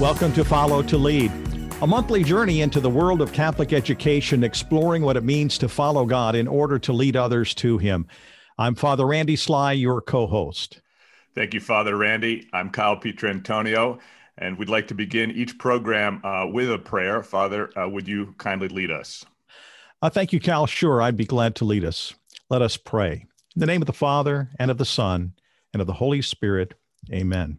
Welcome 0.00 0.32
to 0.32 0.46
Follow 0.46 0.82
to 0.84 0.96
Lead, 0.96 1.30
a 1.82 1.86
monthly 1.86 2.24
journey 2.24 2.62
into 2.62 2.80
the 2.80 2.88
world 2.88 3.20
of 3.20 3.34
Catholic 3.34 3.74
education, 3.74 4.42
exploring 4.42 5.02
what 5.02 5.18
it 5.18 5.24
means 5.24 5.58
to 5.58 5.68
follow 5.68 6.06
God 6.06 6.34
in 6.34 6.48
order 6.48 6.78
to 6.78 6.94
lead 6.94 7.16
others 7.16 7.52
to 7.56 7.76
Him. 7.76 8.06
I'm 8.56 8.74
Father 8.74 9.06
Randy 9.06 9.36
Sly, 9.36 9.72
your 9.72 10.00
co 10.00 10.26
host. 10.26 10.80
Thank 11.34 11.52
you, 11.52 11.60
Father 11.60 11.98
Randy. 11.98 12.48
I'm 12.54 12.70
Kyle 12.70 12.96
Pietrantonio, 12.96 13.98
and 14.38 14.56
we'd 14.56 14.70
like 14.70 14.88
to 14.88 14.94
begin 14.94 15.32
each 15.32 15.58
program 15.58 16.24
uh, 16.24 16.46
with 16.46 16.72
a 16.72 16.78
prayer. 16.78 17.22
Father, 17.22 17.70
uh, 17.78 17.86
would 17.86 18.08
you 18.08 18.34
kindly 18.38 18.68
lead 18.68 18.90
us? 18.90 19.26
Uh, 20.00 20.08
thank 20.08 20.32
you, 20.32 20.40
Kyle. 20.40 20.66
Sure, 20.66 21.02
I'd 21.02 21.18
be 21.18 21.26
glad 21.26 21.56
to 21.56 21.66
lead 21.66 21.84
us. 21.84 22.14
Let 22.48 22.62
us 22.62 22.78
pray. 22.78 23.26
In 23.54 23.60
the 23.60 23.66
name 23.66 23.82
of 23.82 23.86
the 23.86 23.92
Father, 23.92 24.48
and 24.58 24.70
of 24.70 24.78
the 24.78 24.86
Son, 24.86 25.34
and 25.74 25.82
of 25.82 25.86
the 25.86 25.92
Holy 25.92 26.22
Spirit, 26.22 26.72
amen. 27.12 27.58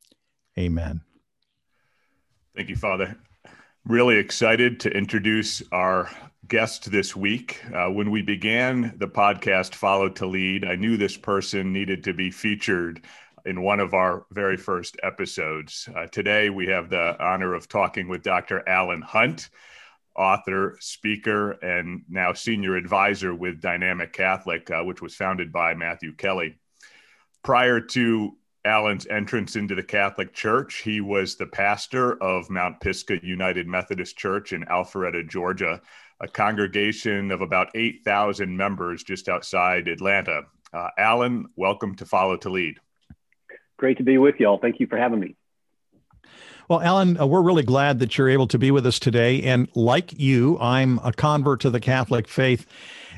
Amen. 0.57 1.01
Thank 2.55 2.69
you, 2.69 2.75
Father. 2.75 3.15
Really 3.85 4.17
excited 4.17 4.79
to 4.81 4.89
introduce 4.89 5.63
our 5.71 6.09
guest 6.47 6.91
this 6.91 7.15
week. 7.15 7.61
Uh, 7.73 7.89
when 7.89 8.11
we 8.11 8.21
began 8.21 8.93
the 8.97 9.07
podcast, 9.07 9.73
Follow 9.73 10.09
to 10.09 10.25
Lead, 10.25 10.65
I 10.65 10.75
knew 10.75 10.97
this 10.97 11.17
person 11.17 11.71
needed 11.71 12.03
to 12.03 12.13
be 12.13 12.29
featured 12.29 13.05
in 13.45 13.61
one 13.61 13.79
of 13.79 13.93
our 13.93 14.25
very 14.31 14.57
first 14.57 14.97
episodes. 15.01 15.87
Uh, 15.95 16.07
today, 16.07 16.49
we 16.49 16.67
have 16.67 16.89
the 16.89 17.15
honor 17.23 17.53
of 17.53 17.67
talking 17.67 18.07
with 18.07 18.21
Dr. 18.21 18.67
Allen 18.67 19.01
Hunt, 19.01 19.49
author, 20.15 20.77
speaker, 20.79 21.51
and 21.51 22.03
now 22.09 22.33
senior 22.33 22.75
advisor 22.75 23.33
with 23.33 23.61
Dynamic 23.61 24.13
Catholic, 24.13 24.69
uh, 24.69 24.83
which 24.83 25.01
was 25.01 25.15
founded 25.15 25.51
by 25.51 25.73
Matthew 25.73 26.13
Kelly. 26.13 26.59
Prior 27.43 27.79
to 27.79 28.37
Allen's 28.63 29.07
entrance 29.07 29.55
into 29.55 29.73
the 29.73 29.83
Catholic 29.83 30.33
Church. 30.33 30.81
He 30.83 31.01
was 31.01 31.35
the 31.35 31.47
pastor 31.47 32.21
of 32.21 32.49
Mount 32.49 32.79
Pisgah 32.79 33.19
United 33.25 33.67
Methodist 33.67 34.17
Church 34.17 34.53
in 34.53 34.63
Alpharetta, 34.65 35.27
Georgia, 35.27 35.81
a 36.19 36.27
congregation 36.27 37.31
of 37.31 37.41
about 37.41 37.69
8,000 37.73 38.55
members 38.55 39.03
just 39.03 39.29
outside 39.29 39.87
Atlanta. 39.87 40.43
Uh, 40.71 40.89
Allen, 40.97 41.47
welcome 41.55 41.95
to 41.95 42.05
Follow 42.05 42.37
to 42.37 42.49
Lead. 42.49 42.77
Great 43.77 43.97
to 43.97 44.03
be 44.03 44.19
with 44.19 44.39
y'all. 44.39 44.59
Thank 44.59 44.79
you 44.79 44.85
for 44.85 44.97
having 44.97 45.19
me. 45.19 45.35
Well, 46.69 46.81
Alan, 46.81 47.19
uh, 47.19 47.25
we're 47.25 47.41
really 47.41 47.63
glad 47.63 47.97
that 47.99 48.15
you're 48.17 48.29
able 48.29 48.47
to 48.47 48.59
be 48.59 48.69
with 48.69 48.85
us 48.85 48.99
today. 48.99 49.41
And 49.41 49.67
like 49.75 50.17
you, 50.19 50.59
I'm 50.59 50.99
a 51.03 51.11
convert 51.11 51.61
to 51.61 51.71
the 51.71 51.79
Catholic 51.79 52.27
faith. 52.27 52.67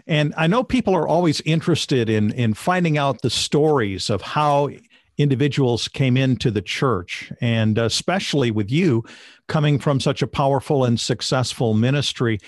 And 0.08 0.34
I 0.38 0.48
know 0.48 0.64
people 0.64 0.96
are 0.96 1.08
always 1.08 1.42
interested 1.42 2.10
in, 2.10 2.32
in 2.32 2.54
finding 2.54 2.98
out 2.98 3.22
the 3.22 3.30
stories 3.30 4.10
of 4.10 4.22
how 4.22 4.70
individuals 5.18 5.88
came 5.88 6.18
into 6.18 6.52
the 6.52 6.62
church, 6.62 7.32
and 7.42 7.78
especially 7.78 8.52
with 8.52 8.72
you 8.72 9.04
coming 9.48 9.80
from 9.80 10.00
such 10.00 10.22
a 10.22 10.28
powerful 10.28 10.84
and 10.84 11.00
successful 11.00 11.74
ministry. 11.74 12.40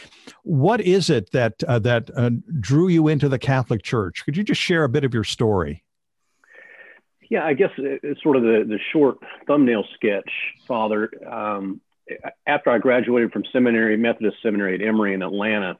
What 0.44 0.82
is 0.82 1.10
it 1.10 1.32
that 1.32 1.64
uh, 1.68 1.80
that 1.80 2.10
uh, 2.16 2.32
drew 2.60 2.88
you 2.88 3.08
into 3.08 3.30
the 3.30 3.40
Catholic 3.40 3.84
Church? 3.84 4.24
Could 4.26 4.38
you 4.38 4.44
just 4.44 4.62
share 4.62 4.84
a 4.84 4.90
bit 4.90 5.04
of 5.04 5.14
your 5.14 5.24
story? 5.24 5.84
Yeah, 7.30 7.44
I 7.44 7.54
guess 7.54 7.72
it's 7.78 8.22
sort 8.22 8.38
of 8.38 8.44
the, 8.44 8.66
the 8.68 8.80
short 8.94 9.18
thumbnail 9.48 9.84
sketch, 9.96 10.30
Father. 10.68 11.10
Um, 11.28 11.82
after 12.46 12.70
I 12.70 12.78
graduated 12.78 13.32
from 13.32 13.44
seminary, 13.52 13.98
Methodist 13.98 14.38
Seminary 14.44 14.76
at 14.76 14.88
Emory 14.88 15.16
in 15.16 15.24
Atlanta, 15.24 15.80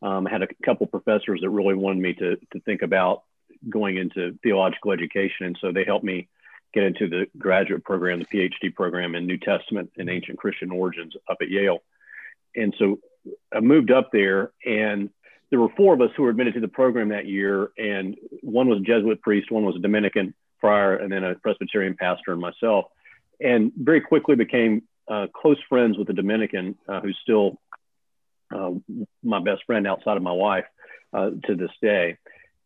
um, 0.00 0.26
I 0.26 0.30
had 0.30 0.42
a 0.42 0.48
couple 0.64 0.86
professors 0.86 1.40
that 1.42 1.50
really 1.50 1.74
wanted 1.74 2.00
me 2.00 2.14
to, 2.14 2.36
to 2.36 2.60
think 2.64 2.82
about 2.82 3.24
going 3.68 3.96
into 3.96 4.38
theological 4.42 4.92
education. 4.92 5.46
And 5.46 5.58
so 5.60 5.72
they 5.72 5.84
helped 5.84 6.04
me 6.04 6.28
get 6.72 6.84
into 6.84 7.08
the 7.08 7.26
graduate 7.38 7.84
program, 7.84 8.18
the 8.18 8.26
PhD 8.26 8.74
program 8.74 9.14
in 9.14 9.26
New 9.26 9.38
Testament 9.38 9.90
and 9.96 10.10
ancient 10.10 10.38
Christian 10.38 10.70
origins 10.70 11.14
up 11.28 11.38
at 11.40 11.48
Yale. 11.48 11.78
And 12.54 12.74
so 12.78 12.98
I 13.54 13.60
moved 13.60 13.90
up 13.90 14.10
there, 14.12 14.52
and 14.64 15.10
there 15.50 15.60
were 15.60 15.68
four 15.76 15.94
of 15.94 16.00
us 16.00 16.10
who 16.16 16.22
were 16.24 16.30
admitted 16.30 16.54
to 16.54 16.60
the 16.60 16.68
program 16.68 17.10
that 17.10 17.26
year. 17.26 17.70
And 17.78 18.16
one 18.42 18.68
was 18.68 18.78
a 18.78 18.82
Jesuit 18.82 19.20
priest, 19.22 19.50
one 19.50 19.64
was 19.64 19.76
a 19.76 19.80
Dominican 19.80 20.34
friar, 20.60 20.96
and 20.96 21.10
then 21.10 21.24
a 21.24 21.34
Presbyterian 21.36 21.96
pastor, 21.98 22.32
and 22.32 22.40
myself. 22.40 22.86
And 23.40 23.72
very 23.76 24.00
quickly 24.00 24.36
became 24.36 24.82
uh, 25.08 25.26
close 25.34 25.58
friends 25.68 25.98
with 25.98 26.08
the 26.08 26.14
Dominican, 26.14 26.76
uh, 26.88 27.00
who's 27.00 27.18
still 27.22 27.58
uh, 28.54 28.72
my 29.22 29.40
best 29.40 29.64
friend 29.64 29.86
outside 29.86 30.16
of 30.16 30.22
my 30.22 30.32
wife 30.32 30.64
uh, 31.12 31.30
to 31.46 31.54
this 31.54 31.70
day. 31.80 32.18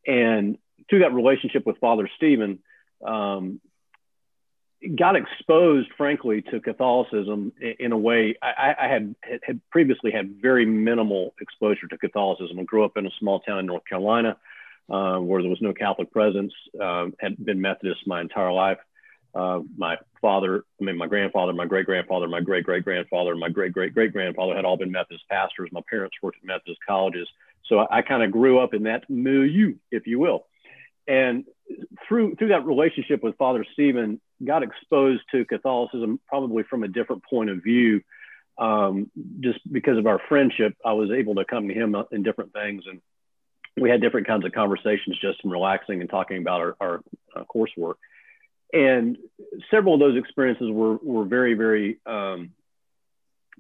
And 0.06 0.58
through 0.90 0.98
that 0.98 1.14
relationship 1.14 1.64
with 1.64 1.78
Father 1.78 2.10
Stephen, 2.16 2.58
um, 3.06 3.60
got 4.96 5.14
exposed, 5.14 5.88
frankly, 5.96 6.42
to 6.42 6.60
Catholicism 6.60 7.52
in, 7.78 7.92
a 7.92 7.98
way 7.98 8.34
I, 8.42 8.74
I 8.78 8.88
had, 8.88 9.14
had 9.42 9.60
previously 9.70 10.10
had 10.10 10.40
very 10.40 10.66
minimal 10.66 11.34
exposure 11.40 11.86
to 11.86 11.98
Catholicism. 11.98 12.58
I 12.58 12.64
grew 12.64 12.84
up 12.84 12.96
in 12.96 13.06
a 13.06 13.10
small 13.18 13.40
town 13.40 13.60
in 13.60 13.66
North 13.66 13.84
Carolina 13.88 14.36
uh, 14.88 15.18
where 15.18 15.42
there 15.42 15.50
was 15.50 15.60
no 15.60 15.72
Catholic 15.72 16.10
presence. 16.10 16.52
Uh, 16.80 17.06
had 17.20 17.42
been 17.44 17.60
Methodist 17.60 18.06
my 18.06 18.20
entire 18.20 18.52
life. 18.52 18.78
Uh, 19.32 19.60
my 19.76 19.96
father, 20.20 20.64
I 20.80 20.84
mean, 20.84 20.96
my 20.96 21.06
grandfather, 21.06 21.52
my 21.52 21.66
great 21.66 21.86
grandfather, 21.86 22.26
my 22.26 22.40
great 22.40 22.64
great 22.64 22.82
grandfather, 22.82 23.36
my 23.36 23.48
great 23.48 23.72
great 23.72 23.94
great 23.94 24.12
grandfather 24.12 24.56
had 24.56 24.64
all 24.64 24.76
been 24.76 24.90
Methodist 24.90 25.28
pastors. 25.28 25.70
My 25.72 25.82
parents 25.88 26.16
worked 26.20 26.38
at 26.38 26.44
Methodist 26.44 26.80
colleges. 26.84 27.28
So 27.66 27.78
I, 27.78 27.98
I 27.98 28.02
kind 28.02 28.24
of 28.24 28.32
grew 28.32 28.58
up 28.58 28.74
in 28.74 28.84
that 28.84 29.08
milieu, 29.08 29.74
if 29.92 30.06
you 30.06 30.18
will 30.18 30.46
and 31.06 31.44
through 32.06 32.34
through 32.36 32.48
that 32.48 32.66
relationship 32.66 33.22
with 33.22 33.36
Father 33.36 33.64
Stephen, 33.72 34.20
got 34.44 34.62
exposed 34.62 35.22
to 35.32 35.44
Catholicism 35.44 36.20
probably 36.26 36.62
from 36.64 36.82
a 36.82 36.88
different 36.88 37.24
point 37.24 37.50
of 37.50 37.62
view. 37.62 38.02
Um, 38.58 39.10
just 39.40 39.60
because 39.70 39.96
of 39.96 40.06
our 40.06 40.20
friendship, 40.28 40.76
I 40.84 40.92
was 40.92 41.10
able 41.10 41.36
to 41.36 41.44
come 41.44 41.68
to 41.68 41.74
him 41.74 41.96
in 42.12 42.22
different 42.22 42.52
things, 42.52 42.84
and 42.86 43.00
we 43.80 43.88
had 43.88 44.02
different 44.02 44.26
kinds 44.26 44.44
of 44.44 44.52
conversations, 44.52 45.18
just 45.20 45.40
in 45.44 45.50
relaxing 45.50 46.00
and 46.00 46.10
talking 46.10 46.38
about 46.38 46.60
our, 46.60 46.76
our 46.80 47.00
uh, 47.34 47.44
coursework. 47.44 47.94
And 48.72 49.16
several 49.70 49.94
of 49.94 50.00
those 50.00 50.18
experiences 50.18 50.70
were 50.70 50.96
were 50.96 51.24
very 51.24 51.54
very 51.54 51.98
um, 52.06 52.50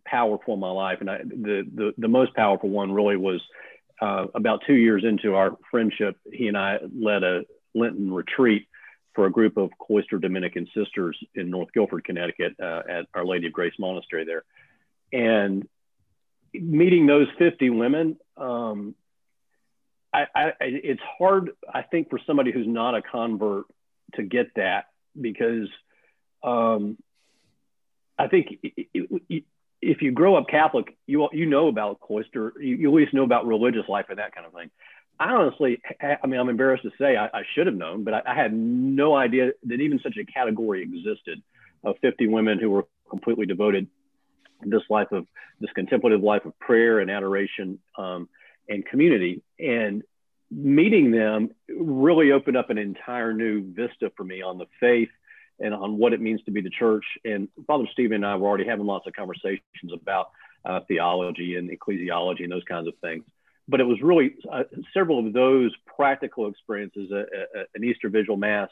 powerful 0.04 0.54
in 0.54 0.60
my 0.60 0.70
life, 0.70 0.98
and 1.00 1.10
I, 1.10 1.18
the 1.18 1.66
the 1.74 1.94
the 1.96 2.08
most 2.08 2.34
powerful 2.34 2.68
one 2.68 2.92
really 2.92 3.16
was 3.16 3.40
uh, 4.00 4.26
about 4.34 4.62
two 4.66 4.74
years 4.74 5.04
into 5.04 5.34
our 5.34 5.56
friendship, 5.70 6.16
he 6.32 6.48
and 6.48 6.56
I 6.56 6.78
led 6.96 7.22
a 7.22 7.42
Lenten 7.74 8.12
retreat 8.12 8.66
for 9.14 9.26
a 9.26 9.30
group 9.30 9.56
of 9.56 9.70
cloistered 9.78 10.22
Dominican 10.22 10.68
sisters 10.74 11.18
in 11.34 11.50
North 11.50 11.72
Guilford, 11.72 12.04
Connecticut, 12.04 12.54
uh, 12.62 12.82
at 12.88 13.06
Our 13.14 13.26
Lady 13.26 13.46
of 13.46 13.52
Grace 13.52 13.74
Monastery 13.78 14.24
there. 14.24 14.44
And 15.12 15.68
meeting 16.54 17.06
those 17.06 17.26
50 17.38 17.70
women, 17.70 18.16
um, 18.36 18.94
I, 20.12 20.26
I, 20.34 20.52
it's 20.60 21.02
hard, 21.18 21.50
I 21.72 21.82
think, 21.82 22.10
for 22.10 22.20
somebody 22.26 22.52
who's 22.52 22.66
not 22.66 22.96
a 22.96 23.02
convert 23.02 23.66
to 24.14 24.22
get 24.22 24.54
that 24.56 24.86
because 25.20 25.68
um, 26.42 26.96
I 28.18 28.28
think 28.28 28.58
it, 28.62 28.88
it, 29.28 29.44
if 29.82 30.02
you 30.02 30.12
grow 30.12 30.36
up 30.36 30.48
Catholic, 30.48 30.96
you 31.06 31.28
you 31.32 31.46
know 31.46 31.68
about 31.68 32.00
cloister, 32.00 32.52
you, 32.60 32.76
you 32.76 32.88
at 32.88 32.94
least 32.94 33.14
know 33.14 33.24
about 33.24 33.46
religious 33.46 33.88
life 33.88 34.06
and 34.08 34.18
that 34.18 34.34
kind 34.34 34.46
of 34.46 34.52
thing. 34.52 34.70
I 35.18 35.32
honestly, 35.32 35.80
I 36.00 36.26
mean, 36.26 36.40
I'm 36.40 36.48
embarrassed 36.48 36.84
to 36.84 36.90
say 36.98 37.16
I, 37.16 37.26
I 37.26 37.42
should 37.54 37.66
have 37.66 37.76
known, 37.76 38.04
but 38.04 38.14
I, 38.14 38.22
I, 38.26 38.34
had 38.34 38.54
no 38.54 39.14
idea 39.14 39.50
that 39.64 39.80
even 39.80 40.00
such 40.02 40.16
a 40.16 40.24
category 40.24 40.82
existed 40.82 41.42
of 41.84 41.96
50 42.00 42.26
women 42.28 42.58
who 42.58 42.70
were 42.70 42.86
completely 43.10 43.44
devoted 43.44 43.86
to 44.62 44.70
this 44.70 44.82
life 44.88 45.12
of 45.12 45.26
this 45.60 45.70
contemplative 45.74 46.22
life 46.22 46.46
of 46.46 46.58
prayer 46.58 47.00
and 47.00 47.10
adoration 47.10 47.78
um, 47.98 48.30
and 48.66 48.86
community. 48.86 49.42
And 49.58 50.02
meeting 50.50 51.10
them 51.10 51.50
really 51.68 52.32
opened 52.32 52.56
up 52.56 52.70
an 52.70 52.78
entire 52.78 53.34
new 53.34 53.72
vista 53.74 54.10
for 54.16 54.24
me 54.24 54.40
on 54.40 54.56
the 54.56 54.66
faith 54.80 55.10
and 55.60 55.74
on 55.74 55.98
what 55.98 56.12
it 56.12 56.20
means 56.20 56.42
to 56.44 56.50
be 56.50 56.60
the 56.60 56.70
church. 56.70 57.04
And 57.24 57.48
Father 57.66 57.84
Stephen 57.92 58.16
and 58.16 58.26
I 58.26 58.36
were 58.36 58.48
already 58.48 58.66
having 58.66 58.86
lots 58.86 59.06
of 59.06 59.12
conversations 59.12 59.60
about 59.92 60.30
uh, 60.64 60.80
theology 60.88 61.56
and 61.56 61.70
ecclesiology 61.70 62.42
and 62.42 62.52
those 62.52 62.64
kinds 62.64 62.88
of 62.88 62.94
things. 63.00 63.24
But 63.68 63.80
it 63.80 63.84
was 63.84 63.98
really 64.02 64.34
uh, 64.50 64.64
several 64.92 65.24
of 65.24 65.32
those 65.32 65.72
practical 65.96 66.48
experiences, 66.48 67.10
uh, 67.12 67.18
uh 67.58 67.64
an 67.74 67.84
Easter 67.84 68.08
Vigil 68.08 68.36
Mass, 68.36 68.70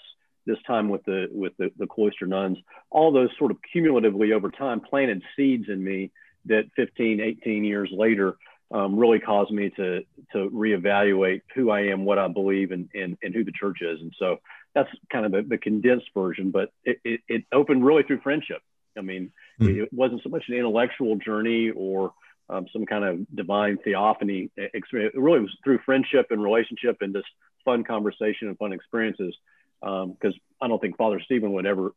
this 0.49 0.58
time 0.67 0.88
with 0.88 1.05
the 1.05 1.29
with 1.31 1.52
the, 1.58 1.70
the 1.79 1.87
cloister 1.87 2.26
nuns, 2.26 2.58
all 2.90 3.12
those 3.12 3.29
sort 3.38 3.50
of 3.50 3.58
cumulatively 3.70 4.32
over 4.32 4.50
time 4.50 4.81
planted 4.81 5.23
seeds 5.37 5.67
in 5.69 5.85
me 5.85 6.11
that 6.46 6.64
15, 6.75 7.20
18 7.20 7.64
years 7.64 7.90
later 7.93 8.37
um, 8.70 8.99
really 8.99 9.20
caused 9.20 9.52
me 9.52 9.70
to 9.70 10.00
to 10.32 10.50
reevaluate 10.50 11.43
who 11.55 11.70
I 11.70 11.82
am, 11.82 12.05
what 12.05 12.19
I 12.19 12.29
believe, 12.29 12.73
and 12.73 12.88
and, 12.94 13.17
and 13.23 13.35
who 13.35 13.44
the 13.44 13.52
church 13.52 13.79
is. 13.82 14.00
And 14.00 14.12
so 14.19 14.38
that's 14.78 14.96
kind 15.10 15.26
of 15.26 15.32
the, 15.32 15.42
the 15.42 15.58
condensed 15.58 16.06
version, 16.14 16.50
but 16.50 16.70
it, 16.84 16.98
it, 17.04 17.20
it, 17.28 17.44
opened 17.52 17.84
really 17.84 18.02
through 18.04 18.20
friendship. 18.20 18.62
I 18.96 19.00
mean, 19.00 19.32
mm-hmm. 19.60 19.82
it 19.82 19.92
wasn't 19.92 20.22
so 20.22 20.28
much 20.28 20.44
an 20.48 20.54
intellectual 20.54 21.16
journey 21.16 21.70
or 21.70 22.12
um, 22.48 22.66
some 22.72 22.86
kind 22.86 23.04
of 23.04 23.26
divine 23.34 23.78
theophany 23.78 24.50
experience. 24.56 25.14
It 25.14 25.20
really 25.20 25.40
was 25.40 25.56
through 25.64 25.80
friendship 25.84 26.28
and 26.30 26.42
relationship 26.42 26.98
and 27.00 27.14
just 27.14 27.26
fun 27.64 27.84
conversation 27.84 28.48
and 28.48 28.58
fun 28.58 28.72
experiences. 28.72 29.34
Because 29.80 30.34
um, 30.34 30.40
I 30.60 30.69
don't 30.69 30.80
think 30.80 30.96
Father 30.96 31.20
Stephen 31.25 31.52
would 31.52 31.66
ever 31.66 31.92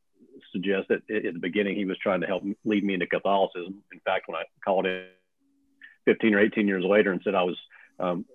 suggest 0.51 0.89
that 0.89 1.01
at 1.09 1.33
the 1.33 1.39
beginning 1.39 1.75
he 1.75 1.85
was 1.85 1.97
trying 1.97 2.21
to 2.21 2.27
help 2.27 2.43
lead 2.65 2.83
me 2.83 2.93
into 2.93 3.07
Catholicism. 3.07 3.81
In 3.91 3.99
fact, 3.99 4.27
when 4.27 4.37
I 4.37 4.43
called 4.63 4.85
him 4.85 5.05
15 6.05 6.33
or 6.33 6.39
18 6.39 6.67
years 6.67 6.83
later 6.83 7.11
and 7.11 7.21
said 7.23 7.35
I 7.35 7.43
was 7.43 7.57
um, 7.99 8.25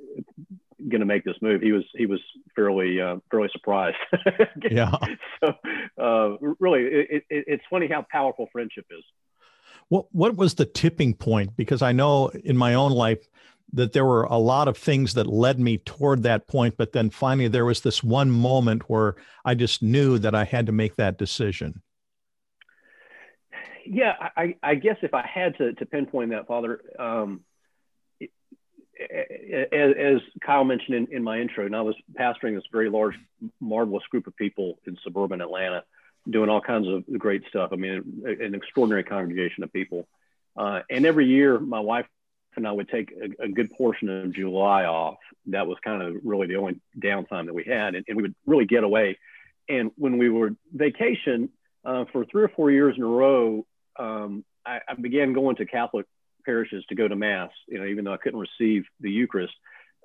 going 0.88 1.00
to 1.00 1.06
make 1.06 1.24
this 1.24 1.36
move, 1.40 1.62
he 1.62 1.72
was 1.72 1.84
he 1.94 2.06
was 2.06 2.20
fairly 2.54 3.00
uh, 3.00 3.16
fairly 3.30 3.48
surprised. 3.52 3.96
yeah. 4.70 4.92
So 5.40 5.52
uh, 6.00 6.36
really, 6.60 6.82
it, 6.82 7.24
it, 7.30 7.44
it's 7.46 7.64
funny 7.70 7.88
how 7.88 8.06
powerful 8.10 8.48
friendship 8.52 8.86
is. 8.90 9.04
What 9.88 10.06
what 10.12 10.36
was 10.36 10.54
the 10.54 10.66
tipping 10.66 11.14
point? 11.14 11.56
Because 11.56 11.82
I 11.82 11.92
know 11.92 12.28
in 12.28 12.56
my 12.56 12.74
own 12.74 12.92
life 12.92 13.26
that 13.72 13.92
there 13.92 14.04
were 14.04 14.24
a 14.24 14.38
lot 14.38 14.68
of 14.68 14.76
things 14.76 15.14
that 15.14 15.26
led 15.26 15.58
me 15.58 15.78
toward 15.78 16.22
that 16.22 16.46
point, 16.46 16.76
but 16.76 16.92
then 16.92 17.10
finally 17.10 17.48
there 17.48 17.64
was 17.64 17.80
this 17.80 18.02
one 18.02 18.30
moment 18.30 18.88
where 18.88 19.16
I 19.44 19.54
just 19.54 19.82
knew 19.82 20.18
that 20.18 20.34
I 20.34 20.44
had 20.44 20.66
to 20.66 20.72
make 20.72 20.96
that 20.96 21.18
decision. 21.18 21.82
Yeah, 23.84 24.14
I, 24.36 24.56
I 24.62 24.74
guess 24.74 24.96
if 25.02 25.14
I 25.14 25.24
had 25.26 25.56
to, 25.58 25.72
to 25.74 25.86
pinpoint 25.86 26.30
that, 26.30 26.46
Father, 26.46 26.80
um, 26.98 27.42
as, 28.98 29.94
as 29.98 30.20
Kyle 30.40 30.64
mentioned 30.64 30.96
in, 30.96 31.16
in 31.16 31.22
my 31.22 31.40
intro, 31.40 31.66
and 31.66 31.76
I 31.76 31.82
was 31.82 31.96
pastoring 32.18 32.54
this 32.54 32.64
very 32.72 32.88
large, 32.88 33.14
marvelous 33.60 34.04
group 34.10 34.26
of 34.26 34.36
people 34.36 34.78
in 34.86 34.96
suburban 35.02 35.40
Atlanta, 35.40 35.84
doing 36.28 36.48
all 36.48 36.60
kinds 36.60 36.88
of 36.88 37.04
great 37.18 37.42
stuff. 37.48 37.70
I 37.72 37.76
mean, 37.76 38.22
an 38.24 38.54
extraordinary 38.54 39.04
congregation 39.04 39.62
of 39.62 39.72
people. 39.72 40.08
Uh, 40.56 40.80
and 40.90 41.04
every 41.04 41.26
year, 41.26 41.58
my 41.58 41.80
wife 41.80 42.06
and 42.56 42.66
I 42.66 42.72
would 42.72 42.88
take 42.88 43.12
a, 43.12 43.44
a, 43.44 43.48
good 43.48 43.70
portion 43.72 44.08
of 44.08 44.32
July 44.34 44.84
off. 44.84 45.18
That 45.46 45.66
was 45.66 45.76
kind 45.84 46.02
of 46.02 46.16
really 46.24 46.46
the 46.46 46.56
only 46.56 46.80
downtime 46.98 47.46
that 47.46 47.54
we 47.54 47.64
had, 47.64 47.94
and, 47.94 48.04
and 48.08 48.16
we 48.16 48.22
would 48.22 48.34
really 48.46 48.64
get 48.64 48.82
away. 48.82 49.18
And 49.68 49.90
when 49.96 50.16
we 50.16 50.30
were 50.30 50.52
vacation 50.72 51.50
uh, 51.84 52.06
for 52.12 52.24
three 52.24 52.44
or 52.44 52.48
four 52.48 52.70
years 52.70 52.94
in 52.96 53.02
a 53.02 53.06
row, 53.06 53.66
um, 53.98 54.44
I, 54.64 54.80
I 54.88 54.94
began 54.94 55.34
going 55.34 55.56
to 55.56 55.66
Catholic 55.66 56.06
parishes 56.46 56.84
to 56.88 56.94
go 56.94 57.06
to 57.06 57.16
mass, 57.16 57.50
you 57.68 57.78
know, 57.78 57.84
even 57.84 58.04
though 58.04 58.14
I 58.14 58.16
couldn't 58.16 58.40
receive 58.40 58.84
the 59.00 59.10
Eucharist, 59.10 59.54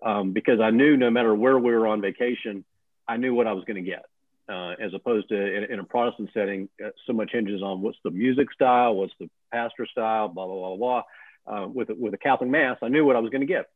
um, 0.03 0.33
because 0.33 0.59
I 0.59 0.71
knew 0.71 0.97
no 0.97 1.09
matter 1.09 1.33
where 1.33 1.57
we 1.57 1.71
were 1.71 1.87
on 1.87 2.01
vacation, 2.01 2.65
I 3.07 3.17
knew 3.17 3.33
what 3.33 3.47
I 3.47 3.53
was 3.53 3.63
going 3.65 3.83
to 3.83 3.89
get. 3.89 4.05
Uh, 4.49 4.73
as 4.81 4.93
opposed 4.93 5.29
to 5.29 5.35
in, 5.35 5.71
in 5.71 5.79
a 5.79 5.83
Protestant 5.83 6.29
setting, 6.33 6.67
uh, 6.83 6.89
so 7.07 7.13
much 7.13 7.31
hinges 7.31 7.61
on 7.61 7.81
what's 7.81 7.99
the 8.03 8.11
music 8.11 8.51
style, 8.51 8.95
what's 8.95 9.13
the 9.19 9.29
pastor 9.53 9.85
style, 9.85 10.27
blah 10.27 10.45
blah 10.45 10.75
blah 10.75 10.77
blah. 10.77 11.03
Uh, 11.47 11.67
with 11.67 11.89
with 11.91 12.13
a 12.13 12.17
Catholic 12.17 12.49
mass, 12.49 12.77
I 12.81 12.89
knew 12.89 13.05
what 13.05 13.15
I 13.15 13.19
was 13.19 13.29
going 13.29 13.41
to 13.41 13.47
get 13.47 13.67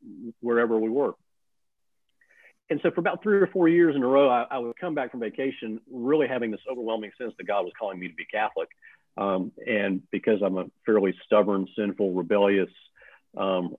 wherever 0.41 0.77
we 0.77 0.89
were. 0.89 1.13
And 2.69 2.79
so 2.81 2.91
for 2.91 3.00
about 3.00 3.21
three 3.21 3.38
or 3.38 3.47
four 3.47 3.69
years 3.69 3.95
in 3.95 4.01
a 4.01 4.07
row, 4.07 4.27
I, 4.27 4.47
I, 4.50 4.57
would 4.57 4.75
come 4.77 4.95
back 4.95 5.12
from 5.12 5.19
vacation 5.19 5.79
really 5.91 6.27
having 6.27 6.50
this 6.50 6.62
overwhelming 6.69 7.12
sense 7.17 7.33
that 7.38 7.45
God 7.45 7.62
was 7.62 7.73
calling 7.79 8.00
me 8.00 8.07
to 8.07 8.15
be 8.15 8.25
Catholic. 8.25 8.69
Um, 9.17 9.51
and 9.65 10.01
because 10.12 10.41
I'm 10.44 10.57
a 10.57 10.65
fairly 10.85 11.15
stubborn, 11.25 11.67
sinful, 11.77 12.13
rebellious, 12.13 12.69
um, 13.38 13.75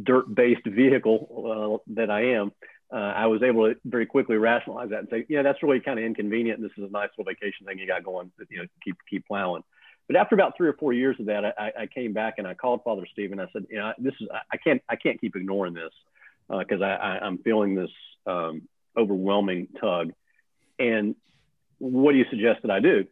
dirt 0.00 0.32
based 0.32 0.66
vehicle 0.66 1.80
uh, 1.84 1.92
that 1.94 2.10
I 2.10 2.34
am, 2.34 2.52
uh, 2.92 2.96
I 2.96 3.26
was 3.26 3.42
able 3.42 3.68
to 3.68 3.80
very 3.84 4.06
quickly 4.06 4.36
rationalize 4.36 4.90
that 4.90 5.00
and 5.00 5.08
say, 5.10 5.26
yeah, 5.28 5.42
that's 5.42 5.62
really 5.62 5.80
kind 5.80 5.98
of 5.98 6.04
inconvenient. 6.04 6.60
This 6.60 6.72
is 6.76 6.84
a 6.84 6.92
nice 6.92 7.08
little 7.16 7.32
vacation 7.32 7.66
thing 7.66 7.78
you 7.78 7.86
got 7.86 8.04
going, 8.04 8.30
you 8.50 8.58
know, 8.58 8.66
keep, 8.84 8.96
keep 9.08 9.26
plowing. 9.26 9.62
But 10.06 10.16
after 10.16 10.34
about 10.34 10.56
three 10.56 10.68
or 10.68 10.74
four 10.74 10.92
years 10.92 11.16
of 11.18 11.26
that, 11.26 11.44
I, 11.44 11.72
I 11.80 11.86
came 11.86 12.12
back 12.12 12.34
and 12.36 12.46
I 12.46 12.54
called 12.54 12.82
Father 12.84 13.06
Stephen. 13.10 13.40
I 13.40 13.46
said, 13.52 13.66
you 13.70 13.78
know, 13.78 13.92
this 13.98 14.12
is, 14.20 14.28
I 14.52 14.56
can't, 14.58 14.82
I 14.88 14.96
can't 14.96 15.18
keep 15.20 15.36
ignoring 15.36 15.74
this 15.74 15.92
because 16.48 16.82
uh, 16.82 16.84
I, 16.84 17.16
I, 17.16 17.26
am 17.26 17.38
feeling 17.38 17.74
this 17.74 17.90
um, 18.26 18.62
overwhelming 18.96 19.68
tug. 19.80 20.12
And 20.78 21.14
what 21.78 22.12
do 22.12 22.18
you 22.18 22.26
suggest 22.28 22.62
that 22.62 22.70
I 22.70 22.80
do? 22.80 23.06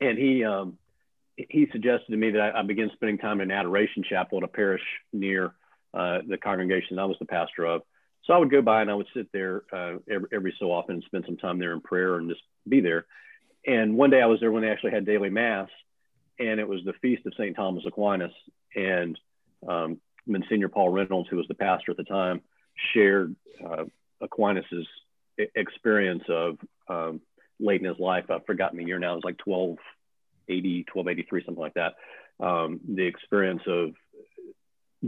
And 0.00 0.18
he 0.18 0.44
um, 0.44 0.78
he 1.36 1.68
suggested 1.72 2.10
to 2.10 2.16
me 2.16 2.32
that 2.32 2.40
I, 2.40 2.60
I, 2.60 2.62
begin 2.62 2.90
spending 2.94 3.18
time 3.18 3.40
in 3.40 3.50
an 3.50 3.56
adoration 3.56 4.02
chapel 4.08 4.38
at 4.38 4.44
a 4.44 4.48
parish 4.48 4.82
near 5.12 5.54
uh, 5.94 6.18
the 6.26 6.36
congregation 6.36 6.96
that 6.96 7.02
I 7.02 7.06
was 7.06 7.16
the 7.18 7.26
pastor 7.26 7.64
of. 7.64 7.82
So 8.24 8.34
I 8.34 8.38
would 8.38 8.50
go 8.50 8.60
by 8.60 8.82
and 8.82 8.90
I 8.90 8.94
would 8.94 9.06
sit 9.14 9.28
there 9.32 9.62
uh, 9.72 9.98
every, 10.10 10.28
every 10.32 10.54
so 10.58 10.72
often 10.72 10.96
and 10.96 11.04
spend 11.04 11.24
some 11.26 11.36
time 11.36 11.58
there 11.58 11.72
in 11.72 11.80
prayer 11.80 12.16
and 12.16 12.28
just 12.28 12.42
be 12.68 12.80
there. 12.80 13.06
And 13.66 13.96
one 13.96 14.10
day 14.10 14.20
I 14.20 14.26
was 14.26 14.40
there 14.40 14.50
when 14.50 14.62
they 14.62 14.70
actually 14.70 14.92
had 14.92 15.06
daily 15.06 15.30
mass, 15.30 15.68
and 16.38 16.60
it 16.60 16.68
was 16.68 16.80
the 16.84 16.92
feast 16.94 17.26
of 17.26 17.34
St. 17.34 17.54
Thomas 17.56 17.84
Aquinas. 17.86 18.32
And 18.74 19.18
um, 19.66 19.98
Monsignor 20.26 20.68
Paul 20.68 20.90
Reynolds, 20.90 21.28
who 21.28 21.36
was 21.36 21.48
the 21.48 21.54
pastor 21.54 21.92
at 21.92 21.96
the 21.96 22.04
time, 22.04 22.42
shared 22.92 23.34
uh, 23.64 23.84
Aquinas's 24.22 24.86
experience 25.54 26.24
of 26.28 26.58
um, 26.88 27.20
late 27.60 27.80
in 27.80 27.86
his 27.86 27.98
life. 27.98 28.24
I've 28.30 28.46
forgotten 28.46 28.78
the 28.78 28.84
year 28.84 28.98
now. 28.98 29.12
It 29.12 29.16
was 29.16 29.24
like 29.24 29.40
1280, 29.44 30.86
1283, 30.92 31.44
something 31.44 31.60
like 31.60 31.74
that. 31.74 31.94
Um, 32.40 32.80
the 32.88 33.04
experience 33.06 33.62
of 33.66 33.90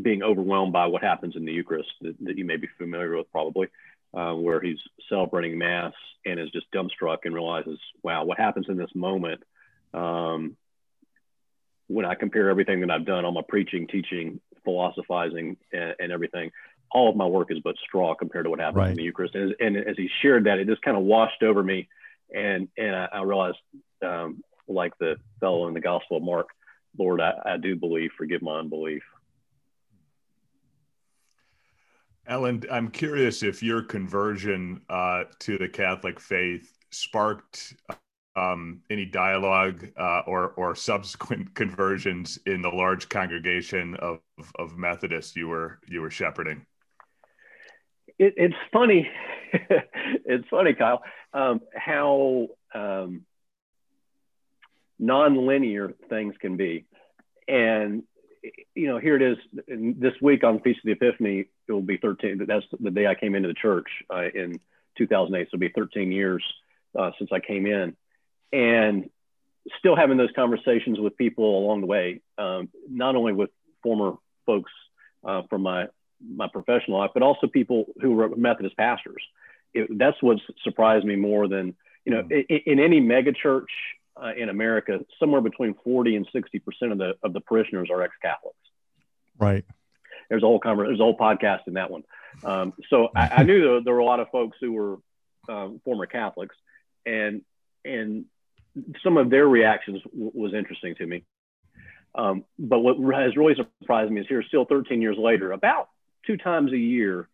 being 0.00 0.22
overwhelmed 0.22 0.72
by 0.72 0.86
what 0.86 1.02
happens 1.02 1.36
in 1.36 1.44
the 1.44 1.52
Eucharist 1.52 1.90
that, 2.02 2.16
that 2.20 2.38
you 2.38 2.44
may 2.44 2.56
be 2.56 2.68
familiar 2.78 3.16
with 3.16 3.30
probably, 3.30 3.68
uh, 4.14 4.32
where 4.34 4.60
he's 4.60 4.78
celebrating 5.08 5.58
Mass 5.58 5.92
and 6.26 6.38
is 6.38 6.50
just 6.50 6.70
dumbstruck 6.72 7.18
and 7.24 7.34
realizes, 7.34 7.78
wow, 8.02 8.24
what 8.24 8.38
happens 8.38 8.66
in 8.68 8.76
this 8.76 8.90
moment 8.94 9.42
um, 9.94 10.56
when 11.88 12.04
I 12.04 12.14
compare 12.14 12.50
everything 12.50 12.80
that 12.80 12.90
I've 12.90 13.06
done, 13.06 13.24
all 13.24 13.32
my 13.32 13.42
preaching, 13.48 13.86
teaching, 13.88 14.40
philosophizing, 14.64 15.56
and, 15.72 15.94
and 15.98 16.12
everything, 16.12 16.52
all 16.92 17.08
of 17.08 17.16
my 17.16 17.26
work 17.26 17.50
is 17.50 17.58
but 17.60 17.76
straw 17.84 18.14
compared 18.14 18.44
to 18.44 18.50
what 18.50 18.60
happens 18.60 18.76
right. 18.76 18.90
in 18.90 18.96
the 18.96 19.02
Eucharist. 19.02 19.34
And, 19.34 19.54
and, 19.60 19.76
as 19.76 19.96
he 19.96 20.08
shared 20.22 20.44
that, 20.44 20.58
it 20.58 20.66
just 20.66 20.82
kind 20.82 20.96
of 20.96 21.02
washed 21.02 21.42
over 21.42 21.62
me 21.62 21.88
and 22.34 22.68
and 22.76 22.94
I, 22.94 23.08
I 23.12 23.22
realized, 23.22 23.58
um, 24.04 24.42
like 24.68 24.92
the 24.98 25.16
fellow 25.40 25.68
in 25.68 25.74
the 25.74 25.80
Gospel 25.80 26.18
of 26.18 26.22
Mark, 26.22 26.48
Lord, 26.98 27.20
I, 27.20 27.32
I 27.44 27.56
do 27.56 27.76
believe. 27.76 28.10
Forgive 28.16 28.42
my 28.42 28.58
unbelief. 28.58 29.02
Allen, 32.26 32.62
I'm 32.70 32.90
curious 32.90 33.42
if 33.42 33.62
your 33.62 33.82
conversion 33.82 34.82
uh, 34.88 35.24
to 35.40 35.58
the 35.58 35.68
Catholic 35.68 36.20
faith 36.20 36.76
sparked 36.90 37.74
um, 38.36 38.82
any 38.90 39.04
dialogue 39.04 39.88
uh, 39.98 40.22
or 40.26 40.52
or 40.56 40.74
subsequent 40.74 41.54
conversions 41.54 42.38
in 42.46 42.62
the 42.62 42.68
large 42.68 43.08
congregation 43.08 43.96
of, 43.96 44.20
of 44.58 44.76
Methodists 44.76 45.34
you 45.34 45.48
were 45.48 45.80
you 45.88 46.00
were 46.00 46.10
shepherding. 46.10 46.64
It, 48.20 48.34
it's 48.36 48.54
funny. 48.72 49.10
it's 49.52 50.48
funny, 50.48 50.74
Kyle 50.74 51.02
um, 51.32 51.60
how 51.74 52.48
um, 52.74 53.24
nonlinear 55.00 55.94
things 56.08 56.34
can 56.40 56.56
be. 56.56 56.86
And, 57.48 58.04
you 58.74 58.88
know, 58.88 58.98
here 58.98 59.16
it 59.16 59.22
is 59.22 59.38
this 59.98 60.14
week 60.20 60.44
on 60.44 60.60
Feast 60.60 60.80
of 60.80 60.84
the 60.86 60.92
Epiphany, 60.92 61.46
it 61.68 61.72
will 61.72 61.82
be 61.82 61.96
13. 61.96 62.44
That's 62.46 62.64
the 62.78 62.90
day 62.90 63.06
I 63.06 63.14
came 63.14 63.34
into 63.34 63.48
the 63.48 63.54
church 63.54 63.88
uh, 64.12 64.28
in 64.34 64.60
2008. 64.98 65.46
So 65.46 65.56
it'll 65.56 65.60
be 65.60 65.68
13 65.68 66.12
years 66.12 66.44
uh, 66.98 67.10
since 67.18 67.30
I 67.32 67.40
came 67.40 67.66
in. 67.66 67.96
And 68.52 69.10
still 69.78 69.94
having 69.94 70.16
those 70.16 70.30
conversations 70.34 70.98
with 70.98 71.16
people 71.16 71.58
along 71.58 71.82
the 71.82 71.86
way, 71.86 72.22
um, 72.38 72.70
not 72.88 73.14
only 73.14 73.32
with 73.32 73.50
former 73.82 74.14
folks 74.46 74.72
uh, 75.24 75.42
from 75.48 75.62
my 75.62 75.86
my 76.22 76.48
professional 76.48 76.98
life, 76.98 77.10
but 77.14 77.22
also 77.22 77.46
people 77.46 77.86
who 78.00 78.12
were 78.12 78.28
Methodist 78.36 78.76
pastors 78.76 79.22
it, 79.74 79.98
that's 79.98 80.16
what 80.22 80.38
surprised 80.62 81.04
me 81.04 81.16
more 81.16 81.48
than 81.48 81.74
you 82.04 82.12
know 82.12 82.22
mm. 82.22 82.44
in, 82.48 82.60
in, 82.66 82.80
any 82.80 83.00
megachurch 83.00 83.66
uh, 84.20 84.32
in 84.36 84.48
America, 84.48 85.00
somewhere 85.18 85.40
between 85.40 85.74
40 85.84 86.16
and 86.16 86.28
60 86.32 86.58
percent 86.60 86.92
of 86.92 86.98
the 86.98 87.14
of 87.22 87.32
the 87.32 87.40
parishioners 87.40 87.88
are 87.90 88.02
ex-Catholics. 88.02 88.56
Right. 89.38 89.64
There's 90.28 90.42
a 90.42 90.46
whole 90.46 90.60
conver- 90.60 90.86
there's 90.86 91.00
a 91.00 91.02
whole 91.02 91.16
podcast 91.16 91.60
in 91.66 91.74
that 91.74 91.90
one. 91.90 92.02
Um, 92.44 92.72
so 92.88 93.08
I, 93.14 93.28
I 93.38 93.42
knew 93.42 93.62
there, 93.62 93.80
there, 93.82 93.94
were 93.94 94.00
a 94.00 94.04
lot 94.04 94.20
of 94.20 94.28
folks 94.30 94.56
who 94.60 94.72
were 94.72 94.96
um, 95.48 95.80
former 95.84 96.06
Catholics, 96.06 96.54
and 97.06 97.42
and 97.84 98.26
some 99.02 99.16
of 99.16 99.30
their 99.30 99.48
reactions 99.48 100.02
w- 100.04 100.30
was 100.34 100.54
interesting 100.54 100.94
to 100.96 101.06
me. 101.06 101.24
Um, 102.14 102.44
but 102.58 102.80
what 102.80 102.96
has 103.14 103.36
really 103.36 103.54
surprised 103.54 104.10
me 104.10 104.20
is 104.20 104.26
here, 104.28 104.42
still 104.42 104.64
13 104.64 105.00
years 105.00 105.16
later, 105.18 105.52
about 105.52 105.88
two 106.26 106.36
times 106.36 106.72
a 106.72 106.78
year, 106.78 107.28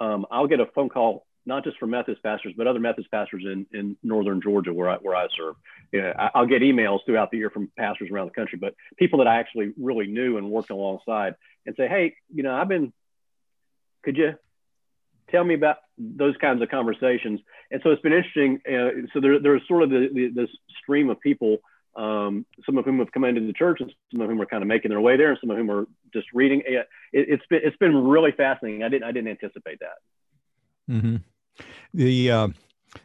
um, 0.00 0.26
I'll 0.30 0.46
get 0.46 0.60
a 0.60 0.66
phone 0.66 0.88
call 0.88 1.26
not 1.44 1.64
just 1.64 1.78
from 1.78 1.90
Methodist 1.90 2.22
pastors, 2.22 2.54
but 2.56 2.66
other 2.66 2.78
Methodist 2.78 3.10
pastors 3.10 3.44
in, 3.44 3.66
in 3.72 3.96
northern 4.02 4.40
Georgia 4.40 4.72
where 4.72 4.88
I, 4.88 4.96
where 4.96 5.16
I 5.16 5.26
serve. 5.36 5.56
Yeah, 5.92 6.12
I, 6.16 6.40
will 6.40 6.46
get 6.46 6.62
emails 6.62 7.00
throughout 7.04 7.30
the 7.30 7.38
year 7.38 7.50
from 7.50 7.70
pastors 7.76 8.10
around 8.10 8.26
the 8.26 8.34
country, 8.34 8.58
but 8.58 8.74
people 8.96 9.18
that 9.18 9.26
I 9.26 9.40
actually 9.40 9.72
really 9.76 10.06
knew 10.06 10.38
and 10.38 10.50
worked 10.50 10.70
alongside 10.70 11.34
and 11.66 11.74
say, 11.76 11.88
hey, 11.88 12.14
you 12.32 12.42
know, 12.42 12.54
I've 12.54 12.68
been, 12.68 12.92
could 14.04 14.16
you 14.16 14.34
tell 15.30 15.42
me 15.42 15.54
about 15.54 15.78
those 15.98 16.36
kinds 16.40 16.62
of 16.62 16.68
conversations? 16.68 17.40
And 17.70 17.80
so 17.82 17.90
it's 17.90 18.02
been 18.02 18.12
interesting. 18.12 18.60
Uh, 18.66 19.08
so 19.12 19.20
there, 19.20 19.40
there's 19.40 19.66
sort 19.66 19.82
of 19.82 19.90
the, 19.90 20.08
the, 20.12 20.28
this 20.28 20.50
stream 20.80 21.10
of 21.10 21.20
people, 21.20 21.58
um, 21.94 22.46
some 22.64 22.78
of 22.78 22.84
whom 22.84 22.98
have 22.98 23.12
come 23.12 23.24
into 23.24 23.40
the 23.40 23.52
church 23.52 23.80
and 23.80 23.92
some 24.10 24.20
of 24.20 24.28
whom 24.28 24.40
are 24.40 24.46
kind 24.46 24.62
of 24.62 24.68
making 24.68 24.90
their 24.90 25.00
way 25.00 25.16
there 25.16 25.30
and 25.30 25.38
some 25.40 25.50
of 25.50 25.56
whom 25.56 25.70
are 25.70 25.86
just 26.12 26.26
reading. 26.32 26.62
It, 26.66 26.88
it's 27.12 27.44
been, 27.50 27.60
it's 27.62 27.76
been 27.76 27.94
really 27.94 28.32
fascinating. 28.32 28.82
I 28.82 28.88
didn't, 28.88 29.04
I 29.04 29.12
didn't 29.12 29.28
anticipate 29.28 29.78
that. 29.80 30.92
Mm-hmm. 30.94 31.16
The 31.94 32.30
uh, 32.30 32.48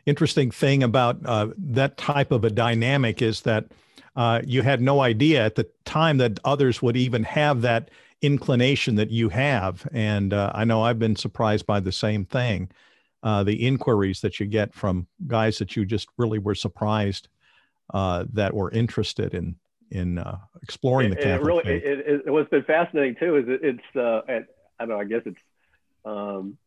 interesting 0.06 0.52
thing 0.52 0.84
about 0.84 1.18
uh, 1.26 1.50
that 1.58 1.98
type 1.98 2.32
of 2.32 2.44
a 2.44 2.50
dynamic 2.50 3.22
is 3.22 3.42
that 3.42 3.66
uh, 4.16 4.42
you 4.46 4.62
had 4.62 4.82
no 4.82 5.02
idea 5.02 5.46
at 5.46 5.56
the 5.56 5.70
time 5.86 6.18
that 6.18 6.40
others 6.44 6.82
would 6.82 6.98
even 6.98 7.24
have 7.24 7.62
that 7.62 7.92
inclination 8.22 8.96
that 8.96 9.12
you 9.12 9.30
have. 9.30 9.88
And 9.92 10.34
uh, 10.34 10.52
I 10.56 10.64
know 10.64 10.82
I've 10.82 10.98
been 10.98 11.16
surprised 11.16 11.68
by 11.68 11.80
the 11.80 11.92
same 11.92 12.26
thing. 12.26 12.70
Uh, 13.22 13.44
the 13.44 13.68
inquiries 13.68 14.22
that 14.22 14.40
you 14.40 14.46
get 14.46 14.74
from 14.74 15.08
guys 15.28 15.58
that 15.58 15.76
you 15.76 15.86
just 15.86 16.08
really 16.18 16.40
were 16.40 16.56
surprised 16.56 17.28
uh, 17.94 18.26
that 18.34 18.54
were 18.54 18.72
interested 18.72 19.34
in 19.34 19.56
in 19.90 20.22
exploring 20.62 21.10
the 21.10 21.16
Catholic 21.16 21.42
it 21.42 21.46
really, 21.46 21.64
faith. 21.64 21.84
It, 21.86 22.24
it, 22.26 22.32
what's 22.32 22.50
been 22.50 22.64
fascinating 22.64 23.16
too 23.16 23.38
is 23.38 23.46
it, 23.48 23.62
it's 23.64 24.28
at, 24.30 24.48
I 24.80 24.86
don't 24.86 24.90
know 24.90 25.00
I 25.00 25.06
guess 25.06 25.22
it's 25.26 25.40
um, 26.04 26.58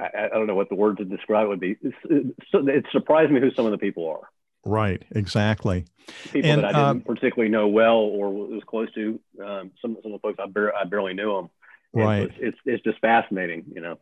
I, 0.00 0.26
I, 0.26 0.28
don't 0.28 0.46
know 0.46 0.54
what 0.54 0.68
the 0.68 0.74
word 0.74 0.98
to 0.98 1.04
describe 1.04 1.48
would 1.48 1.60
be. 1.60 1.76
It's, 1.82 2.34
it 2.52 2.84
surprised 2.92 3.30
me 3.30 3.40
who 3.40 3.50
some 3.52 3.66
of 3.66 3.72
the 3.72 3.78
people 3.78 4.08
are. 4.08 4.28
Right, 4.64 5.02
exactly. 5.12 5.86
People 6.32 6.50
and, 6.50 6.62
that 6.62 6.74
I 6.74 6.92
didn't 6.92 7.02
uh, 7.02 7.14
particularly 7.14 7.50
know 7.50 7.68
well 7.68 7.96
or 7.96 8.30
was 8.30 8.62
close 8.66 8.92
to. 8.94 9.18
Um, 9.42 9.70
some 9.80 9.96
some 10.02 10.12
of 10.12 10.12
the 10.12 10.18
folks 10.20 10.38
I, 10.38 10.46
bar- 10.46 10.74
I 10.74 10.84
barely 10.84 11.14
knew 11.14 11.34
them. 11.34 11.50
right. 11.94 12.22
It's, 12.22 12.34
it's, 12.38 12.58
it's 12.66 12.84
just 12.84 12.98
fascinating, 13.00 13.64
you 13.74 13.80
know, 13.80 13.98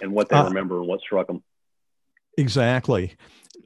and 0.00 0.12
what 0.12 0.28
they 0.28 0.36
uh, 0.36 0.44
remember 0.44 0.78
and 0.80 0.88
what 0.88 1.00
struck 1.00 1.26
them. 1.26 1.42
Exactly. 2.36 3.14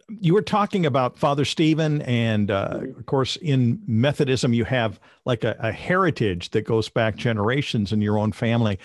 You 0.08 0.32
were 0.34 0.42
talking 0.42 0.86
about 0.86 1.18
Father 1.18 1.44
Stephen, 1.44 2.00
and 2.02 2.50
uh, 2.50 2.70
mm-hmm. 2.70 2.98
of 2.98 3.06
course, 3.06 3.36
in 3.36 3.82
Methodism, 3.86 4.54
you 4.54 4.64
have 4.64 4.98
like 5.24 5.44
a, 5.44 5.56
a 5.58 5.72
heritage 5.72 6.50
that 6.50 6.62
goes 6.62 6.88
back 6.88 7.16
generations 7.16 7.92
in 7.92 8.00
your 8.00 8.18
own 8.18 8.32
family. 8.32 8.78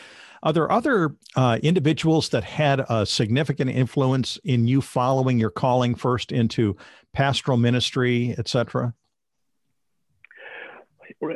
Are 0.44 0.52
there 0.52 0.70
other 0.70 1.16
uh, 1.38 1.60
individuals 1.64 2.30
that 2.30 2.44
had 2.44 2.82
a 2.90 3.06
significant 3.06 3.72
influence 3.72 4.38
in 4.44 4.68
you 4.68 4.82
following 4.82 5.40
your 5.40 5.50
calling 5.50 5.96
first 5.96 6.34
into 6.34 6.76
pastoral 7.14 7.58
ministry, 7.58 8.36
etc.? 8.38 8.94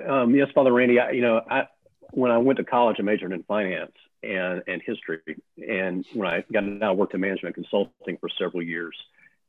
Um, 0.09 0.35
yes, 0.35 0.49
Father 0.53 0.73
Randy. 0.73 0.99
I, 0.99 1.11
you 1.11 1.21
know, 1.21 1.41
I, 1.49 1.67
when 2.11 2.31
I 2.31 2.37
went 2.37 2.57
to 2.57 2.65
college, 2.65 2.97
I 2.99 3.03
majored 3.03 3.31
in 3.31 3.43
finance 3.43 3.93
and, 4.23 4.61
and 4.67 4.81
history. 4.85 5.19
And 5.57 6.05
when 6.13 6.27
I 6.27 6.43
got 6.51 6.63
out, 6.65 6.83
I 6.83 6.91
worked 6.91 7.13
in 7.13 7.21
management 7.21 7.55
consulting 7.55 8.17
for 8.19 8.29
several 8.37 8.61
years, 8.61 8.95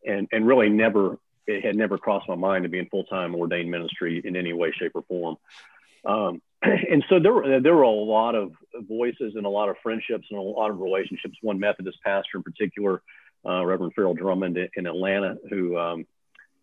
and 0.06 0.28
and 0.32 0.46
really 0.46 0.68
never 0.68 1.18
it 1.46 1.64
had 1.64 1.76
never 1.76 1.98
crossed 1.98 2.28
my 2.28 2.34
mind 2.34 2.64
to 2.64 2.68
be 2.68 2.78
in 2.78 2.88
full 2.88 3.04
time 3.04 3.34
ordained 3.34 3.70
ministry 3.70 4.20
in 4.22 4.36
any 4.36 4.52
way, 4.52 4.72
shape, 4.72 4.92
or 4.94 5.02
form. 5.02 5.36
Um, 6.04 6.42
and 6.62 7.04
so 7.08 7.18
there 7.18 7.32
were 7.32 7.60
there 7.60 7.74
were 7.74 7.82
a 7.82 7.90
lot 7.90 8.34
of 8.34 8.52
voices 8.74 9.34
and 9.34 9.46
a 9.46 9.50
lot 9.50 9.68
of 9.68 9.76
friendships 9.82 10.26
and 10.30 10.38
a 10.38 10.42
lot 10.42 10.70
of 10.70 10.80
relationships. 10.80 11.36
One 11.42 11.58
Methodist 11.58 11.98
pastor 12.04 12.36
in 12.36 12.42
particular, 12.42 13.02
uh, 13.46 13.64
Reverend 13.64 13.94
Farrell 13.94 14.14
Drummond 14.14 14.58
in 14.74 14.86
Atlanta, 14.86 15.38
who 15.48 15.78
um, 15.78 16.06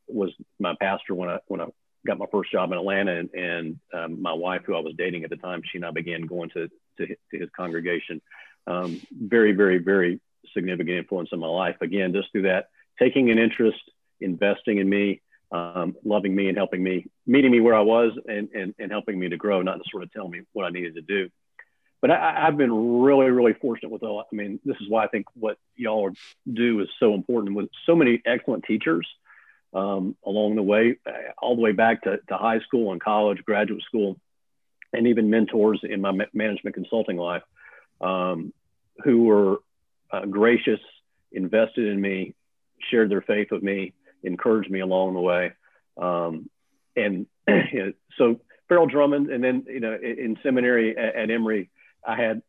was 0.07 0.31
my 0.59 0.75
pastor 0.79 1.15
when 1.15 1.29
I 1.29 1.39
when 1.47 1.61
I 1.61 1.67
got 2.05 2.19
my 2.19 2.27
first 2.31 2.51
job 2.51 2.71
in 2.71 2.77
Atlanta, 2.77 3.17
and, 3.17 3.29
and 3.33 3.79
um, 3.93 4.21
my 4.21 4.33
wife, 4.33 4.61
who 4.65 4.75
I 4.75 4.79
was 4.79 4.93
dating 4.95 5.23
at 5.23 5.31
the 5.31 5.37
time, 5.37 5.63
she 5.65 5.79
and 5.79 5.85
I 5.85 5.91
began 5.91 6.21
going 6.27 6.49
to 6.51 6.69
to, 6.97 7.07
to 7.07 7.37
his 7.37 7.49
congregation. 7.55 8.21
Um, 8.67 9.01
very, 9.11 9.51
very, 9.51 9.77
very 9.79 10.19
significant 10.53 10.97
influence 10.97 11.29
in 11.31 11.39
my 11.39 11.47
life. 11.47 11.77
Again, 11.81 12.13
just 12.13 12.31
through 12.31 12.43
that, 12.43 12.69
taking 12.99 13.29
an 13.31 13.37
interest, 13.37 13.79
investing 14.19 14.77
in 14.77 14.89
me, 14.89 15.21
um, 15.51 15.95
loving 16.03 16.35
me 16.35 16.47
and 16.49 16.57
helping 16.57 16.83
me, 16.83 17.07
meeting 17.25 17.51
me 17.51 17.59
where 17.59 17.75
I 17.75 17.81
was 17.81 18.11
and, 18.27 18.49
and, 18.53 18.75
and 18.79 18.91
helping 18.91 19.17
me 19.19 19.29
to 19.29 19.37
grow, 19.37 19.61
not 19.61 19.77
to 19.77 19.83
sort 19.89 20.03
of 20.03 20.11
tell 20.11 20.27
me 20.27 20.41
what 20.53 20.65
I 20.65 20.69
needed 20.69 20.95
to 20.95 21.01
do. 21.01 21.29
But 22.01 22.11
I, 22.11 22.45
have 22.45 22.57
been 22.57 23.01
really, 23.01 23.31
really 23.31 23.53
fortunate 23.53 23.89
with 23.89 24.03
all. 24.03 24.19
I 24.19 24.35
mean, 24.35 24.59
this 24.63 24.77
is 24.79 24.89
why 24.89 25.05
I 25.05 25.07
think 25.07 25.25
what 25.33 25.57
y'all 25.75 26.11
do 26.51 26.81
is 26.81 26.89
so 26.99 27.13
important 27.13 27.55
with 27.55 27.69
so 27.85 27.95
many 27.95 28.21
excellent 28.25 28.65
teachers 28.65 29.07
um, 29.73 30.15
along 30.25 30.55
the 30.55 30.61
way, 30.61 30.97
all 31.37 31.55
the 31.55 31.61
way 31.61 31.71
back 31.71 32.03
to, 32.03 32.17
to 32.29 32.37
high 32.37 32.59
school 32.59 32.91
and 32.91 33.01
college, 33.01 33.43
graduate 33.43 33.81
school, 33.83 34.17
and 34.93 35.07
even 35.07 35.29
mentors 35.29 35.79
in 35.83 36.01
my 36.01 36.11
management 36.33 36.75
consulting 36.75 37.17
life 37.17 37.43
um, 38.01 38.53
who 39.03 39.23
were 39.23 39.57
uh, 40.11 40.25
gracious, 40.25 40.79
invested 41.31 41.87
in 41.87 41.99
me, 41.99 42.33
shared 42.89 43.09
their 43.09 43.21
faith 43.21 43.47
with 43.51 43.63
me, 43.63 43.93
encouraged 44.23 44.69
me 44.69 44.79
along 44.79 45.13
the 45.13 45.21
way. 45.21 45.53
Um, 45.97 46.49
and 46.95 47.27
you 47.47 47.85
know, 47.85 47.93
so 48.17 48.39
Farrell 48.67 48.87
Drummond, 48.87 49.29
and 49.29 49.43
then 49.43 49.65
you 49.67 49.79
know 49.79 49.93
in, 49.93 50.19
in 50.19 50.37
seminary 50.43 50.97
at, 50.97 51.15
at, 51.15 51.31
Emory, 51.31 51.69
I 52.05 52.15
had 52.15 52.41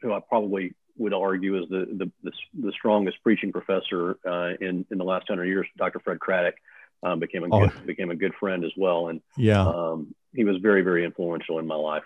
who 0.00 0.12
I 0.12 0.20
probably 0.20 0.74
would 0.96 1.14
argue 1.14 1.62
is 1.62 1.68
the 1.68 1.86
the, 1.90 2.10
the, 2.22 2.32
the 2.58 2.72
strongest 2.72 3.22
preaching 3.22 3.52
professor 3.52 4.18
uh, 4.26 4.52
in 4.60 4.86
in 4.90 4.98
the 4.98 5.04
last 5.04 5.28
hundred 5.28 5.46
years, 5.46 5.66
Dr. 5.76 6.00
Fred 6.00 6.20
Craddock. 6.20 6.54
Um, 7.04 7.18
became 7.18 7.42
a 7.42 7.48
oh. 7.50 7.66
good, 7.66 7.86
became 7.86 8.10
a 8.12 8.14
good 8.14 8.32
friend 8.38 8.64
as 8.64 8.70
well, 8.76 9.08
and 9.08 9.20
yeah, 9.36 9.66
um, 9.66 10.14
he 10.32 10.44
was 10.44 10.58
very 10.58 10.82
very 10.82 11.04
influential 11.04 11.58
in 11.58 11.66
my 11.66 11.74
life. 11.74 12.04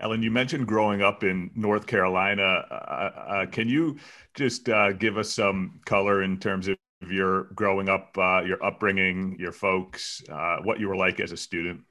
Allen, 0.00 0.22
you 0.22 0.30
mentioned 0.30 0.66
growing 0.66 1.02
up 1.02 1.24
in 1.24 1.50
North 1.54 1.86
Carolina. 1.86 2.42
Uh, 2.42 2.74
uh, 2.74 3.44
can 3.46 3.68
you 3.68 3.98
just 4.34 4.68
uh, 4.68 4.92
give 4.92 5.18
us 5.18 5.32
some 5.32 5.80
color 5.84 6.22
in 6.22 6.38
terms 6.38 6.68
of 6.68 6.78
your 7.06 7.44
growing 7.54 7.90
up, 7.90 8.16
uh, 8.16 8.40
your 8.42 8.64
upbringing, 8.64 9.36
your 9.38 9.52
folks, 9.52 10.22
uh, 10.32 10.56
what 10.62 10.80
you 10.80 10.88
were 10.88 10.96
like 10.96 11.20
as 11.20 11.32
a 11.32 11.36
student? 11.36 11.82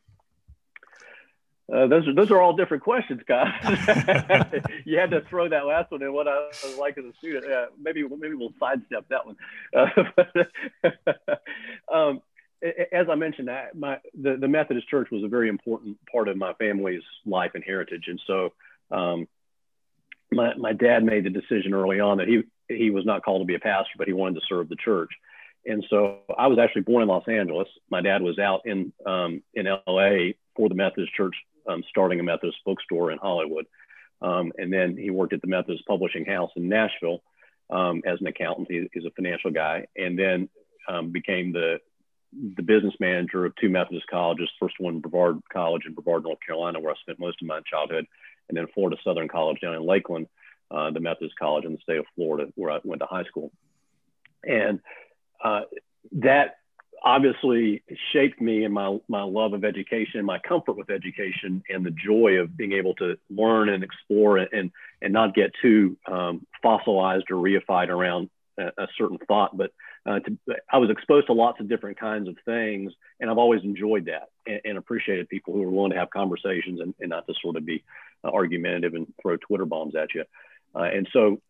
Uh, 1.71 1.85
those 1.85 2.07
are 2.07 2.15
those 2.15 2.31
are 2.31 2.41
all 2.41 2.55
different 2.55 2.81
questions, 2.81 3.21
guys. 3.27 3.53
you 4.85 4.97
had 4.97 5.11
to 5.11 5.21
throw 5.29 5.47
that 5.47 5.67
last 5.67 5.91
one 5.91 6.01
in. 6.01 6.11
What 6.11 6.27
I 6.27 6.49
was 6.63 6.77
like 6.79 6.97
as 6.97 7.05
a 7.05 7.13
student. 7.19 7.45
maybe 7.79 8.01
maybe 8.01 8.33
we'll 8.33 8.55
sidestep 8.59 9.05
that 9.09 9.23
one. 9.23 9.35
um, 11.93 12.23
as 12.61 13.07
I 13.09 13.15
mentioned, 13.15 13.49
my 13.75 13.99
the, 14.19 14.37
the 14.37 14.47
Methodist 14.47 14.89
Church 14.89 15.09
was 15.11 15.23
a 15.23 15.27
very 15.27 15.49
important 15.49 15.97
part 16.11 16.27
of 16.27 16.37
my 16.37 16.53
family's 16.53 17.03
life 17.25 17.51
and 17.53 17.63
heritage, 17.63 18.05
and 18.07 18.21
so 18.27 18.53
um, 18.91 19.27
my 20.31 20.53
my 20.55 20.73
dad 20.73 21.03
made 21.03 21.23
the 21.23 21.29
decision 21.29 21.73
early 21.73 21.99
on 21.99 22.17
that 22.17 22.27
he 22.27 22.43
he 22.67 22.89
was 22.89 23.05
not 23.05 23.23
called 23.23 23.41
to 23.41 23.45
be 23.45 23.55
a 23.55 23.59
pastor, 23.59 23.93
but 23.97 24.07
he 24.07 24.13
wanted 24.13 24.35
to 24.35 24.45
serve 24.47 24.69
the 24.69 24.75
church. 24.75 25.09
And 25.65 25.85
so 25.89 26.19
I 26.37 26.47
was 26.47 26.59
actually 26.59 26.83
born 26.83 27.03
in 27.03 27.09
Los 27.09 27.27
Angeles. 27.27 27.67
My 27.89 28.01
dad 28.01 28.21
was 28.21 28.39
out 28.39 28.61
in 28.65 28.93
um, 29.05 29.43
in 29.53 29.65
LA 29.65 30.33
for 30.55 30.69
the 30.69 30.75
Methodist 30.75 31.13
Church, 31.13 31.35
um, 31.67 31.83
starting 31.89 32.19
a 32.19 32.23
Methodist 32.23 32.59
bookstore 32.65 33.11
in 33.11 33.17
Hollywood, 33.17 33.65
um, 34.21 34.51
and 34.57 34.71
then 34.71 34.97
he 34.97 35.09
worked 35.09 35.33
at 35.33 35.41
the 35.41 35.47
Methodist 35.47 35.85
Publishing 35.87 36.25
House 36.25 36.51
in 36.55 36.69
Nashville 36.69 37.21
um, 37.69 38.01
as 38.05 38.19
an 38.21 38.27
accountant. 38.27 38.67
He, 38.69 38.87
he's 38.93 39.05
a 39.05 39.11
financial 39.11 39.51
guy, 39.51 39.87
and 39.95 40.17
then 40.17 40.49
um, 40.87 41.11
became 41.11 41.51
the 41.51 41.79
the 42.33 42.61
business 42.61 42.93
manager 42.99 43.45
of 43.45 43.55
two 43.55 43.69
Methodist 43.69 44.07
colleges, 44.07 44.49
first 44.59 44.75
one 44.79 44.99
Brevard 44.99 45.39
College 45.51 45.83
in 45.85 45.93
Brevard, 45.93 46.23
North 46.23 46.39
Carolina, 46.45 46.79
where 46.79 46.93
I 46.93 46.95
spent 47.01 47.19
most 47.19 47.41
of 47.41 47.47
my 47.47 47.59
childhood, 47.69 48.05
and 48.47 48.57
then 48.57 48.67
Florida 48.73 48.97
Southern 49.03 49.27
College 49.27 49.59
down 49.61 49.75
in 49.75 49.85
Lakeland, 49.85 50.27
uh, 50.71 50.91
the 50.91 50.99
Methodist 50.99 51.35
college 51.39 51.65
in 51.65 51.73
the 51.73 51.79
state 51.79 51.97
of 51.97 52.05
Florida, 52.15 52.51
where 52.55 52.71
I 52.71 52.79
went 52.83 53.01
to 53.01 53.07
high 53.07 53.23
school. 53.23 53.51
And 54.43 54.79
uh, 55.43 55.61
that 56.13 56.57
obviously 57.03 57.81
shaped 58.11 58.41
me 58.41 58.63
and 58.63 58.73
my, 58.73 58.97
my 59.07 59.23
love 59.23 59.53
of 59.53 59.63
education, 59.63 60.25
my 60.25 60.39
comfort 60.39 60.73
with 60.73 60.89
education, 60.89 61.63
and 61.69 61.85
the 61.85 61.91
joy 61.91 62.33
of 62.39 62.55
being 62.55 62.73
able 62.73 62.93
to 62.95 63.17
learn 63.29 63.69
and 63.69 63.83
explore 63.83 64.37
and, 64.37 64.71
and 65.01 65.13
not 65.13 65.33
get 65.33 65.51
too 65.61 65.97
um, 66.07 66.45
fossilized 66.61 67.25
or 67.31 67.35
reified 67.35 67.89
around 67.89 68.29
a, 68.59 68.87
certain 68.97 69.17
thought, 69.27 69.55
but 69.55 69.71
uh, 70.05 70.19
to, 70.19 70.37
I 70.71 70.77
was 70.77 70.89
exposed 70.89 71.27
to 71.27 71.33
lots 71.33 71.59
of 71.59 71.69
different 71.69 71.99
kinds 71.99 72.27
of 72.27 72.35
things, 72.45 72.93
and 73.19 73.29
I've 73.29 73.37
always 73.37 73.63
enjoyed 73.63 74.05
that 74.05 74.29
and, 74.45 74.61
and 74.65 74.77
appreciated 74.77 75.29
people 75.29 75.53
who 75.53 75.63
are 75.63 75.69
willing 75.69 75.91
to 75.91 75.97
have 75.97 76.09
conversations 76.09 76.79
and, 76.79 76.93
and 76.99 77.09
not 77.09 77.27
to 77.27 77.33
sort 77.41 77.55
of 77.55 77.65
be 77.65 77.83
uh, 78.23 78.29
argumentative 78.29 78.93
and 78.93 79.11
throw 79.21 79.37
Twitter 79.37 79.65
bombs 79.65 79.95
at 79.95 80.13
you. 80.13 80.23
Uh, 80.75 80.83
and 80.83 81.07
so 81.11 81.41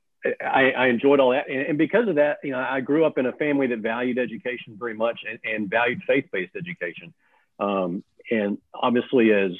I, 0.41 0.71
I, 0.71 0.87
enjoyed 0.87 1.19
all 1.19 1.31
that, 1.31 1.49
and, 1.49 1.61
and, 1.61 1.77
because 1.77 2.07
of 2.07 2.15
that, 2.15 2.39
you 2.43 2.51
know, 2.51 2.59
I 2.59 2.81
grew 2.81 3.05
up 3.05 3.17
in 3.17 3.25
a 3.25 3.31
family 3.33 3.67
that 3.67 3.79
valued 3.79 4.17
education 4.17 4.75
very 4.77 4.93
much 4.93 5.21
and, 5.29 5.39
and 5.43 5.69
valued 5.69 6.01
faith-based 6.05 6.55
education. 6.55 7.13
Um, 7.59 8.03
and 8.31 8.57
obviously, 8.73 9.31
as 9.31 9.51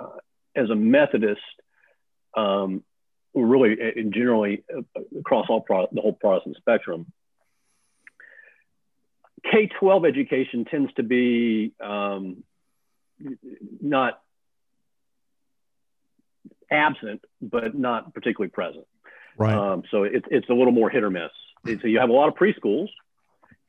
uh, 0.00 0.18
as 0.54 0.70
a 0.70 0.74
Methodist, 0.74 1.40
um, 2.36 2.82
really 3.34 3.76
generally 4.10 4.64
uh, 4.74 4.82
across 5.18 5.46
all 5.48 5.60
pro- 5.60 5.88
the 5.92 6.00
whole 6.00 6.12
Protestant 6.12 6.56
spectrum, 6.56 7.06
K 9.50 9.68
12 9.78 10.04
education 10.04 10.64
tends 10.64 10.92
to 10.94 11.02
be 11.02 11.72
um, 11.80 12.44
not 13.80 14.20
absent, 16.70 17.22
but 17.40 17.74
not 17.74 18.14
particularly 18.14 18.50
present. 18.50 18.86
Right. 19.36 19.54
Um, 19.54 19.82
so 19.90 20.04
it, 20.04 20.24
it's 20.30 20.48
a 20.48 20.54
little 20.54 20.72
more 20.72 20.90
hit 20.90 21.02
or 21.02 21.10
miss. 21.10 21.30
so 21.64 21.86
you 21.86 22.00
have 22.00 22.10
a 22.10 22.12
lot 22.12 22.28
of 22.28 22.34
preschools 22.34 22.88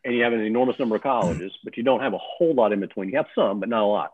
and 0.03 0.13
you 0.13 0.23
have 0.23 0.33
an 0.33 0.41
enormous 0.41 0.77
number 0.77 0.95
of 0.95 1.03
colleges, 1.03 1.51
but 1.63 1.77
you 1.77 1.83
don't 1.83 2.01
have 2.01 2.13
a 2.13 2.19
whole 2.19 2.53
lot 2.53 2.73
in 2.73 2.79
between. 2.79 3.09
You 3.09 3.17
have 3.17 3.27
some, 3.33 3.59
but 3.59 3.69
not 3.69 3.83
a 3.83 3.85
lot. 3.85 4.11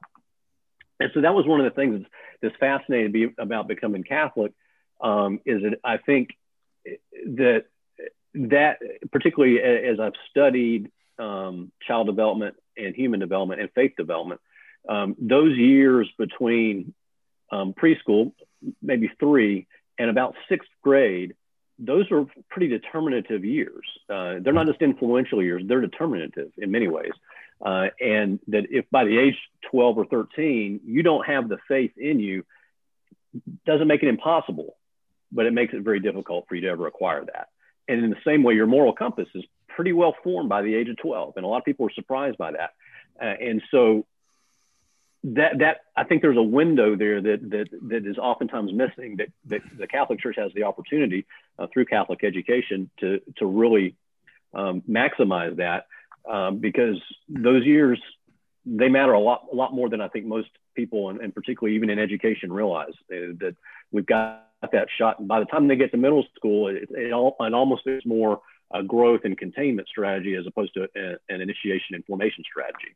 And 1.00 1.10
so 1.13 1.22
that 1.22 1.34
was 1.34 1.48
one 1.48 1.60
of 1.60 1.63
the 1.65 1.75
things 1.75 2.06
that's, 2.41 2.56
fascinating 2.60 3.12
be, 3.12 3.29
about 3.38 3.68
becoming 3.68 4.03
Catholic 4.03 4.53
um, 5.01 5.39
is 5.46 5.62
that 5.63 5.79
I 5.84 5.98
think 5.98 6.29
that 7.25 7.65
that 8.34 8.77
particularly 9.12 9.60
as 9.62 10.00
I've 10.00 10.13
studied 10.29 10.91
um, 11.18 11.72
child 11.86 12.08
development 12.08 12.56
and 12.77 12.96
human 12.96 13.20
development 13.20 13.62
and 13.62 13.70
faith 13.74 13.94
development, 13.98 14.41
um, 14.88 15.15
those 15.20 15.58
years 15.58 16.10
between 16.18 16.94
um, 17.51 17.74
preschool, 17.74 18.32
maybe 18.82 19.12
three, 19.20 19.68
and 19.98 20.10
about 20.10 20.36
sixth 20.48 20.70
grade, 20.82 21.36
those 21.77 22.12
are 22.12 22.25
pretty 22.50 22.68
determinative 22.68 23.44
years. 23.44 23.86
Uh, 24.10 24.36
they're 24.41 24.53
not 24.53 24.68
just 24.68 24.82
influential 24.82 25.41
years, 25.41 25.63
they're 25.65 25.82
determinative 25.82 26.51
in 26.58 26.72
many 26.72 26.88
ways. 26.88 27.12
Uh, 27.65 27.88
and 28.00 28.39
that 28.48 28.65
if 28.70 28.86
by 28.89 29.03
the 29.03 29.18
age 29.18 29.36
12 29.70 29.98
or 29.98 30.06
13, 30.06 30.82
you 30.86 31.03
don't 31.03 31.25
have 31.25 31.50
the 31.50 31.58
faith 31.68 31.91
in 31.98 32.20
you, 32.20 32.46
doesn't 33.65 33.88
make 33.88 34.01
it 34.01 34.08
impossible, 34.08 34.75
but 35.32 35.46
it 35.46 35.54
makes 35.54 35.74
it 35.74 35.82
very 35.82 36.00
difficult 36.00 36.46
for 36.48 36.56
you 36.56 36.62
to 36.62 36.68
ever 36.70 36.88
acquire 36.88 37.26
that. 37.26 37.50
And 37.88 38.04
in 38.04 38.10
the 38.10 38.18
same 38.26 38.44
way, 38.44 38.54
your 38.54 38.68
moral 38.68 38.94
compass 38.94 39.28
is 39.34 39.44
pretty 39.68 39.94
well 39.94 40.16
formed 40.24 40.50
by 40.50 40.62
the 40.62 40.76
age 40.76 40.90
of 40.90 40.98
12. 40.98 41.34
And 41.36 41.46
a 41.46 41.48
lot 41.48 41.58
of 41.58 41.66
people 41.66 41.88
are 41.88 41.94
surprised 41.94 42.38
by 42.38 42.52
that. 42.52 42.74
Uh, 43.22 43.26
and 43.26 43.62
so 43.72 44.06
that 45.24 45.60
that 45.60 45.82
I 45.96 46.06
think 46.06 46.22
there's 46.22 46.38
a 46.38 46.42
window 46.42 46.96
there 46.96 47.22
that 47.22 47.50
that 47.50 47.68
that 47.90 48.06
is 48.06 48.18
oftentimes 48.18 48.72
missing 48.72 49.18
that, 49.18 49.28
that 49.48 49.62
the 49.78 49.88
Catholic 49.88 50.20
Church 50.20 50.38
has 50.38 50.54
the 50.54 50.64
opportunity 50.64 51.26
uh, 51.58 51.68
through 51.74 51.86
Catholic 51.86 52.24
education 52.24 52.90
to 53.00 53.20
to 53.38 53.46
really 53.46 53.96
um, 54.54 54.82
maximize 54.90 55.58
that 55.58 55.88
um, 56.30 56.60
because 56.60 57.02
those 57.28 57.66
years 57.66 58.02
they 58.66 58.88
matter 58.88 59.14
a 59.14 59.20
lot 59.20 59.48
a 59.52 59.56
lot 59.56 59.74
more 59.74 59.90
than 59.90 60.00
I 60.00 60.08
think 60.08 60.26
most 60.26 60.50
people 60.74 61.10
and, 61.10 61.20
and 61.20 61.36
particularly 61.36 61.76
even 61.76 61.90
in 61.90 62.00
education 62.00 62.54
realize 62.54 62.94
uh, 63.12 63.36
that 63.40 63.56
we've 63.92 64.06
got 64.06 64.49
that 64.62 64.88
shot 64.98 65.20
and 65.20 65.28
by 65.28 65.39
the 65.39 65.46
time 65.46 65.68
they 65.68 65.75
get 65.75 65.92
to 65.92 65.98
middle 65.98 66.25
school 66.36 66.68
it, 66.68 66.89
it, 66.92 67.13
all, 67.13 67.36
it 67.39 67.54
almost 67.54 67.84
is 67.86 68.06
more 68.06 68.42
a 68.74 68.84
growth 68.84 69.22
and 69.24 69.38
containment 69.38 69.88
strategy 69.88 70.36
as 70.36 70.46
opposed 70.46 70.74
to 70.75 70.84
a, 70.84 71.34
an 71.34 71.42
initiation 71.42 71.96
and 71.96 72.06
formation 72.06 72.44
strategy. 72.50 72.96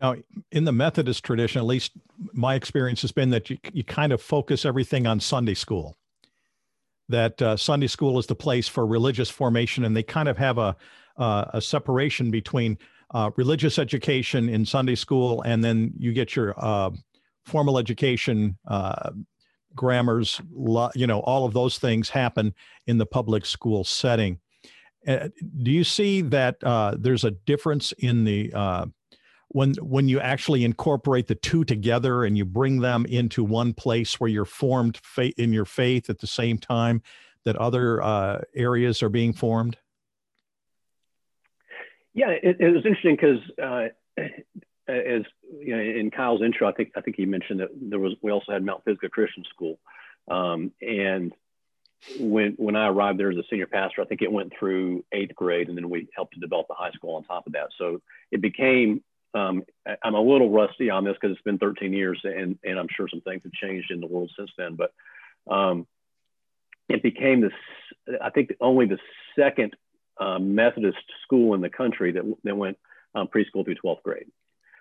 Now, 0.00 0.16
in 0.50 0.64
the 0.64 0.72
Methodist 0.72 1.24
tradition, 1.24 1.60
at 1.60 1.64
least 1.64 1.92
my 2.32 2.54
experience 2.54 3.02
has 3.02 3.12
been 3.12 3.30
that 3.30 3.50
you, 3.50 3.58
you 3.72 3.84
kind 3.84 4.12
of 4.12 4.20
focus 4.20 4.64
everything 4.64 5.06
on 5.06 5.20
Sunday 5.20 5.54
school. 5.54 5.96
That 7.08 7.40
uh, 7.42 7.56
Sunday 7.56 7.88
school 7.88 8.18
is 8.18 8.26
the 8.26 8.34
place 8.34 8.68
for 8.68 8.86
religious 8.86 9.28
formation, 9.28 9.84
and 9.84 9.96
they 9.96 10.02
kind 10.02 10.28
of 10.28 10.38
have 10.38 10.58
a 10.58 10.76
uh, 11.18 11.44
a 11.52 11.60
separation 11.60 12.30
between 12.30 12.78
uh, 13.12 13.30
religious 13.36 13.78
education 13.78 14.48
in 14.48 14.64
Sunday 14.64 14.94
school, 14.94 15.42
and 15.42 15.62
then 15.62 15.92
you 15.98 16.12
get 16.12 16.34
your 16.34 16.54
uh, 16.56 16.90
formal 17.44 17.76
education, 17.76 18.56
uh, 18.66 19.10
grammars, 19.74 20.40
you 20.94 21.06
know, 21.06 21.20
all 21.20 21.44
of 21.44 21.54
those 21.54 21.78
things 21.78 22.08
happen 22.08 22.54
in 22.86 22.98
the 22.98 23.06
public 23.06 23.46
school 23.46 23.84
setting. 23.84 24.38
Uh, 25.06 25.28
do 25.62 25.70
you 25.70 25.84
see 25.84 26.20
that 26.20 26.56
there's 26.98 27.24
a 27.24 27.30
difference 27.30 27.92
in 27.98 28.24
the 28.24 28.52
when 29.52 29.74
when 29.74 30.08
you 30.08 30.18
actually 30.18 30.64
incorporate 30.64 31.26
the 31.26 31.34
two 31.34 31.64
together 31.64 32.24
and 32.24 32.36
you 32.36 32.44
bring 32.44 32.80
them 32.80 33.06
into 33.06 33.44
one 33.44 33.72
place 33.72 34.18
where 34.18 34.30
you're 34.30 34.44
formed 34.44 34.98
fa- 35.02 35.32
in 35.40 35.52
your 35.52 35.64
faith 35.64 36.10
at 36.10 36.18
the 36.18 36.26
same 36.26 36.58
time 36.58 37.02
that 37.44 37.56
other 37.56 38.02
uh, 38.02 38.40
areas 38.54 39.02
are 39.02 39.08
being 39.08 39.32
formed 39.32 39.76
yeah 42.14 42.30
it, 42.30 42.56
it 42.60 42.70
was 42.70 42.84
interesting 42.84 43.16
because 43.16 43.40
uh, 43.62 44.22
as 44.92 45.22
you 45.60 45.76
know 45.76 45.82
in 45.82 46.10
kyle's 46.10 46.42
intro 46.42 46.68
i 46.68 46.72
think 46.72 46.92
i 46.96 47.00
think 47.00 47.16
he 47.16 47.26
mentioned 47.26 47.60
that 47.60 47.70
there 47.74 47.98
was 47.98 48.14
we 48.22 48.30
also 48.30 48.52
had 48.52 48.64
mount 48.64 48.84
pisgah 48.84 49.08
christian 49.08 49.44
school 49.52 49.78
um, 50.30 50.72
and 50.80 51.32
when 52.18 52.54
when 52.56 52.76
I 52.76 52.88
arrived 52.88 53.18
there 53.18 53.30
as 53.30 53.36
a 53.36 53.44
senior 53.48 53.66
pastor, 53.66 54.02
I 54.02 54.04
think 54.04 54.22
it 54.22 54.32
went 54.32 54.52
through 54.58 55.04
eighth 55.12 55.34
grade, 55.34 55.68
and 55.68 55.76
then 55.76 55.88
we 55.88 56.08
helped 56.14 56.34
to 56.34 56.40
develop 56.40 56.68
the 56.68 56.74
high 56.74 56.90
school 56.92 57.14
on 57.14 57.24
top 57.24 57.46
of 57.46 57.52
that. 57.52 57.68
So 57.78 58.00
it 58.30 58.40
became 58.40 59.02
um, 59.34 59.62
I'm 60.02 60.14
a 60.14 60.20
little 60.20 60.50
rusty 60.50 60.90
on 60.90 61.04
this 61.04 61.14
because 61.14 61.34
it's 61.34 61.44
been 61.44 61.58
13 61.58 61.92
years, 61.92 62.20
and 62.24 62.58
and 62.64 62.78
I'm 62.78 62.88
sure 62.94 63.08
some 63.08 63.20
things 63.20 63.42
have 63.44 63.52
changed 63.52 63.90
in 63.90 64.00
the 64.00 64.06
world 64.06 64.30
since 64.36 64.50
then. 64.58 64.76
But 64.76 64.92
um, 65.52 65.86
it 66.88 67.02
became 67.02 67.40
this. 67.40 67.52
I 68.20 68.30
think 68.30 68.54
only 68.60 68.86
the 68.86 68.98
second 69.38 69.74
uh, 70.20 70.38
Methodist 70.38 71.04
school 71.22 71.54
in 71.54 71.60
the 71.60 71.70
country 71.70 72.12
that 72.12 72.24
that 72.44 72.56
went 72.56 72.78
um, 73.14 73.28
preschool 73.28 73.64
through 73.64 73.76
12th 73.76 74.02
grade. 74.02 74.26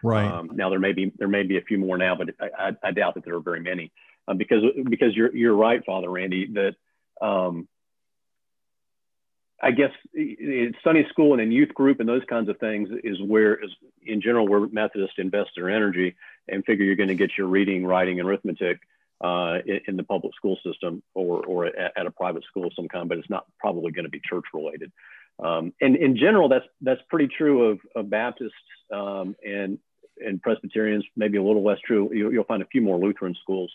Right. 0.04 0.26
Um, 0.26 0.52
now 0.54 0.70
there 0.70 0.80
may 0.80 0.94
be 0.94 1.12
there 1.18 1.28
may 1.28 1.44
be 1.44 1.58
a 1.58 1.62
few 1.62 1.78
more 1.78 1.98
now, 1.98 2.16
but 2.16 2.30
I, 2.40 2.70
I, 2.70 2.72
I 2.84 2.92
doubt 2.92 3.16
that 3.16 3.26
there 3.26 3.36
are 3.36 3.42
very 3.42 3.60
many 3.60 3.92
um, 4.28 4.38
because 4.38 4.64
because 4.90 5.16
you're 5.16 5.36
you're 5.36 5.56
right, 5.56 5.84
Father 5.86 6.10
Randy, 6.10 6.48
that 6.54 6.76
um, 7.26 7.68
I 9.62 9.72
guess 9.72 9.92
Sunday 10.84 11.08
school 11.10 11.34
and 11.34 11.40
then 11.40 11.52
youth 11.52 11.74
group 11.74 12.00
and 12.00 12.10
those 12.10 12.24
kinds 12.28 12.50
of 12.50 12.58
things 12.58 12.90
is 13.04 13.22
where, 13.22 13.64
is 13.64 13.70
in 14.04 14.22
general, 14.22 14.48
where 14.48 14.68
Methodists 14.68 15.16
invest 15.20 15.52
their 15.56 15.70
energy 15.70 16.16
and 16.48 16.66
figure 16.66 16.84
you're 16.84 16.96
going 16.96 17.10
to 17.10 17.16
get 17.16 17.32
your 17.38 17.48
reading, 17.48 17.86
writing, 17.86 18.20
and 18.20 18.28
arithmetic 18.28 18.80
uh, 19.24 19.60
in, 19.68 19.80
in, 19.88 19.98
the 19.98 20.04
public 20.04 20.34
school 20.34 20.58
system 20.66 21.04
or, 21.14 21.46
or 21.46 21.66
at, 21.68 21.94
at, 21.96 22.08
a 22.08 22.12
private 22.12 22.44
school 22.46 22.66
of 22.66 22.74
some 22.76 22.88
kind, 22.88 23.08
but 23.08 23.20
it's 23.20 23.30
not 23.30 23.46
probably 23.60 23.92
going 23.92 24.06
to 24.06 24.10
be 24.10 24.20
church 24.28 24.46
related. 24.52 24.92
Um, 25.38 25.74
and 25.80 25.96
in 25.96 26.18
general, 26.18 26.50
that's 26.50 26.66
that's 26.82 27.02
pretty 27.08 27.28
true 27.28 27.70
of, 27.70 27.80
of 27.96 28.10
Baptists 28.10 28.54
um, 28.92 29.36
and 29.46 29.78
and 30.26 30.42
Presbyterians. 30.42 31.06
Maybe 31.16 31.38
a 31.38 31.44
little 31.44 31.64
less 31.64 31.80
true. 31.86 32.10
You, 32.14 32.28
will 32.30 32.44
find 32.44 32.62
a 32.62 32.68
few 32.68 32.82
more 32.82 32.98
Lutheran 32.98 33.36
schools, 33.42 33.72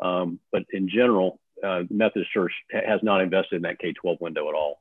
um, 0.00 0.38
but 0.52 0.62
in 0.72 0.88
general, 0.88 1.40
uh, 1.62 1.82
Methodist 1.90 2.32
Church 2.32 2.52
has 2.70 3.00
not 3.02 3.20
invested 3.20 3.56
in 3.56 3.62
that 3.62 3.78
K-12 3.78 4.20
window 4.20 4.48
at 4.48 4.54
all. 4.54 4.78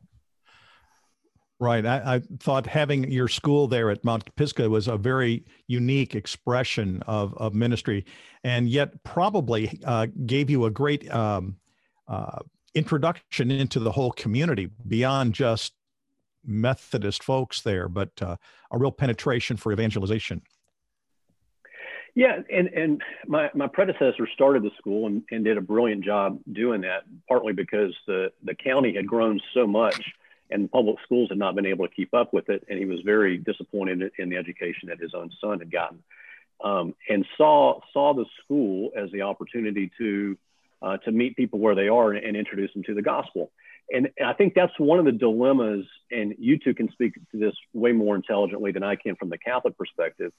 Right. 1.59 1.85
I, 1.85 2.15
I, 2.15 2.21
thought 2.39 2.67
having 2.67 3.09
your 3.09 3.29
school 3.29 3.67
there 3.67 3.89
at 3.89 4.03
Mount 4.03 4.35
Pisgah 4.35 4.69
was 4.69 4.89
a 4.89 4.97
very 4.97 5.45
unique 5.67 6.13
expression 6.13 7.01
of, 7.07 7.33
of 7.37 7.53
ministry, 7.53 8.05
and 8.43 8.67
yet 8.67 9.01
probably 9.03 9.79
uh, 9.85 10.07
gave 10.25 10.49
you 10.49 10.65
a 10.65 10.71
great 10.71 11.09
um, 11.13 11.55
uh, 12.07 12.39
introduction 12.75 13.49
into 13.49 13.79
the 13.79 13.91
whole 13.91 14.11
community 14.11 14.69
beyond 14.87 15.33
just 15.33 15.73
Methodist 16.45 17.23
folks 17.23 17.61
there, 17.61 17.87
but 17.87 18.09
uh, 18.21 18.35
a 18.71 18.77
real 18.77 18.91
penetration 18.91 19.55
for 19.55 19.71
evangelization. 19.71 20.41
Yeah, 22.15 22.41
and, 22.51 22.67
and 22.67 23.01
my, 23.25 23.49
my 23.55 23.67
predecessor 23.67 24.27
started 24.33 24.61
the 24.61 24.69
school 24.77 25.07
and, 25.07 25.23
and 25.31 25.43
did 25.43 25.57
a 25.57 25.61
brilliant 25.61 26.05
job 26.05 26.39
doing 26.51 26.81
that, 26.81 27.03
partly 27.27 27.53
because 27.53 27.95
the, 28.05 28.31
the 28.43 28.53
county 28.53 28.93
had 28.95 29.07
grown 29.07 29.39
so 29.53 29.65
much 29.65 30.13
and 30.51 30.71
public 30.71 30.97
schools 31.03 31.29
had 31.29 31.39
not 31.39 31.55
been 31.55 31.65
able 31.65 31.87
to 31.87 31.93
keep 31.93 32.13
up 32.13 32.31
with 32.31 32.49
it. 32.49 32.63
And 32.69 32.77
he 32.77 32.85
was 32.85 32.99
very 33.03 33.37
disappointed 33.37 34.11
in 34.19 34.29
the 34.29 34.37
education 34.37 34.89
that 34.89 34.99
his 34.99 35.13
own 35.15 35.31
son 35.41 35.59
had 35.59 35.71
gotten, 35.71 36.03
um, 36.63 36.93
and 37.09 37.25
saw 37.37 37.79
saw 37.91 38.13
the 38.13 38.25
school 38.43 38.91
as 38.95 39.11
the 39.11 39.23
opportunity 39.23 39.91
to 39.97 40.37
uh, 40.81 40.97
to 40.97 41.11
meet 41.11 41.35
people 41.35 41.59
where 41.59 41.75
they 41.75 41.87
are 41.87 42.11
and, 42.11 42.23
and, 42.23 42.37
introduce 42.37 42.71
them 42.73 42.83
to 42.83 42.93
the 42.93 43.01
gospel. 43.01 43.51
And 43.89 44.09
I 44.23 44.33
think 44.33 44.53
that's 44.53 44.77
one 44.77 44.99
of 44.99 45.05
the 45.05 45.13
dilemmas. 45.13 45.85
And 46.11 46.35
you 46.37 46.59
two 46.59 46.73
can 46.73 46.91
speak 46.91 47.13
to 47.31 47.39
this 47.39 47.53
way 47.73 47.93
more 47.93 48.15
intelligently 48.15 48.73
than 48.73 48.83
I 48.83 48.97
can 48.97 49.15
from 49.15 49.29
the 49.29 49.37
Catholic 49.37 49.77
perspective. 49.77 50.33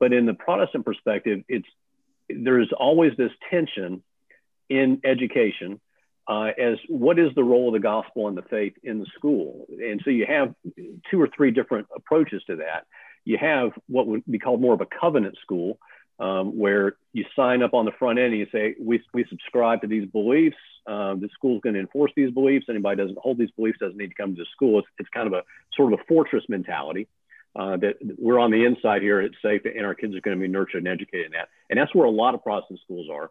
But 0.00 0.12
in 0.12 0.26
the 0.26 0.34
Protestant 0.34 0.84
perspective, 0.84 1.44
it's 1.48 1.68
there's 2.28 2.72
always 2.76 3.12
this 3.16 3.32
tension 3.50 4.02
in 4.68 5.00
education 5.04 5.80
uh, 6.26 6.50
as 6.58 6.78
what 6.88 7.18
is 7.18 7.30
the 7.34 7.44
role 7.44 7.68
of 7.68 7.74
the 7.74 7.80
gospel 7.80 8.28
and 8.28 8.36
the 8.36 8.42
faith 8.42 8.74
in 8.82 9.00
the 9.00 9.06
school. 9.16 9.66
And 9.68 10.00
so 10.04 10.10
you 10.10 10.26
have 10.26 10.54
two 11.10 11.20
or 11.20 11.28
three 11.36 11.50
different 11.50 11.88
approaches 11.94 12.42
to 12.46 12.56
that. 12.56 12.86
You 13.24 13.36
have 13.38 13.72
what 13.88 14.06
would 14.06 14.24
be 14.30 14.38
called 14.38 14.60
more 14.60 14.72
of 14.72 14.80
a 14.80 14.86
covenant 14.86 15.36
school, 15.42 15.78
um, 16.18 16.56
where 16.56 16.96
you 17.12 17.24
sign 17.34 17.62
up 17.62 17.74
on 17.74 17.84
the 17.84 17.92
front 17.98 18.18
end 18.18 18.32
and 18.32 18.38
you 18.38 18.46
say, 18.52 18.76
we, 18.80 19.02
we 19.12 19.24
subscribe 19.28 19.80
to 19.82 19.86
these 19.86 20.08
beliefs. 20.08 20.56
Uh, 20.86 21.14
the 21.14 21.28
school's 21.34 21.60
going 21.62 21.74
to 21.74 21.80
enforce 21.80 22.12
these 22.14 22.30
beliefs. 22.30 22.66
Anybody 22.68 22.96
doesn't 22.96 23.18
hold 23.18 23.36
these 23.36 23.50
beliefs 23.50 23.78
doesn't 23.80 23.98
need 23.98 24.08
to 24.08 24.14
come 24.14 24.34
to 24.34 24.42
the 24.42 24.46
school. 24.52 24.78
It's, 24.78 24.88
it's 24.98 25.08
kind 25.10 25.26
of 25.26 25.32
a 25.32 25.42
sort 25.76 25.92
of 25.92 26.00
a 26.00 26.04
fortress 26.04 26.44
mentality 26.48 27.08
uh, 27.56 27.76
that 27.78 27.96
we're 28.18 28.38
on 28.38 28.50
the 28.50 28.64
inside 28.64 29.02
here. 29.02 29.20
It's 29.20 29.36
safe 29.42 29.62
and 29.64 29.84
our 29.84 29.94
kids 29.94 30.14
are 30.14 30.20
going 30.20 30.36
to 30.36 30.40
be 30.40 30.48
nurtured 30.48 30.84
and 30.84 30.88
educated 30.88 31.26
in 31.26 31.32
that. 31.32 31.48
And 31.68 31.78
that's 31.78 31.94
where 31.94 32.06
a 32.06 32.10
lot 32.10 32.34
of 32.34 32.42
Protestant 32.42 32.80
schools 32.84 33.08
are. 33.12 33.30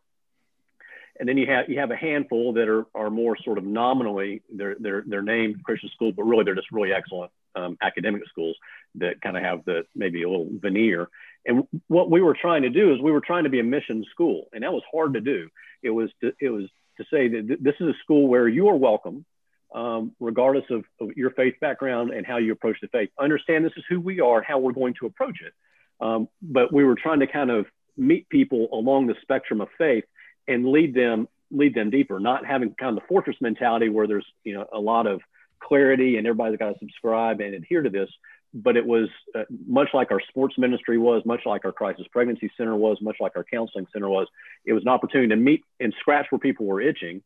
And 1.20 1.28
then 1.28 1.38
you 1.38 1.48
have 1.48 1.70
you 1.70 1.80
have 1.80 1.92
a 1.92 1.98
handful 1.98 2.54
that 2.54 2.70
are, 2.70 2.86
are 2.96 3.10
more 3.10 3.36
sort 3.44 3.58
of 3.58 3.66
nominally 3.66 4.42
they're 4.54 4.78
they're 4.80 5.04
they're 5.06 5.22
named 5.22 5.64
Christian 5.64 5.90
schools, 5.94 6.14
but 6.16 6.24
really 6.24 6.46
they're 6.46 6.56
just 6.56 6.72
really 6.72 6.94
excellent 6.94 7.32
um, 7.56 7.78
academic 7.82 8.22
schools 8.30 8.56
that 8.96 9.22
kind 9.22 9.36
of 9.36 9.44
have 9.44 9.66
the 9.66 9.84
maybe 9.96 10.24
a 10.24 10.30
little 10.30 10.48
veneer. 10.52 11.10
And 11.46 11.68
what 11.88 12.10
we 12.10 12.22
were 12.22 12.36
trying 12.40 12.62
to 12.64 12.70
do 12.70 12.94
is 12.94 13.02
we 13.02 13.12
were 13.12 13.22
trying 13.22 13.46
to 13.46 13.50
be 13.50 13.60
a 13.60 13.64
mission 13.64 14.06
school, 14.12 14.48
and 14.54 14.64
that 14.64 14.72
was 14.72 14.84
hard 14.92 15.14
to 15.16 15.22
do. 15.22 15.50
It 15.82 15.90
was 15.90 16.10
to, 16.22 16.34
it 16.40 16.50
was 16.50 16.70
to 16.98 17.06
say 17.12 17.28
that 17.28 17.48
th- 17.48 17.60
this 17.62 17.76
is 17.80 17.88
a 17.88 18.00
school 18.04 18.28
where 18.28 18.48
you 18.48 18.68
are 18.70 18.76
welcome, 18.76 19.26
um, 19.74 20.14
regardless 20.20 20.66
of, 20.70 20.84
of, 21.00 21.16
your 21.16 21.32
faith 21.32 21.56
background 21.62 22.12
and 22.12 22.26
how 22.26 22.38
you 22.38 22.52
approach 22.52 22.78
the 22.82 22.88
faith. 22.88 23.10
Understand 23.20 23.64
this 23.64 23.74
is 23.78 23.84
who 23.88 24.00
we 24.00 24.20
are, 24.20 24.42
how 24.42 24.58
we're 24.60 24.72
going 24.72 24.96
to 25.00 25.06
approach 25.06 25.40
it. 25.42 25.54
Um, 26.02 26.28
but 26.42 26.74
we 26.74 26.84
were 26.84 26.96
trying 26.96 27.20
to 27.20 27.28
kind 27.28 27.52
of 27.52 27.66
meet 27.98 28.30
people 28.30 28.70
along 28.72 29.08
the 29.08 29.16
spectrum 29.22 29.62
of 29.62 29.68
faith 29.78 30.06
and 30.48 30.68
lead 30.68 30.94
them 30.94 31.28
lead 31.52 31.74
them 31.74 31.90
deeper, 31.90 32.20
not 32.20 32.46
having 32.46 32.74
kind 32.76 32.96
of 32.96 33.02
the 33.02 33.08
fortress 33.08 33.36
mentality 33.42 33.90
where 33.90 34.08
there's 34.08 34.26
you 34.44 34.54
know 34.54 34.66
a 34.74 34.80
lot 34.80 35.08
of 35.08 35.22
clarity 35.62 36.18
and 36.18 36.26
everybody's 36.26 36.58
got 36.58 36.74
to 36.74 36.80
subscribe 36.80 37.42
and 37.42 37.54
adhere 37.54 37.82
to 37.82 37.90
this. 37.90 38.10
But 38.52 38.78
it 38.78 38.86
was 38.86 39.10
uh, 39.36 39.44
much 39.68 39.90
like 39.94 40.12
our 40.12 40.22
sports 40.28 40.58
ministry 40.58 40.98
was, 40.98 41.22
much 41.24 41.42
like 41.46 41.66
our 41.66 41.72
crisis 41.72 42.08
pregnancy 42.12 42.50
center 42.58 42.76
was, 42.76 42.98
much 43.00 43.18
like 43.20 43.34
our 43.36 43.44
counseling 43.44 43.86
center 43.94 44.10
was. 44.10 44.28
It 44.66 44.74
was 44.74 44.82
an 44.82 44.90
opportunity 44.90 45.30
to 45.30 45.36
meet 45.36 45.64
and 45.80 45.94
scratch 46.00 46.28
where 46.32 46.40
people 46.40 46.66
were 46.66 46.82
itching. 46.82 47.22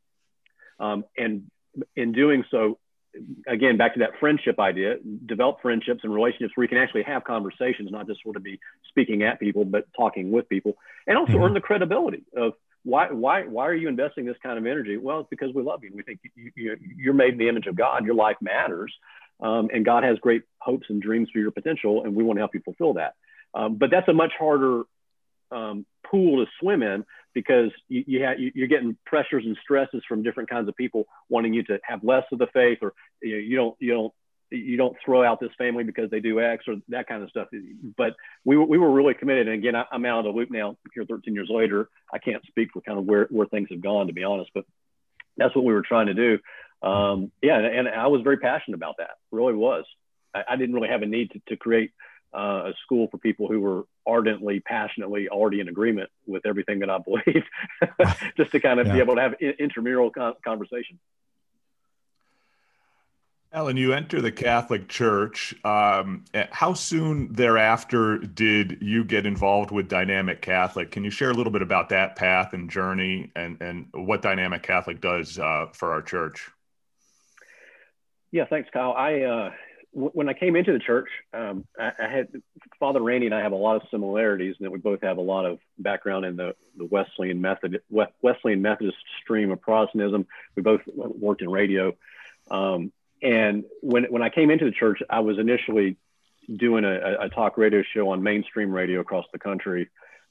Um, 0.79 1.05
and 1.17 1.49
in 1.95 2.11
doing 2.11 2.43
so, 2.51 2.77
again, 3.47 3.77
back 3.77 3.93
to 3.93 3.99
that 3.99 4.11
friendship 4.19 4.59
idea, 4.59 4.95
develop 5.25 5.61
friendships 5.61 6.01
and 6.03 6.13
relationships 6.13 6.53
where 6.55 6.63
you 6.63 6.69
can 6.69 6.77
actually 6.77 7.03
have 7.03 7.23
conversations, 7.23 7.89
not 7.91 8.07
just 8.07 8.21
sort 8.23 8.35
of 8.35 8.43
be 8.43 8.59
speaking 8.89 9.23
at 9.23 9.39
people, 9.39 9.65
but 9.65 9.85
talking 9.95 10.31
with 10.31 10.49
people, 10.49 10.77
and 11.07 11.17
also 11.17 11.33
mm-hmm. 11.33 11.43
earn 11.43 11.53
the 11.53 11.61
credibility 11.61 12.23
of 12.35 12.53
why 12.83 13.11
why 13.11 13.43
why 13.43 13.67
are 13.67 13.73
you 13.73 13.87
investing 13.87 14.25
this 14.25 14.35
kind 14.43 14.57
of 14.57 14.65
energy? 14.65 14.97
Well, 14.97 15.21
it's 15.21 15.29
because 15.29 15.53
we 15.53 15.63
love 15.63 15.83
you. 15.83 15.91
We 15.93 16.03
think 16.03 16.19
you, 16.35 16.77
you, 16.97 17.11
are 17.11 17.13
made 17.13 17.33
in 17.33 17.37
the 17.37 17.47
image 17.47 17.67
of 17.67 17.75
God. 17.75 18.05
Your 18.05 18.15
life 18.15 18.37
matters, 18.41 18.93
um, 19.39 19.69
and 19.73 19.85
God 19.85 20.03
has 20.03 20.17
great 20.19 20.43
hopes 20.59 20.87
and 20.89 21.01
dreams 21.01 21.29
for 21.31 21.39
your 21.39 21.51
potential, 21.51 22.03
and 22.03 22.15
we 22.15 22.23
want 22.23 22.37
to 22.37 22.41
help 22.41 22.53
you 22.53 22.61
fulfill 22.63 22.95
that. 22.95 23.13
Um, 23.53 23.75
but 23.75 23.89
that's 23.89 24.07
a 24.09 24.13
much 24.13 24.33
harder 24.37 24.83
um, 25.51 25.85
pool 26.09 26.43
to 26.43 26.51
swim 26.59 26.83
in 26.83 27.05
because 27.33 27.71
you, 27.87 28.03
you 28.07 28.23
have, 28.23 28.37
you're 28.39 28.67
getting 28.67 28.97
pressures 29.05 29.43
and 29.45 29.57
stresses 29.61 30.03
from 30.07 30.23
different 30.23 30.49
kinds 30.49 30.67
of 30.67 30.75
people 30.75 31.05
wanting 31.29 31.53
you 31.53 31.63
to 31.63 31.79
have 31.83 32.03
less 32.03 32.23
of 32.31 32.39
the 32.39 32.47
faith, 32.53 32.79
or 32.81 32.93
you, 33.21 33.35
know, 33.35 33.41
you 33.41 33.55
don't 33.55 33.75
you 33.79 33.93
don't 33.93 34.13
you 34.51 34.77
don't 34.77 34.95
throw 35.03 35.23
out 35.23 35.39
this 35.39 35.51
family 35.57 35.83
because 35.83 36.09
they 36.11 36.19
do 36.19 36.39
X 36.39 36.65
or 36.67 36.75
that 36.89 37.07
kind 37.07 37.23
of 37.23 37.29
stuff. 37.29 37.47
But 37.97 38.15
we 38.45 38.57
we 38.57 38.77
were 38.77 38.91
really 38.91 39.13
committed. 39.13 39.47
And 39.47 39.57
again, 39.57 39.75
I, 39.75 39.85
am 39.91 40.05
out 40.05 40.19
of 40.19 40.25
the 40.25 40.31
loop 40.31 40.51
now 40.51 40.77
here 40.93 41.05
13 41.05 41.33
years 41.33 41.49
later. 41.49 41.89
I 42.13 42.19
can't 42.19 42.45
speak 42.45 42.69
for 42.73 42.81
kind 42.81 42.99
of 42.99 43.05
where, 43.05 43.27
where 43.29 43.47
things 43.47 43.69
have 43.71 43.81
gone, 43.81 44.07
to 44.07 44.13
be 44.13 44.23
honest, 44.23 44.51
but 44.53 44.65
that's 45.37 45.55
what 45.55 45.65
we 45.65 45.73
were 45.73 45.81
trying 45.81 46.07
to 46.07 46.13
do. 46.13 46.39
Um, 46.87 47.31
yeah. 47.41 47.57
And, 47.57 47.65
and, 47.65 47.87
I 47.87 48.07
was 48.07 48.21
very 48.23 48.37
passionate 48.37 48.75
about 48.75 48.97
that, 48.97 49.11
really 49.31 49.53
was. 49.53 49.85
I, 50.35 50.43
I 50.49 50.55
didn't 50.57 50.75
really 50.75 50.89
have 50.89 51.01
a 51.01 51.05
need 51.05 51.31
to, 51.31 51.41
to 51.47 51.55
create 51.55 51.91
uh, 52.35 52.69
a 52.69 52.73
school 52.83 53.07
for 53.09 53.17
people 53.17 53.47
who 53.47 53.59
were 53.59 53.83
ardently, 54.05 54.59
passionately 54.59 55.29
already 55.29 55.59
in 55.59 55.67
agreement 55.67 56.09
with 56.25 56.45
everything 56.45 56.79
that 56.79 56.89
I 56.89 56.97
believed, 57.05 57.47
just 58.37 58.51
to 58.51 58.59
kind 58.59 58.79
of 58.79 58.87
yeah. 58.87 58.93
be 58.93 58.99
able 58.99 59.15
to 59.15 59.21
have 59.21 59.33
intramural 59.59 60.09
con- 60.09 60.35
conversation. 60.43 60.99
Allen, 63.53 63.77
you 63.77 63.93
enter 63.93 64.19
the 64.19 64.31
Catholic 64.31 64.87
Church. 64.87 65.53
Um, 65.63 66.25
how 66.49 66.73
soon 66.73 67.31
thereafter 67.31 68.17
did 68.17 68.79
you 68.81 69.03
get 69.03 69.27
involved 69.27 69.69
with 69.69 69.87
Dynamic 69.87 70.41
Catholic? 70.41 70.89
Can 70.89 71.03
you 71.03 71.11
share 71.11 71.29
a 71.29 71.35
little 71.35 71.53
bit 71.53 71.61
about 71.61 71.89
that 71.89 72.15
path 72.15 72.53
and 72.53 72.67
journey 72.67 73.31
and, 73.35 73.61
and 73.61 73.89
what 73.93 74.23
Dynamic 74.23 74.63
Catholic 74.63 75.01
does 75.01 75.37
uh, 75.37 75.67
for 75.71 75.91
our 75.91 76.01
church? 76.01 76.49
Yeah, 78.31 78.45
thanks, 78.49 78.71
Kyle. 78.73 78.93
I 78.93 79.21
uh, 79.21 79.51
w- 79.51 79.51
when 79.93 80.27
I 80.27 80.33
came 80.33 80.55
into 80.55 80.73
the 80.73 80.79
church, 80.79 81.09
um, 81.33 81.65
I, 81.79 81.91
I, 81.99 82.07
had 82.07 82.27
Father 82.79 83.01
Randy 83.01 83.27
and 83.27 83.35
I 83.35 83.41
have 83.41 83.51
a 83.51 83.57
lot 83.57 83.75
of 83.75 83.83
similarities, 83.91 84.55
and 84.57 84.65
that 84.65 84.71
we 84.71 84.79
both 84.79 85.01
have 85.03 85.17
a 85.17 85.21
lot 85.21 85.45
of 85.45 85.59
background 85.77 86.25
in 86.25 86.35
the, 86.35 86.55
the 86.75 86.85
Wesleyan 86.85 87.39
Method 87.41 87.81
Wesleyan 87.89 88.61
Methodist 88.61 88.97
stream 89.21 89.51
of 89.51 89.61
Protestantism. 89.61 90.25
We 90.55 90.63
both 90.63 90.81
worked 90.95 91.43
in 91.43 91.49
radio. 91.49 91.93
Um, 92.49 92.91
and 93.21 93.65
when 93.81 94.05
when 94.05 94.23
I 94.23 94.29
came 94.29 94.49
into 94.49 94.65
the 94.65 94.71
church, 94.71 94.99
I 95.09 95.19
was 95.19 95.37
initially 95.37 95.97
doing 96.53 96.85
a, 96.85 97.17
a 97.21 97.29
talk 97.29 97.57
radio 97.57 97.83
show 97.93 98.09
on 98.09 98.23
mainstream 98.23 98.71
radio 98.71 98.99
across 98.99 99.25
the 99.31 99.39
country, 99.39 99.89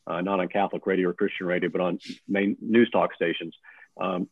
uh, 0.09 0.21
not 0.23 0.41
on 0.41 0.49
Catholic 0.49 0.87
radio 0.87 1.11
or 1.11 1.13
Christian 1.13 1.47
radio, 1.47 1.71
but 1.71 1.81
on 1.81 2.01
main 2.29 2.57
news 2.61 2.91
talk 2.91 3.15
stations, 3.15 3.55
um, 4.01 4.29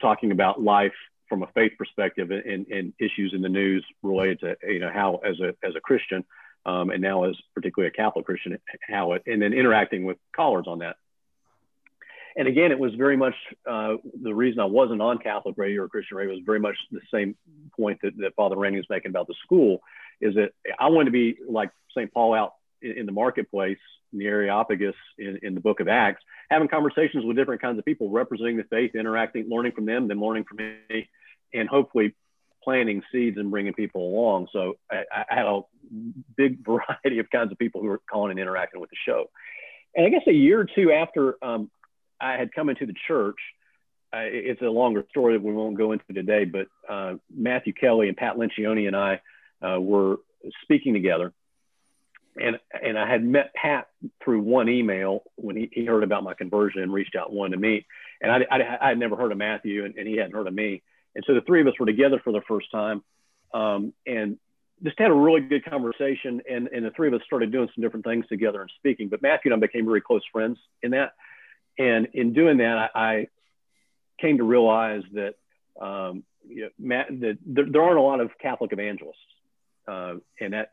talking 0.00 0.30
about 0.30 0.62
life 0.62 0.94
from 1.32 1.42
a 1.42 1.46
faith 1.54 1.72
perspective 1.78 2.30
and, 2.30 2.66
and, 2.66 2.92
issues 3.00 3.32
in 3.34 3.40
the 3.40 3.48
news 3.48 3.82
related 4.02 4.38
to 4.40 4.54
you 4.70 4.80
know 4.80 4.90
how 4.92 5.16
as 5.24 5.40
a 5.40 5.54
as 5.66 5.74
a 5.74 5.80
Christian 5.80 6.26
um, 6.66 6.90
and 6.90 7.00
now 7.00 7.24
as 7.24 7.34
particularly 7.54 7.88
a 7.88 7.90
Catholic 7.90 8.26
Christian 8.26 8.58
how 8.86 9.14
it 9.14 9.22
and 9.26 9.40
then 9.40 9.54
interacting 9.54 10.04
with 10.04 10.18
callers 10.36 10.66
on 10.68 10.80
that 10.80 10.96
and 12.36 12.48
again, 12.48 12.72
it 12.72 12.78
was 12.78 12.94
very 12.94 13.16
much 13.16 13.34
uh, 13.70 13.96
the 14.22 14.34
reason 14.34 14.60
I 14.60 14.64
wasn't 14.64 15.02
on 15.02 15.18
Catholic 15.18 15.54
radio 15.58 15.82
or 15.82 15.88
Christian 15.88 16.16
radio 16.16 16.34
was 16.34 16.42
very 16.44 16.60
much 16.60 16.76
the 16.90 17.00
same 17.12 17.36
point 17.76 18.00
that, 18.02 18.16
that 18.18 18.34
Father 18.36 18.56
Randy 18.56 18.78
was 18.78 18.86
making 18.88 19.10
about 19.10 19.26
the 19.26 19.34
school 19.44 19.82
is 20.18 20.34
that 20.36 20.52
I 20.78 20.88
wanted 20.88 21.06
to 21.06 21.10
be 21.10 21.36
like 21.46 21.70
St. 21.90 22.12
Paul 22.12 22.32
out 22.32 22.54
in, 22.80 22.92
in 22.92 23.06
the 23.06 23.12
marketplace 23.12 23.76
in 24.12 24.18
the 24.18 24.26
Areopagus 24.26 24.94
in, 25.18 25.40
in 25.42 25.54
the 25.54 25.60
book 25.60 25.80
of 25.80 25.88
Acts, 25.88 26.22
having 26.50 26.68
conversations 26.68 27.24
with 27.24 27.36
different 27.36 27.62
kinds 27.62 27.78
of 27.78 27.84
people, 27.84 28.10
representing 28.10 28.56
the 28.56 28.64
faith, 28.64 28.94
interacting, 28.94 29.48
learning 29.48 29.72
from 29.72 29.86
them, 29.86 30.08
then 30.08 30.20
learning 30.20 30.44
from 30.44 30.58
me, 30.58 31.08
and 31.54 31.68
hopefully 31.68 32.14
planting 32.62 33.02
seeds 33.10 33.38
and 33.38 33.50
bringing 33.50 33.72
people 33.72 34.02
along. 34.02 34.48
So 34.52 34.74
I, 34.90 35.04
I 35.12 35.34
had 35.34 35.46
a 35.46 35.60
big 36.36 36.64
variety 36.64 37.18
of 37.18 37.30
kinds 37.30 37.52
of 37.52 37.58
people 37.58 37.80
who 37.80 37.88
were 37.88 38.00
calling 38.10 38.30
and 38.30 38.40
interacting 38.40 38.80
with 38.80 38.90
the 38.90 38.96
show. 39.04 39.30
And 39.94 40.06
I 40.06 40.08
guess 40.08 40.22
a 40.26 40.32
year 40.32 40.60
or 40.60 40.66
two 40.74 40.92
after 40.92 41.36
um, 41.44 41.70
I 42.20 42.36
had 42.36 42.52
come 42.52 42.68
into 42.68 42.86
the 42.86 42.94
church. 43.06 43.38
Uh, 44.14 44.24
it's 44.24 44.60
a 44.60 44.66
longer 44.66 45.04
story 45.10 45.34
that 45.36 45.42
we 45.42 45.52
won't 45.52 45.76
go 45.76 45.92
into 45.92 46.04
today, 46.12 46.44
but 46.44 46.66
uh, 46.88 47.14
Matthew 47.34 47.72
Kelly 47.72 48.08
and 48.08 48.16
Pat 48.16 48.36
Lencioni 48.36 48.86
and 48.86 48.96
I 48.96 49.20
uh, 49.66 49.80
were 49.80 50.18
speaking 50.62 50.92
together. 50.92 51.32
And, 52.40 52.58
and 52.72 52.98
I 52.98 53.06
had 53.06 53.22
met 53.22 53.52
Pat 53.54 53.88
through 54.24 54.40
one 54.40 54.68
email 54.68 55.22
when 55.36 55.56
he, 55.56 55.68
he 55.70 55.84
heard 55.84 56.02
about 56.02 56.24
my 56.24 56.32
conversion 56.32 56.82
and 56.82 56.92
reached 56.92 57.14
out 57.14 57.32
one 57.32 57.50
to 57.50 57.58
me. 57.58 57.86
And 58.22 58.32
I, 58.32 58.38
I, 58.50 58.78
I 58.80 58.88
had 58.90 58.98
never 58.98 59.16
heard 59.16 59.32
of 59.32 59.38
Matthew 59.38 59.84
and, 59.84 59.96
and, 59.96 60.08
he 60.08 60.16
hadn't 60.16 60.32
heard 60.32 60.46
of 60.46 60.54
me. 60.54 60.82
And 61.14 61.24
so 61.26 61.34
the 61.34 61.40
three 61.42 61.60
of 61.60 61.66
us 61.66 61.74
were 61.78 61.86
together 61.86 62.20
for 62.22 62.32
the 62.32 62.40
first 62.48 62.70
time 62.70 63.02
um, 63.52 63.92
and 64.06 64.38
just 64.82 64.98
had 64.98 65.10
a 65.10 65.14
really 65.14 65.40
good 65.40 65.64
conversation. 65.64 66.42
And, 66.50 66.68
and 66.68 66.84
the 66.84 66.90
three 66.90 67.08
of 67.08 67.14
us 67.14 67.20
started 67.26 67.52
doing 67.52 67.68
some 67.74 67.82
different 67.82 68.04
things 68.04 68.26
together 68.28 68.60
and 68.60 68.70
speaking. 68.78 69.08
But 69.08 69.22
Matthew 69.22 69.52
and 69.52 69.62
I 69.62 69.66
became 69.66 69.84
very 69.84 70.00
close 70.00 70.22
friends 70.32 70.58
in 70.82 70.92
that. 70.92 71.12
And 71.78 72.08
in 72.14 72.32
doing 72.32 72.58
that, 72.58 72.90
I, 72.94 73.00
I 73.00 73.26
came 74.20 74.38
to 74.38 74.44
realize 74.44 75.02
that, 75.12 75.34
um, 75.80 76.24
you 76.46 76.62
know, 76.62 76.68
Matt, 76.78 77.08
that 77.20 77.38
there, 77.46 77.66
there, 77.70 77.82
aren't 77.82 77.98
a 77.98 78.02
lot 78.02 78.20
of 78.20 78.30
Catholic 78.40 78.72
evangelists. 78.72 79.16
Uh, 79.86 80.14
and 80.40 80.52
that, 80.52 80.72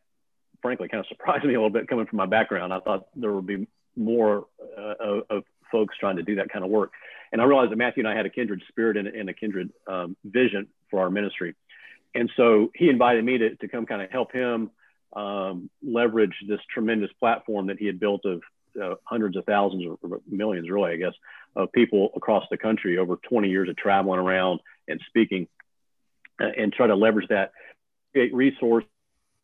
frankly, 0.61 0.87
kind 0.87 0.99
of 0.99 1.07
surprised 1.09 1.45
me 1.45 1.53
a 1.53 1.57
little 1.57 1.69
bit 1.69 1.87
coming 1.87 2.05
from 2.05 2.17
my 2.17 2.25
background. 2.25 2.73
I 2.73 2.79
thought 2.79 3.07
there 3.15 3.31
would 3.31 3.47
be 3.47 3.67
more 3.95 4.45
uh, 4.77 5.21
of, 5.29 5.43
folks 5.71 5.95
trying 5.99 6.17
to 6.17 6.23
do 6.23 6.35
that 6.35 6.49
kind 6.49 6.63
of 6.63 6.71
work. 6.71 6.91
And 7.31 7.41
I 7.41 7.45
realized 7.45 7.71
that 7.71 7.77
Matthew 7.77 8.01
and 8.01 8.07
I 8.07 8.15
had 8.15 8.25
a 8.25 8.29
kindred 8.29 8.63
spirit 8.67 8.97
and, 8.97 9.07
and 9.07 9.29
a 9.29 9.33
kindred 9.33 9.71
um, 9.87 10.15
vision 10.23 10.67
for 10.89 11.01
our 11.01 11.09
ministry. 11.09 11.55
And 12.15 12.29
so 12.35 12.71
he 12.73 12.89
invited 12.89 13.23
me 13.23 13.37
to, 13.37 13.55
to 13.55 13.67
come 13.67 13.85
kind 13.85 14.01
of 14.01 14.09
help 14.09 14.31
him 14.31 14.71
um, 15.13 15.69
leverage 15.83 16.35
this 16.47 16.59
tremendous 16.73 17.11
platform 17.19 17.67
that 17.67 17.77
he 17.77 17.85
had 17.85 17.99
built 17.99 18.25
of 18.25 18.41
uh, 18.81 18.95
hundreds 19.03 19.35
of 19.35 19.45
thousands 19.45 19.83
or 20.01 20.21
millions, 20.27 20.69
really, 20.69 20.91
I 20.91 20.95
guess, 20.97 21.13
of 21.55 21.71
people 21.71 22.09
across 22.15 22.45
the 22.49 22.57
country 22.57 22.97
over 22.97 23.17
20 23.17 23.49
years 23.49 23.69
of 23.69 23.77
traveling 23.77 24.19
around 24.19 24.59
and 24.87 25.01
speaking, 25.07 25.47
uh, 26.41 26.49
and 26.57 26.71
try 26.71 26.87
to 26.87 26.95
leverage 26.95 27.27
that 27.29 27.51
resource 28.13 28.85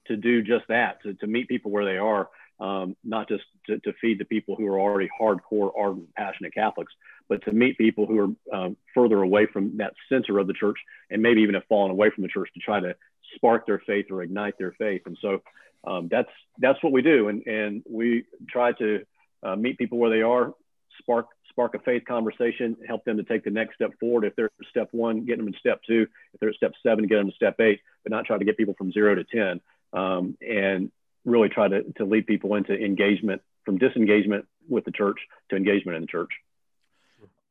to 0.08 0.16
do 0.16 0.42
just 0.42 0.66
that, 0.70 1.02
to, 1.04 1.14
to 1.16 1.28
meet 1.28 1.48
people 1.48 1.72
where 1.72 1.86
they 1.86 1.98
are 1.98 2.30
um, 2.60 2.96
not 3.04 3.28
just 3.28 3.44
to, 3.68 3.80
to, 3.80 3.94
feed 4.00 4.20
the 4.20 4.26
people 4.26 4.56
who 4.56 4.66
are 4.68 4.80
already 4.80 5.10
hardcore, 5.20 5.72
ardent, 5.78 6.14
passionate 6.16 6.54
Catholics, 6.54 6.94
but 7.28 7.44
to 7.44 7.52
meet 7.52 7.78
people 7.78 8.06
who 8.06 8.20
are 8.54 8.58
um, 8.58 8.78
further 8.94 9.22
away 9.22 9.46
from 9.46 9.78
that 9.78 9.94
center 10.10 10.40
of 10.40 10.48
the 10.48 10.54
church 10.54 10.78
and 11.10 11.22
maybe 11.22 11.42
even 11.42 11.56
have 11.56 11.66
fallen 11.68 11.92
away 11.92 12.10
from 12.10 12.22
the 12.22 12.30
church 12.30 12.50
to 12.54 12.60
try 12.60 12.80
to 12.80 12.96
spark 13.36 13.66
their 13.66 13.80
faith 13.80 14.06
or 14.10 14.22
ignite 14.22 14.58
their 14.58 14.72
faith. 14.74 15.02
And 15.06 15.18
so 15.22 15.42
um, 15.86 16.08
that's 16.10 16.30
that's 16.58 16.82
what 16.84 16.94
we 16.94 17.02
do, 17.02 17.28
and 17.28 17.46
and 17.46 17.84
we 17.90 18.26
try 18.50 18.72
to 18.74 19.06
uh, 19.44 19.56
meet 19.56 19.78
people 19.78 19.98
where 19.98 20.10
they 20.10 20.22
are, 20.22 20.54
spark 21.00 21.28
spark 21.50 21.76
a 21.76 21.80
faith 21.80 22.04
conversation, 22.08 22.76
help 22.88 23.06
them 23.06 23.18
to 23.18 23.24
take 23.24 23.44
the 23.44 23.50
next 23.50 23.76
step 23.76 23.92
forward. 24.00 24.26
If 24.26 24.36
they're 24.36 24.50
step 24.70 24.90
one, 24.92 25.26
get 25.26 25.38
them 25.38 25.48
in 25.48 25.54
step 25.60 25.82
two. 25.88 26.08
If 26.34 26.40
they're 26.40 26.50
at 26.50 26.56
step 26.56 26.74
seven, 26.84 27.08
get 27.08 27.18
them 27.18 27.30
to 27.30 27.36
step 27.36 27.60
eight, 27.60 27.82
but 28.04 28.12
not 28.12 28.26
try 28.26 28.38
to 28.38 28.46
get 28.46 28.58
people 28.58 28.74
from 28.78 28.92
zero 28.92 29.16
to 29.16 29.24
ten. 29.24 29.62
Um, 29.94 30.38
and 30.42 30.92
really 31.26 31.50
try 31.50 31.68
to, 31.68 31.84
to 31.98 32.06
lead 32.06 32.28
people 32.28 32.56
into 32.56 32.74
engagement 32.74 33.42
from 33.66 33.78
disengagement 33.78 34.46
with 34.70 34.86
the 34.86 34.92
church 34.92 35.20
to 35.50 35.56
engagement 35.56 35.96
in 35.96 36.02
the 36.02 36.08
church. 36.08 36.32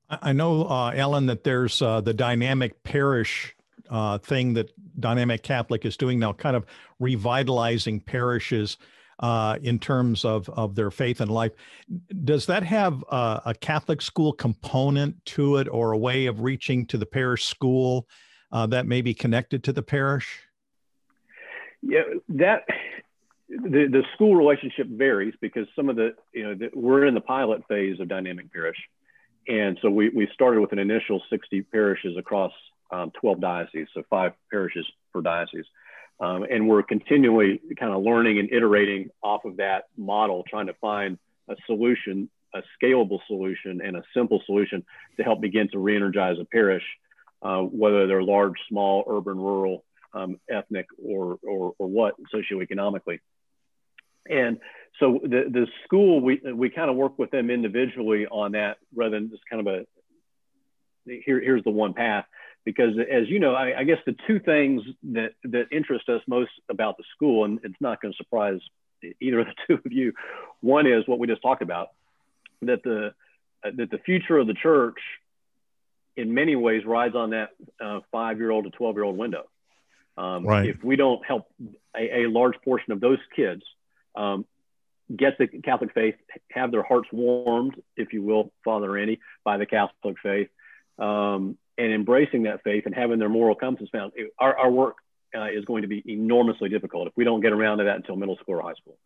I 0.09 0.33
know, 0.33 0.65
uh, 0.65 0.93
Allen, 0.95 1.27
that 1.27 1.45
there's 1.45 1.81
uh, 1.81 2.01
the 2.01 2.15
dynamic 2.15 2.83
parish 2.83 3.55
uh, 3.91 4.19
thing 4.19 4.55
that 4.55 4.71
Dynamic 4.99 5.43
Catholic 5.43 5.85
is 5.85 5.97
doing 5.97 6.19
now, 6.19 6.33
kind 6.33 6.57
of 6.57 6.67
revitalizing 7.01 8.01
parishes 8.01 8.77
uh, 9.21 9.59
in 9.63 9.79
terms 9.79 10.25
of, 10.25 10.49
of 10.51 10.75
their 10.75 10.91
faith 10.91 11.21
and 11.21 11.31
life. 11.31 11.53
Does 12.25 12.47
that 12.47 12.63
have 12.65 13.05
a, 13.11 13.43
a, 13.47 13.55
Catholic 13.55 14.03
school 14.03 14.33
component 14.33 15.25
to 15.27 15.57
it 15.57 15.69
or 15.69 15.93
a 15.93 15.99
way 15.99 16.27
of 16.27 16.41
reaching 16.41 16.87
to 16.87 16.99
the 16.99 17.07
parish 17.07 17.45
school 17.45 18.09
uh, 18.51 18.67
that 18.67 18.87
may 18.87 19.03
be 19.03 19.15
connected 19.15 19.63
to 19.65 19.73
the 19.73 19.83
parish? 19.83 20.41
Yeah, 21.81 22.03
that 22.31 22.65
the, 23.63 23.89
the 23.91 24.03
school 24.15 24.35
relationship 24.35 24.87
varies 24.89 25.35
because 25.41 25.67
some 25.77 25.89
of 25.89 25.97
the, 25.97 26.15
you 26.33 26.45
know, 26.45 26.55
the, 26.55 26.71
we're 26.75 27.07
in 27.07 27.15
the 27.15 27.21
pilot 27.21 27.63
phase 27.69 28.01
of 28.01 28.09
Dynamic 28.09 28.53
Parish. 28.53 28.77
And 29.47 29.79
so 29.83 29.91
we, 29.91 30.09
we 30.09 30.29
started 30.33 30.61
with 30.61 30.73
an 30.73 30.79
initial 30.79 31.23
60 31.31 31.63
parishes 31.63 32.17
across 32.17 32.53
um, 32.91 33.13
12 33.21 33.41
dioceses, 33.41 33.89
so 33.95 34.03
five 34.09 34.33
parishes 34.51 34.87
per 35.13 35.21
diocese. 35.21 35.67
Um, 36.21 36.45
and 36.45 36.69
we're 36.69 36.83
continually 36.83 37.61
kind 37.79 37.93
of 37.93 38.03
learning 38.03 38.39
and 38.39 38.53
iterating 38.53 39.11
off 39.23 39.45
of 39.45 39.57
that 39.57 39.85
model, 39.97 40.45
trying 40.49 40.67
to 40.67 40.75
find 40.75 41.19
a 41.49 41.57
solution, 41.67 42.31
a 42.55 42.63
scalable 42.81 43.19
solution, 43.27 43.81
and 43.85 43.97
a 43.97 44.03
simple 44.15 44.41
solution 44.47 44.85
to 45.17 45.23
help 45.25 45.41
begin 45.41 45.69
to 45.73 45.79
re-energize 45.79 46.37
a 46.41 46.45
parish, 46.45 46.85
uh, 47.43 47.61
whether 47.61 48.07
they're 48.07 48.23
large, 48.23 48.55
small, 48.69 49.05
urban, 49.09 49.37
rural, 49.39 49.85
um, 50.15 50.39
ethnic, 50.49 50.87
or, 51.05 51.39
or, 51.43 51.75
or 51.79 51.87
what 51.89 52.15
socioeconomically. 52.33 53.19
And 54.29 54.59
so 55.01 55.21
the, 55.23 55.45
the 55.51 55.67
school, 55.85 56.21
we, 56.21 56.41
we 56.55 56.71
kind 56.71 56.91
of 56.91 56.97
work 56.97 57.19
with 57.19 57.31
them 57.31 57.51
individually 57.51 58.27
on 58.27 58.53
that 58.53 58.79
rather 58.95 59.19
than 59.19 59.31
just 59.31 59.43
kind 59.51 59.67
of 59.67 59.75
a, 59.75 59.87
here, 61.05 61.41
here's 61.41 61.65
the 61.65 61.71
one 61.71 61.95
path 61.95 62.25
because 62.65 62.95
as 62.99 63.29
you 63.29 63.39
know, 63.39 63.55
I, 63.55 63.81
I, 63.81 63.85
guess 63.85 63.99
the 64.07 64.17
two 64.27 64.41
things 64.41 64.83
that 65.13 65.33
that 65.45 65.67
interest 65.71 66.09
us 66.09 66.23
most 66.27 66.51
about 66.69 66.97
the 66.97 67.05
school, 67.15 67.45
and 67.45 67.61
it's 67.63 67.75
not 67.81 68.01
going 68.01 68.13
to 68.13 68.17
surprise 68.17 68.59
either 69.21 69.41
of 69.41 69.47
the 69.47 69.55
two 69.67 69.83
of 69.85 69.93
you. 69.93 70.13
One 70.61 70.87
is 70.87 71.07
what 71.07 71.19
we 71.19 71.27
just 71.27 71.43
talked 71.43 71.63
about, 71.63 71.89
that 72.63 72.83
the 72.83 73.13
uh, 73.65 73.71
that 73.77 73.91
the 73.91 73.99
future 73.99 74.39
of 74.39 74.47
the 74.47 74.55
church, 74.55 74.99
in 76.17 76.33
many 76.35 76.57
ways, 76.57 76.85
rides 76.87 77.15
on 77.15 77.31
that 77.31 77.51
uh, 77.81 78.01
five-year-old 78.11 78.65
to 78.65 78.71
twelve-year-old 78.71 79.17
window. 79.17 79.45
Um, 80.17 80.47
right. 80.47 80.69
If 80.69 80.83
we 80.83 80.97
don't 80.97 81.25
help 81.27 81.49
a, 81.97 82.23
a, 82.23 82.29
large 82.29 82.55
portion 82.65 82.93
of 82.93 83.01
those 83.01 83.19
kids 83.35 83.63
um, 84.15 84.47
get 85.15 85.39
the 85.39 85.47
Catholic 85.47 85.93
faith, 85.93 86.15
have 86.51 86.71
their 86.71 86.83
hearts 86.83 87.09
warmed, 87.13 87.75
if 87.97 88.13
you 88.13 88.23
will, 88.23 88.53
Father 88.65 88.91
Randy, 88.91 89.21
by 89.45 89.59
the 89.59 89.67
Catholic 89.67 90.17
faith. 90.23 90.49
Um, 90.99 91.59
and 91.77 91.93
embracing 91.93 92.45
that 92.45 92.63
faith 92.63 92.87
and 92.87 92.95
having 92.95 93.19
their 93.19 93.29
moral 93.29 93.57
compass 93.57 93.89
found, 93.91 94.13
our, 94.39 94.57
our 94.57 94.71
work 94.71 94.97
uh, 95.37 95.49
is 95.49 95.65
going 95.65 95.83
to 95.83 95.89
be 95.89 96.03
enormously 96.07 96.69
difficult 96.69 97.09
if 97.09 97.13
we 97.17 97.25
don't 97.25 97.41
get 97.41 97.53
around 97.53 97.79
to 97.79 97.85
that 97.85 97.97
until 97.97 98.17
middle 98.17 98.37
school 98.37 98.55
or 98.55 98.63
high 98.63 98.75
school. 98.75 98.97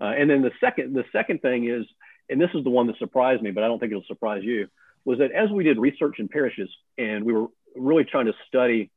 Uh, 0.00 0.12
and 0.18 0.28
then 0.28 0.42
the 0.42 0.50
second, 0.60 0.94
the 0.94 1.04
second 1.12 1.40
thing 1.40 1.68
is, 1.68 1.86
and 2.28 2.40
this 2.40 2.50
is 2.54 2.64
the 2.64 2.70
one 2.70 2.86
that 2.88 2.98
surprised 2.98 3.42
me, 3.42 3.50
but 3.50 3.64
I 3.64 3.68
don't 3.68 3.78
think 3.78 3.92
it'll 3.92 4.04
surprise 4.04 4.42
you, 4.44 4.68
was 5.04 5.18
that 5.18 5.32
as 5.32 5.50
we 5.50 5.64
did 5.64 5.78
research 5.78 6.18
in 6.18 6.28
parishes 6.28 6.68
and 6.98 7.24
we 7.24 7.32
were 7.32 7.46
really 7.74 8.04
trying 8.04 8.26
to 8.26 8.34
study 8.46 8.90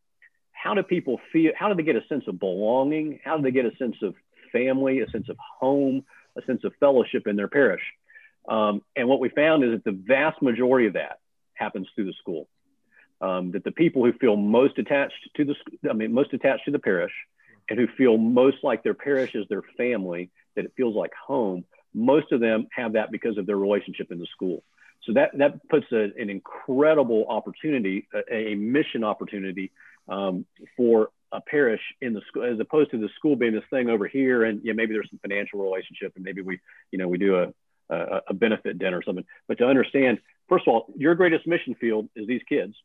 how 0.52 0.74
do 0.74 0.84
people 0.84 1.20
feel, 1.32 1.52
how 1.58 1.70
do 1.70 1.76
they 1.76 1.84
get 1.84 1.96
a 1.96 2.06
sense 2.08 2.26
of 2.28 2.40
belonging, 2.40 3.20
how 3.24 3.38
do 3.38 3.44
they 3.44 3.52
get 3.52 3.66
a 3.66 3.76
sense 3.78 3.96
of 4.02 4.16
family, 4.52 5.00
a 5.00 5.10
sense 5.10 5.30
of 5.30 5.38
home, 5.60 6.04
a 6.38 6.42
sense 6.46 6.64
of 6.64 6.74
fellowship 6.80 7.28
in 7.28 7.36
their 7.36 7.48
parish. 7.48 7.84
Um, 8.48 8.82
and 8.96 9.08
what 9.08 9.20
we 9.20 9.30
found 9.30 9.64
is 9.64 9.72
that 9.72 9.84
the 9.84 9.92
vast 9.92 10.42
majority 10.42 10.88
of 10.88 10.94
that 10.94 11.20
happens 11.56 11.88
through 11.96 12.06
the 12.06 12.14
school 12.14 12.48
um, 13.22 13.52
that 13.52 13.64
the 13.64 13.72
people 13.72 14.04
who 14.04 14.14
feel 14.14 14.36
most 14.36 14.78
attached 14.78 15.30
to 15.36 15.46
the, 15.46 15.56
I 15.90 15.94
mean, 15.94 16.14
most 16.14 16.34
attached 16.34 16.66
to 16.66 16.72
the 16.72 16.80
parish 16.80 17.14
and 17.70 17.80
who 17.80 17.88
feel 17.98 18.18
most 18.18 18.58
like 18.64 18.84
their 18.84 18.94
parish 18.94 19.34
is 19.34 19.46
their 19.50 19.64
family, 19.78 20.30
that 20.56 20.66
it 20.66 20.74
feels 20.78 20.96
like 20.96 21.12
home, 21.14 21.66
most 21.94 22.32
of 22.32 22.40
them 22.40 22.68
have 22.76 22.94
that 22.94 23.12
because 23.12 23.38
of 23.38 23.46
their 23.46 23.58
relationship 23.58 24.12
in 24.12 24.20
the 24.20 24.28
school. 24.28 24.64
So 25.04 25.14
that, 25.14 25.38
that 25.38 25.68
puts 25.70 25.86
a, 25.92 26.12
an 26.20 26.30
incredible 26.30 27.26
opportunity, 27.30 28.08
a, 28.14 28.52
a 28.52 28.56
mission 28.56 29.04
opportunity 29.04 29.72
um, 30.08 30.46
for 30.78 31.10
a 31.32 31.42
parish 31.42 31.82
in 32.02 32.14
the 32.14 32.22
school, 32.28 32.44
as 32.44 32.60
opposed 32.60 32.92
to 32.92 32.98
the 32.98 33.10
school 33.18 33.36
being 33.36 33.54
this 33.54 33.64
thing 33.70 33.90
over 33.90 34.08
here. 34.08 34.44
And 34.44 34.62
yeah, 34.64 34.74
maybe 34.74 34.94
there's 34.94 35.10
some 35.10 35.20
financial 35.20 35.62
relationship 35.62 36.14
and 36.16 36.24
maybe 36.24 36.42
we, 36.42 36.60
you 36.92 37.00
know, 37.00 37.08
we 37.08 37.18
do 37.18 37.38
a, 37.38 37.54
a, 37.90 38.22
a 38.30 38.34
benefit 38.34 38.80
dinner 38.80 39.00
or 39.00 39.04
something. 39.04 39.26
But 39.48 39.58
to 39.60 39.66
understand, 39.66 40.20
first 40.48 40.68
of 40.68 40.74
all, 40.74 40.86
your 40.96 41.16
greatest 41.16 41.48
mission 41.48 41.76
field 41.76 42.10
is 42.16 42.28
these 42.28 42.42
kids 42.48 42.76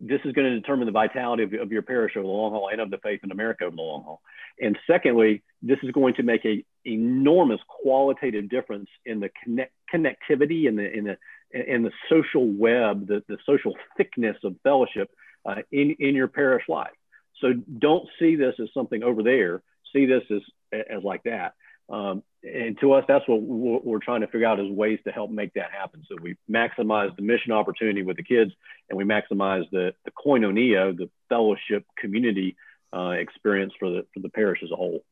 this 0.00 0.20
is 0.24 0.32
going 0.32 0.46
to 0.46 0.60
determine 0.60 0.86
the 0.86 0.92
vitality 0.92 1.42
of, 1.42 1.54
of, 1.54 1.72
your 1.72 1.82
parish 1.82 2.16
over 2.16 2.26
the 2.26 2.32
long 2.32 2.52
haul 2.52 2.68
and 2.70 2.80
of 2.80 2.90
the 2.90 2.98
faith 2.98 3.20
in 3.24 3.30
America 3.30 3.64
over 3.64 3.76
the 3.76 3.82
long 3.82 4.02
haul. 4.02 4.20
And 4.60 4.78
secondly, 4.86 5.42
this 5.62 5.78
is 5.82 5.90
going 5.90 6.14
to 6.14 6.22
make 6.22 6.44
a 6.44 6.64
enormous 6.84 7.60
qualitative 7.66 8.48
difference 8.48 8.88
in 9.04 9.20
the 9.20 9.30
connect, 9.42 9.72
connectivity 9.92 10.68
and 10.68 10.78
the 10.78 10.90
in 10.92 11.04
the 11.04 11.16
in 11.52 11.82
the 11.82 11.92
social 12.10 12.46
web, 12.46 13.06
the, 13.06 13.22
the 13.28 13.38
social 13.46 13.74
thickness 13.96 14.36
of 14.44 14.56
fellowship 14.62 15.10
uh, 15.46 15.62
in 15.70 15.96
in 15.98 16.14
your 16.14 16.28
parish 16.28 16.64
life. 16.68 16.90
So 17.40 17.52
don't 17.52 18.08
see 18.18 18.36
this 18.36 18.54
as 18.60 18.68
something 18.72 19.02
over 19.02 19.22
there. 19.22 19.62
See 19.92 20.06
this 20.06 20.22
as 20.30 20.42
as 20.72 21.02
like 21.02 21.22
that. 21.24 21.54
Um, 21.88 22.22
and 22.42 22.78
to 22.80 22.92
us, 22.92 23.04
that's 23.06 23.24
what 23.28 23.42
we're 23.42 24.00
trying 24.00 24.20
to 24.22 24.26
figure 24.26 24.46
out 24.46 24.60
is 24.60 24.70
ways 24.70 24.98
to 25.04 25.12
help 25.12 25.30
make 25.30 25.54
that 25.54 25.70
happen. 25.70 26.02
So 26.08 26.16
we 26.20 26.36
maximize 26.50 27.14
the 27.16 27.22
mission 27.22 27.52
opportunity 27.52 28.02
with 28.02 28.16
the 28.16 28.22
kids, 28.22 28.52
and 28.88 28.96
we 28.96 29.04
maximize 29.04 29.68
the, 29.70 29.94
the 30.04 30.10
koinonia, 30.10 30.96
the 30.96 31.08
fellowship 31.28 31.84
community 31.98 32.56
uh, 32.92 33.10
experience 33.10 33.72
for 33.78 33.90
the 33.90 34.06
for 34.14 34.20
the 34.20 34.28
parish 34.28 34.60
as 34.62 34.70
a 34.70 34.76
whole. 34.76 35.04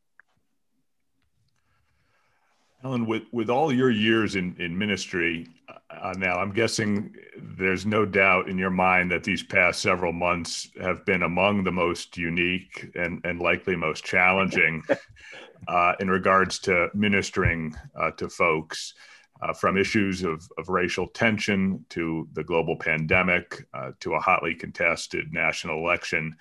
Allen, 2.84 3.06
with, 3.06 3.22
with 3.32 3.48
all 3.48 3.72
your 3.72 3.90
years 3.90 4.36
in, 4.36 4.54
in 4.58 4.76
ministry 4.76 5.48
uh, 5.90 6.12
now, 6.18 6.38
I'm 6.38 6.52
guessing 6.52 7.14
there's 7.38 7.86
no 7.86 8.04
doubt 8.04 8.48
in 8.48 8.58
your 8.58 8.70
mind 8.70 9.10
that 9.10 9.24
these 9.24 9.42
past 9.42 9.80
several 9.80 10.12
months 10.12 10.68
have 10.80 11.04
been 11.06 11.22
among 11.22 11.64
the 11.64 11.72
most 11.72 12.18
unique 12.18 12.90
and, 12.94 13.24
and 13.24 13.40
likely 13.40 13.74
most 13.74 14.04
challenging 14.04 14.82
uh, 15.68 15.94
in 15.98 16.10
regards 16.10 16.58
to 16.60 16.88
ministering 16.94 17.74
uh, 17.98 18.10
to 18.12 18.28
folks. 18.28 18.94
Uh, 19.42 19.52
from 19.52 19.76
issues 19.76 20.22
of, 20.22 20.48
of 20.58 20.68
racial 20.68 21.08
tension 21.08 21.84
to 21.90 22.26
the 22.34 22.44
global 22.44 22.76
pandemic 22.76 23.66
uh, 23.74 23.90
to 23.98 24.14
a 24.14 24.20
hotly 24.20 24.54
contested 24.54 25.32
national 25.32 25.76
election. 25.76 26.34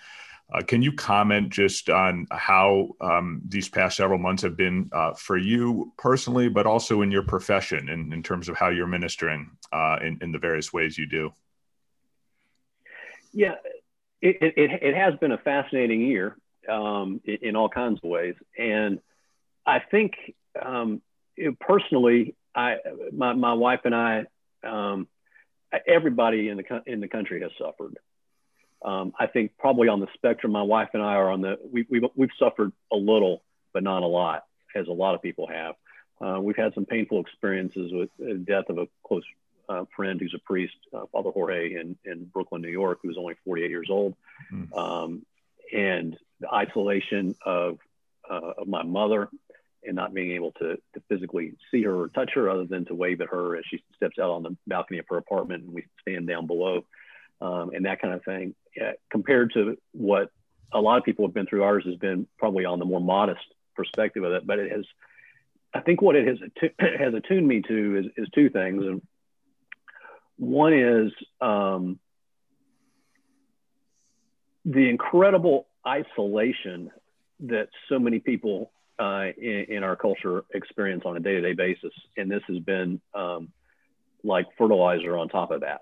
Uh, 0.53 0.61
can 0.61 0.83
you 0.83 0.91
comment 0.91 1.49
just 1.49 1.89
on 1.89 2.27
how 2.31 2.89
um, 3.01 3.41
these 3.47 3.67
past 3.67 3.97
several 3.97 4.19
months 4.19 4.43
have 4.43 4.55
been 4.55 4.87
uh, 4.93 5.13
for 5.13 5.35
you 5.35 5.91
personally, 5.97 6.47
but 6.47 6.67
also 6.67 7.01
in 7.01 7.09
your 7.09 7.23
profession 7.23 7.89
in, 7.89 8.13
in 8.13 8.21
terms 8.21 8.47
of 8.47 8.55
how 8.55 8.69
you're 8.69 8.85
ministering 8.85 9.49
uh, 9.71 9.97
in, 10.01 10.19
in 10.21 10.31
the 10.31 10.37
various 10.37 10.71
ways 10.71 10.95
you 10.95 11.07
do? 11.07 11.33
Yeah, 13.31 13.55
it, 14.21 14.37
it, 14.41 14.71
it 14.83 14.95
has 14.95 15.15
been 15.19 15.31
a 15.31 15.39
fascinating 15.39 16.01
year 16.01 16.37
um, 16.69 17.19
in, 17.25 17.37
in, 17.41 17.55
all 17.55 17.67
kinds 17.67 17.99
of 18.03 18.09
ways. 18.09 18.35
And 18.55 18.99
I 19.65 19.79
think 19.79 20.13
um, 20.61 21.01
it, 21.35 21.59
personally, 21.59 22.35
I, 22.55 22.75
my, 23.11 23.33
my 23.33 23.53
wife 23.53 23.81
and 23.85 23.95
I, 23.95 24.25
um, 24.63 25.07
everybody 25.87 26.49
in 26.49 26.57
the, 26.57 26.81
in 26.85 26.99
the 26.99 27.07
country 27.07 27.41
has 27.41 27.51
suffered. 27.57 27.97
Um, 28.83 29.13
I 29.19 29.27
think 29.27 29.51
probably 29.57 29.87
on 29.87 29.99
the 29.99 30.07
spectrum, 30.13 30.51
my 30.51 30.61
wife 30.61 30.89
and 30.93 31.01
I 31.01 31.15
are 31.15 31.31
on 31.31 31.41
the, 31.41 31.57
we, 31.71 31.85
we've, 31.89 32.03
we've 32.15 32.29
suffered 32.37 32.71
a 32.91 32.95
little, 32.95 33.43
but 33.73 33.83
not 33.83 34.03
a 34.03 34.07
lot, 34.07 34.43
as 34.75 34.87
a 34.87 34.91
lot 34.91 35.15
of 35.15 35.21
people 35.21 35.47
have. 35.47 35.75
Uh, 36.21 36.39
we've 36.41 36.57
had 36.57 36.73
some 36.73 36.85
painful 36.85 37.21
experiences 37.21 37.91
with 37.93 38.09
the 38.19 38.35
death 38.35 38.65
of 38.69 38.77
a 38.77 38.87
close 39.05 39.23
uh, 39.69 39.85
friend 39.95 40.19
who's 40.19 40.33
a 40.35 40.39
priest, 40.39 40.75
uh, 40.93 41.05
Father 41.11 41.31
Jorge 41.31 41.75
in, 41.75 41.97
in 42.05 42.25
Brooklyn, 42.25 42.61
New 42.61 42.69
York, 42.69 42.99
who 43.01 43.07
was 43.07 43.17
only 43.17 43.35
48 43.45 43.69
years 43.69 43.87
old. 43.89 44.15
Mm. 44.51 44.77
Um, 44.77 45.25
and 45.73 46.17
the 46.39 46.53
isolation 46.53 47.35
of, 47.45 47.79
uh, 48.29 48.51
of 48.57 48.67
my 48.67 48.83
mother. 48.83 49.29
And 49.31 49.39
and 49.85 49.95
not 49.95 50.13
being 50.13 50.31
able 50.31 50.51
to, 50.53 50.77
to 50.93 51.01
physically 51.09 51.53
see 51.71 51.83
her 51.83 51.93
or 51.93 52.07
touch 52.09 52.31
her 52.35 52.49
other 52.49 52.65
than 52.65 52.85
to 52.85 52.95
wave 52.95 53.21
at 53.21 53.29
her 53.29 53.57
as 53.57 53.63
she 53.69 53.83
steps 53.95 54.17
out 54.19 54.29
on 54.29 54.43
the 54.43 54.55
balcony 54.67 54.99
of 54.99 55.05
her 55.09 55.17
apartment 55.17 55.63
and 55.63 55.73
we 55.73 55.85
stand 56.01 56.27
down 56.27 56.47
below 56.47 56.85
um, 57.41 57.71
and 57.73 57.85
that 57.85 58.01
kind 58.01 58.13
of 58.13 58.23
thing. 58.23 58.55
Uh, 58.79 58.93
compared 59.11 59.53
to 59.53 59.77
what 59.91 60.29
a 60.71 60.81
lot 60.81 60.97
of 60.97 61.03
people 61.03 61.25
have 61.27 61.33
been 61.33 61.45
through, 61.45 61.63
ours 61.63 61.83
has 61.85 61.95
been 61.95 62.27
probably 62.37 62.65
on 62.65 62.79
the 62.79 62.85
more 62.85 62.99
modest 62.99 63.45
perspective 63.75 64.23
of 64.23 64.33
it, 64.33 64.47
but 64.47 64.59
it 64.59 64.71
has, 64.71 64.85
I 65.73 65.81
think 65.81 66.01
what 66.01 66.15
it 66.15 66.27
has, 66.27 66.37
has 66.79 67.13
attuned 67.13 67.47
me 67.47 67.61
to 67.67 67.97
is, 67.97 68.05
is 68.17 68.27
two 68.33 68.49
things. 68.49 68.83
And 68.83 69.01
one 70.37 70.73
is 70.73 71.11
um, 71.41 71.99
the 74.65 74.89
incredible 74.89 75.67
isolation 75.87 76.91
that 77.41 77.69
so 77.89 77.99
many 77.99 78.19
people 78.19 78.71
uh, 78.99 79.27
in, 79.37 79.65
in, 79.69 79.83
our 79.83 79.95
culture 79.95 80.45
experience 80.53 81.03
on 81.05 81.17
a 81.17 81.19
day-to-day 81.19 81.53
basis, 81.53 81.93
and 82.15 82.29
this 82.29 82.43
has 82.47 82.59
been 82.59 83.01
um, 83.13 83.51
like 84.23 84.45
fertilizer 84.57 85.17
on 85.17 85.29
top 85.29 85.51
of 85.51 85.61
that. 85.61 85.81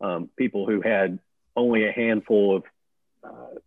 Um, 0.00 0.30
people 0.36 0.66
who 0.66 0.80
had 0.80 1.18
only 1.60 1.86
a 1.86 1.92
handful 1.92 2.56
of 2.56 2.64
uh, 3.22 3.58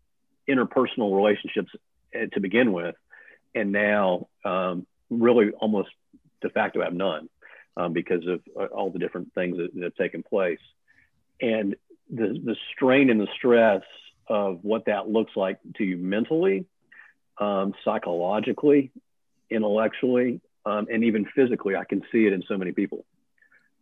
interpersonal 0.50 1.16
relationships 1.16 1.72
uh, 2.16 2.26
to 2.34 2.40
begin 2.40 2.74
with, 2.74 2.96
and 3.56 3.72
now 3.72 4.28
um, 4.44 4.86
really 5.10 5.52
almost 5.52 5.90
de 6.42 6.50
facto 6.50 6.82
have 6.84 6.94
none 6.94 7.30
um, 7.78 7.94
because 7.94 8.26
of 8.28 8.42
uh, 8.60 8.66
all 8.66 8.90
the 8.90 9.00
different 9.00 9.34
things 9.34 9.58
that, 9.58 9.74
that 9.74 9.84
have 9.84 9.96
taken 9.96 10.24
place. 10.24 10.60
And 11.42 11.76
the, 12.10 12.28
the 12.44 12.56
strain 12.74 13.10
and 13.10 13.20
the 13.20 13.28
stress 13.36 13.84
of 14.28 14.60
what 14.64 14.86
that 14.86 15.08
looks 15.08 15.32
like 15.36 15.60
to 15.78 15.84
you 15.84 15.98
mentally 15.98 16.66
um, 17.38 17.74
psychologically, 17.84 18.92
intellectually, 19.50 20.42
um, 20.66 20.88
and 20.92 21.04
even 21.04 21.26
physically. 21.36 21.76
I 21.76 21.84
can 21.84 22.02
see 22.12 22.26
it 22.26 22.34
in 22.34 22.44
so 22.48 22.58
many 22.58 22.72
people. 22.72 23.06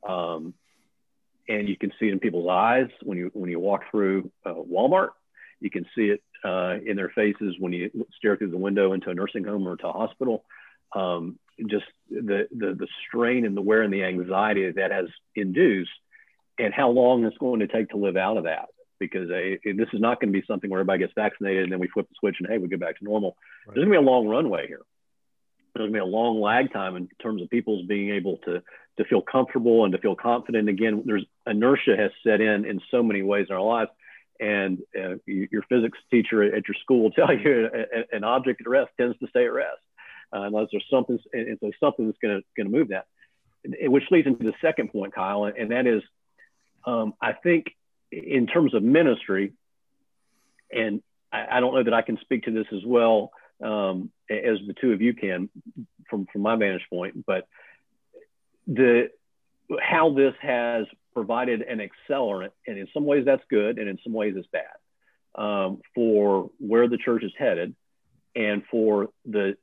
Um, 0.07 0.53
and 1.47 1.67
you 1.67 1.77
can 1.77 1.91
see 1.99 2.07
it 2.07 2.13
in 2.13 2.19
people's 2.19 2.49
eyes 2.49 2.87
when 3.03 3.17
you 3.17 3.31
when 3.33 3.49
you 3.49 3.59
walk 3.59 3.83
through 3.91 4.31
uh, 4.45 4.53
Walmart. 4.53 5.09
You 5.59 5.69
can 5.69 5.85
see 5.95 6.05
it 6.05 6.23
uh, 6.43 6.77
in 6.85 6.95
their 6.95 7.09
faces 7.09 7.55
when 7.59 7.73
you 7.73 8.05
stare 8.17 8.37
through 8.37 8.51
the 8.51 8.57
window 8.57 8.93
into 8.93 9.09
a 9.09 9.13
nursing 9.13 9.43
home 9.43 9.67
or 9.67 9.75
to 9.77 9.87
a 9.87 9.91
hospital. 9.91 10.43
Um, 10.93 11.39
just 11.67 11.85
the, 12.09 12.47
the 12.51 12.73
the 12.73 12.87
strain 13.07 13.45
and 13.45 13.55
the 13.55 13.61
wear 13.61 13.81
and 13.81 13.93
the 13.93 14.03
anxiety 14.03 14.69
that, 14.71 14.91
has 14.91 15.05
induced, 15.35 15.91
and 16.57 16.73
how 16.73 16.89
long 16.89 17.25
it's 17.25 17.37
going 17.37 17.59
to 17.59 17.67
take 17.67 17.89
to 17.89 17.97
live 17.97 18.17
out 18.17 18.37
of 18.37 18.45
that 18.45 18.69
because 18.99 19.29
this 19.29 19.87
is 19.93 19.99
not 19.99 20.21
going 20.21 20.31
to 20.31 20.39
be 20.39 20.45
something 20.45 20.69
where 20.69 20.79
everybody 20.79 20.99
gets 20.99 21.13
vaccinated 21.15 21.63
and 21.63 21.71
then 21.71 21.79
we 21.79 21.87
flip 21.87 22.07
the 22.07 22.15
switch 22.19 22.35
and 22.39 22.47
hey, 22.47 22.59
we 22.59 22.67
get 22.67 22.79
back 22.79 22.99
to 22.99 23.03
normal. 23.03 23.35
Right. 23.65 23.73
There's 23.73 23.85
going 23.85 23.95
to 23.95 23.99
be 23.99 24.05
a 24.05 24.09
long 24.09 24.27
runway 24.27 24.67
here. 24.67 24.81
There's 25.73 25.89
going 25.89 25.93
to 25.93 25.97
be 25.97 25.99
a 25.99 26.05
long 26.05 26.39
lag 26.39 26.71
time 26.71 26.95
in 26.95 27.09
terms 27.21 27.41
of 27.41 27.49
people's 27.49 27.85
being 27.87 28.11
able 28.11 28.37
to 28.45 28.61
to 28.97 29.05
feel 29.05 29.21
comfortable 29.21 29.85
and 29.85 29.93
to 29.93 29.99
feel 29.99 30.15
confident. 30.15 30.69
Again, 30.69 31.03
there's 31.05 31.25
inertia 31.47 31.95
has 31.97 32.11
set 32.25 32.41
in 32.41 32.65
in 32.65 32.81
so 32.91 33.01
many 33.03 33.21
ways 33.21 33.47
in 33.49 33.55
our 33.55 33.61
lives. 33.61 33.91
And 34.39 34.79
uh, 34.97 35.15
your 35.27 35.61
physics 35.69 35.99
teacher 36.09 36.43
at 36.43 36.67
your 36.67 36.75
school 36.81 37.03
will 37.03 37.11
tell 37.11 37.33
you 37.33 37.69
an 38.11 38.23
object 38.23 38.61
at 38.61 38.67
rest 38.67 38.91
tends 38.99 39.17
to 39.19 39.27
stay 39.27 39.45
at 39.45 39.53
rest 39.53 39.77
uh, 40.33 40.41
unless 40.41 40.67
there's 40.71 40.85
something, 40.89 41.19
and 41.33 41.57
so 41.59 41.71
something 41.79 42.07
that's 42.07 42.17
going 42.21 42.41
to 42.57 42.63
move 42.69 42.89
that. 42.89 43.05
Which 43.63 44.05
leads 44.09 44.25
into 44.25 44.43
the 44.43 44.53
second 44.59 44.91
point, 44.91 45.13
Kyle, 45.13 45.45
and 45.45 45.71
that 45.71 45.85
is, 45.85 46.01
um, 46.85 47.13
I 47.21 47.33
think 47.33 47.67
in 48.11 48.47
terms 48.47 48.73
of 48.73 48.81
ministry, 48.81 49.53
and 50.71 51.03
I, 51.31 51.57
I, 51.57 51.59
don't 51.59 51.75
know 51.75 51.83
that 51.83 51.93
I 51.93 52.01
can 52.01 52.17
speak 52.21 52.43
to 52.43 52.51
this 52.51 52.65
as 52.73 52.83
well 52.83 53.31
um, 53.63 54.09
as 54.29 54.57
the 54.65 54.73
two 54.81 54.93
of 54.93 55.01
you 55.01 55.13
can 55.13 55.49
from, 56.09 56.25
from 56.33 56.41
my 56.41 56.55
vantage 56.55 56.87
point, 56.89 57.23
but 57.25 57.47
the 58.73 59.09
how 59.81 60.13
this 60.13 60.33
has 60.41 60.85
provided 61.13 61.61
an 61.61 61.79
accelerant, 61.79 62.51
and 62.67 62.77
in 62.77 62.87
some 62.93 63.05
ways 63.05 63.25
that's 63.25 63.43
good, 63.49 63.79
and 63.79 63.89
in 63.89 63.97
some 64.03 64.13
ways 64.13 64.33
it's 64.37 64.47
bad 64.47 64.63
um, 65.35 65.81
for 65.93 66.49
where 66.59 66.87
the 66.87 66.97
church 66.97 67.23
is 67.23 67.31
headed, 67.37 67.75
and 68.35 68.63
for 68.69 69.09
the 69.25 69.57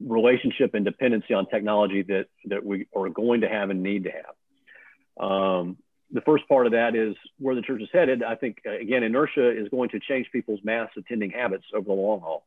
relationship 0.00 0.74
and 0.74 0.84
dependency 0.84 1.34
on 1.34 1.46
technology 1.46 2.02
that 2.02 2.26
that 2.46 2.64
we 2.64 2.86
are 2.94 3.08
going 3.08 3.42
to 3.42 3.48
have 3.48 3.70
and 3.70 3.82
need 3.82 4.04
to 4.04 4.10
have. 4.10 5.30
Um, 5.30 5.76
the 6.10 6.22
first 6.22 6.48
part 6.48 6.66
of 6.66 6.72
that 6.72 6.96
is 6.96 7.14
where 7.38 7.54
the 7.54 7.62
church 7.62 7.82
is 7.82 7.88
headed. 7.92 8.22
I 8.22 8.34
think 8.34 8.58
uh, 8.66 8.72
again, 8.72 9.02
inertia 9.02 9.50
is 9.50 9.68
going 9.68 9.90
to 9.90 10.00
change 10.00 10.28
people's 10.32 10.60
mass 10.64 10.88
attending 10.96 11.30
habits 11.30 11.64
over 11.74 11.84
the 11.84 11.92
long 11.92 12.20
haul, 12.20 12.44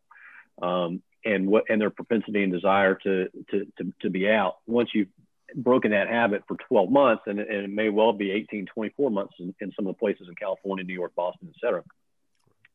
um, 0.61 1.01
and 1.23 1.47
what 1.47 1.65
and 1.69 1.79
their 1.79 1.91
propensity 1.91 2.43
and 2.43 2.51
desire 2.51 2.95
to, 2.95 3.29
to 3.51 3.67
to 3.77 3.93
to 4.01 4.09
be 4.09 4.29
out. 4.29 4.57
Once 4.67 4.89
you've 4.93 5.09
broken 5.55 5.91
that 5.91 6.07
habit 6.07 6.43
for 6.47 6.57
12 6.67 6.89
months, 6.89 7.23
and, 7.25 7.39
and 7.39 7.65
it 7.65 7.69
may 7.69 7.89
well 7.89 8.13
be 8.13 8.31
18, 8.31 8.67
24 8.67 9.11
months 9.11 9.33
in, 9.39 9.53
in 9.59 9.71
some 9.75 9.87
of 9.87 9.95
the 9.95 9.99
places 9.99 10.27
in 10.27 10.35
California, 10.35 10.83
New 10.83 10.93
York, 10.93 11.13
Boston, 11.15 11.49
et 11.49 11.59
cetera. 11.59 11.83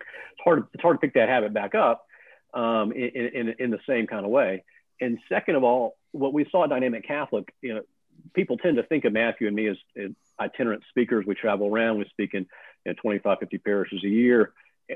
It's 0.01 0.41
hard. 0.45 0.59
To, 0.59 0.69
it's 0.75 0.83
hard 0.83 0.97
to 0.97 1.01
pick 1.01 1.15
that 1.15 1.29
habit 1.29 1.55
back 1.55 1.75
up 1.75 2.07
um, 2.55 2.93
in, 2.93 3.31
in 3.35 3.55
in 3.59 3.71
the 3.71 3.81
same 3.89 4.07
kind 4.07 4.25
of 4.25 4.31
way. 4.31 4.65
And 5.01 5.19
second 5.29 5.57
of 5.57 5.65
all, 5.65 5.97
what 6.13 6.33
we 6.33 6.47
saw 6.51 6.65
at 6.65 6.71
Dynamic 6.71 7.07
Catholic, 7.07 7.53
you 7.61 7.75
know, 7.75 7.83
people 8.35 8.57
tend 8.57 8.77
to 8.77 8.83
think 8.83 9.05
of 9.05 9.13
Matthew 9.13 9.47
and 9.47 9.57
me 9.57 9.69
as, 9.69 9.77
as 9.97 10.11
itinerant 10.41 10.83
speakers. 10.89 11.25
We 11.27 11.35
travel 11.35 11.69
around, 11.69 11.99
we 11.99 12.07
speak 12.11 12.35
in 12.35 12.47
you 12.85 12.93
know, 12.93 12.95
25, 13.01 13.39
50 13.41 13.59
parishes 13.59 14.05
a 14.05 14.09
year. 14.09 14.53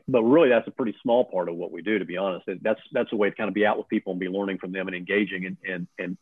But 0.06 0.22
really, 0.22 0.50
that's 0.50 0.68
a 0.68 0.72
pretty 0.72 0.94
small 1.02 1.24
part 1.24 1.48
of 1.48 1.56
what 1.56 1.72
we 1.72 1.82
do, 1.82 1.98
to 1.98 2.04
be 2.04 2.16
honest. 2.16 2.46
That's 2.62 2.80
that's 2.92 3.12
a 3.12 3.16
way 3.16 3.30
to 3.30 3.36
kind 3.36 3.48
of 3.48 3.54
be 3.54 3.66
out 3.66 3.76
with 3.76 3.88
people 3.88 4.12
and 4.12 4.20
be 4.20 4.28
learning 4.28 4.58
from 4.58 4.72
them 4.72 4.86
and 4.86 4.96
engaging 4.96 5.46
and, 5.46 5.56
and, 5.68 5.86
and 5.98 6.16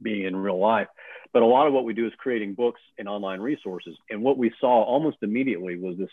being 0.00 0.24
in 0.24 0.36
real 0.36 0.58
life. 0.58 0.88
But 1.32 1.42
a 1.42 1.46
lot 1.46 1.66
of 1.66 1.72
what 1.72 1.84
we 1.84 1.94
do 1.94 2.06
is 2.06 2.12
creating 2.18 2.54
books 2.54 2.80
and 2.98 3.08
online 3.08 3.40
resources. 3.40 3.96
And 4.10 4.22
what 4.22 4.36
we 4.36 4.52
saw 4.60 4.82
almost 4.82 5.18
immediately 5.22 5.78
was 5.78 5.96
this 5.96 6.10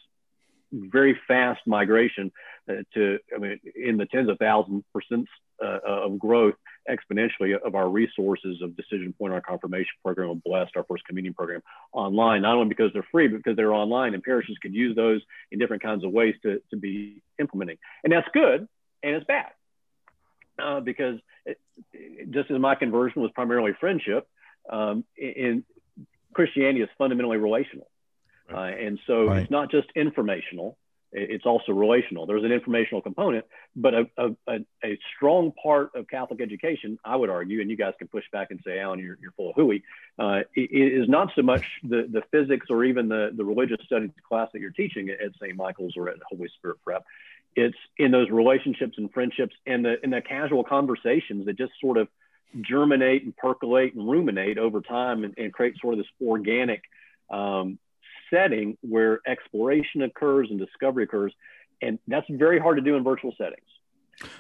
very 0.72 1.18
fast 1.28 1.62
migration 1.66 2.32
uh, 2.70 2.84
to, 2.94 3.20
I 3.36 3.40
mean, 3.40 3.60
in 3.76 3.98
the 3.98 4.06
tens 4.06 4.30
of 4.30 4.38
thousands 4.38 4.84
percent 4.94 5.28
uh, 5.62 5.80
of 5.84 6.20
growth 6.20 6.56
exponentially 6.90 7.60
of 7.60 7.76
our 7.76 7.90
resources 7.90 8.62
of 8.62 8.78
Decision 8.78 9.14
Point, 9.18 9.34
our 9.34 9.42
confirmation 9.42 9.92
program, 10.04 10.30
of 10.30 10.44
Blessed, 10.44 10.72
our 10.76 10.86
first 10.86 11.04
communion 11.06 11.34
program 11.34 11.62
online, 11.92 12.44
not 12.44 12.56
only 12.56 12.70
because 12.70 12.92
they're 12.94 13.06
free, 13.12 13.28
but 13.28 13.38
because 13.38 13.58
they're 13.58 13.74
online 13.74 14.14
and 14.14 14.24
parishes 14.24 14.58
could 14.62 14.74
use 14.74 14.96
those 14.96 15.22
in 15.52 15.60
different 15.60 15.84
kinds 15.84 16.04
of 16.04 16.12
ways 16.12 16.36
to, 16.44 16.62
to 16.70 16.78
be 16.78 17.22
implementing. 17.40 17.78
And 18.04 18.14
that's 18.14 18.28
good 18.34 18.68
and 19.04 19.16
it's 19.16 19.26
bad 19.26 19.52
uh, 20.60 20.80
because 20.80 21.20
it, 21.46 21.60
just 22.32 22.52
as 22.52 22.60
my 22.60 22.76
conversion 22.76 23.22
was 23.22 23.32
primarily 23.32 23.72
friendship, 23.80 24.28
um, 24.70 25.04
in 25.18 25.64
Christianity 26.34 26.82
is 26.82 26.90
fundamentally 26.98 27.38
relational. 27.38 27.88
Uh, 28.52 28.58
and 28.58 29.00
so 29.06 29.26
right. 29.26 29.44
it's 29.44 29.52
not 29.52 29.70
just 29.70 29.88
informational, 29.96 30.78
it's 31.12 31.46
also 31.46 31.72
relational. 31.72 32.28
There's 32.28 32.44
an 32.44 32.52
informational 32.52 33.02
component, 33.02 33.46
but 33.76 33.94
a, 33.94 34.06
a, 34.18 34.60
a, 34.84 35.00
strong 35.16 35.52
part 35.52 35.92
of 35.96 36.08
Catholic 36.08 36.40
education, 36.40 37.00
I 37.04 37.16
would 37.16 37.32
argue, 37.32 37.62
and 37.62 37.70
you 37.70 37.78
guys 37.78 37.94
can 37.98 38.08
push 38.08 38.26
back 38.32 38.52
and 38.52 38.60
say, 38.66 38.80
Allen, 38.80 39.00
you're, 39.00 39.18
you're 39.20 39.32
full 39.32 39.50
of 39.50 39.56
hooey, 39.56 39.84
uh, 40.20 40.42
is 40.56 41.10
not 41.10 41.30
so 41.36 41.42
much 41.42 41.64
the, 41.84 42.08
the 42.12 42.22
physics 42.32 42.68
or 42.70 42.84
even 42.86 43.10
the, 43.10 43.32
the 43.36 43.44
religious 43.44 43.80
studies 43.86 44.12
class 44.28 44.50
that 44.54 44.60
you're 44.60 44.72
teaching 44.72 45.10
at, 45.10 45.34
St. 45.42 45.56
Michael's 45.56 45.94
or 45.98 46.10
at 46.10 46.18
Holy 46.30 46.50
Spirit 46.58 46.78
Prep. 46.84 47.04
It's 47.60 47.78
in 47.98 48.12
those 48.12 48.30
relationships 48.30 48.96
and 48.98 49.12
friendships 49.12 49.56
and 49.66 49.84
the, 49.86 50.04
in 50.04 50.10
the 50.12 50.22
casual 50.22 50.64
conversations 50.64 51.46
that 51.46 51.58
just 51.58 51.74
sort 51.82 51.98
of 51.98 52.08
germinate 52.62 53.24
and 53.24 53.36
percolate 53.36 53.94
and 53.94 54.10
ruminate 54.10 54.58
over 54.58 54.82
time 54.82 55.24
and, 55.24 55.34
and 55.38 55.54
create 55.54 55.76
sort 55.80 55.94
of 55.94 56.00
this 56.00 56.08
organic 56.26 56.82
um, 57.30 57.78
setting 58.30 58.78
where 58.82 59.20
exploration 59.28 60.02
occurs 60.02 60.48
and 60.50 60.60
discovery 60.60 61.04
occurs. 61.04 61.34
And 61.82 62.00
that's 62.08 62.28
very 62.30 62.60
hard 62.60 62.78
to 62.78 62.84
do 62.84 62.96
in 62.96 63.04
virtual 63.04 63.34
settings. 63.38 63.68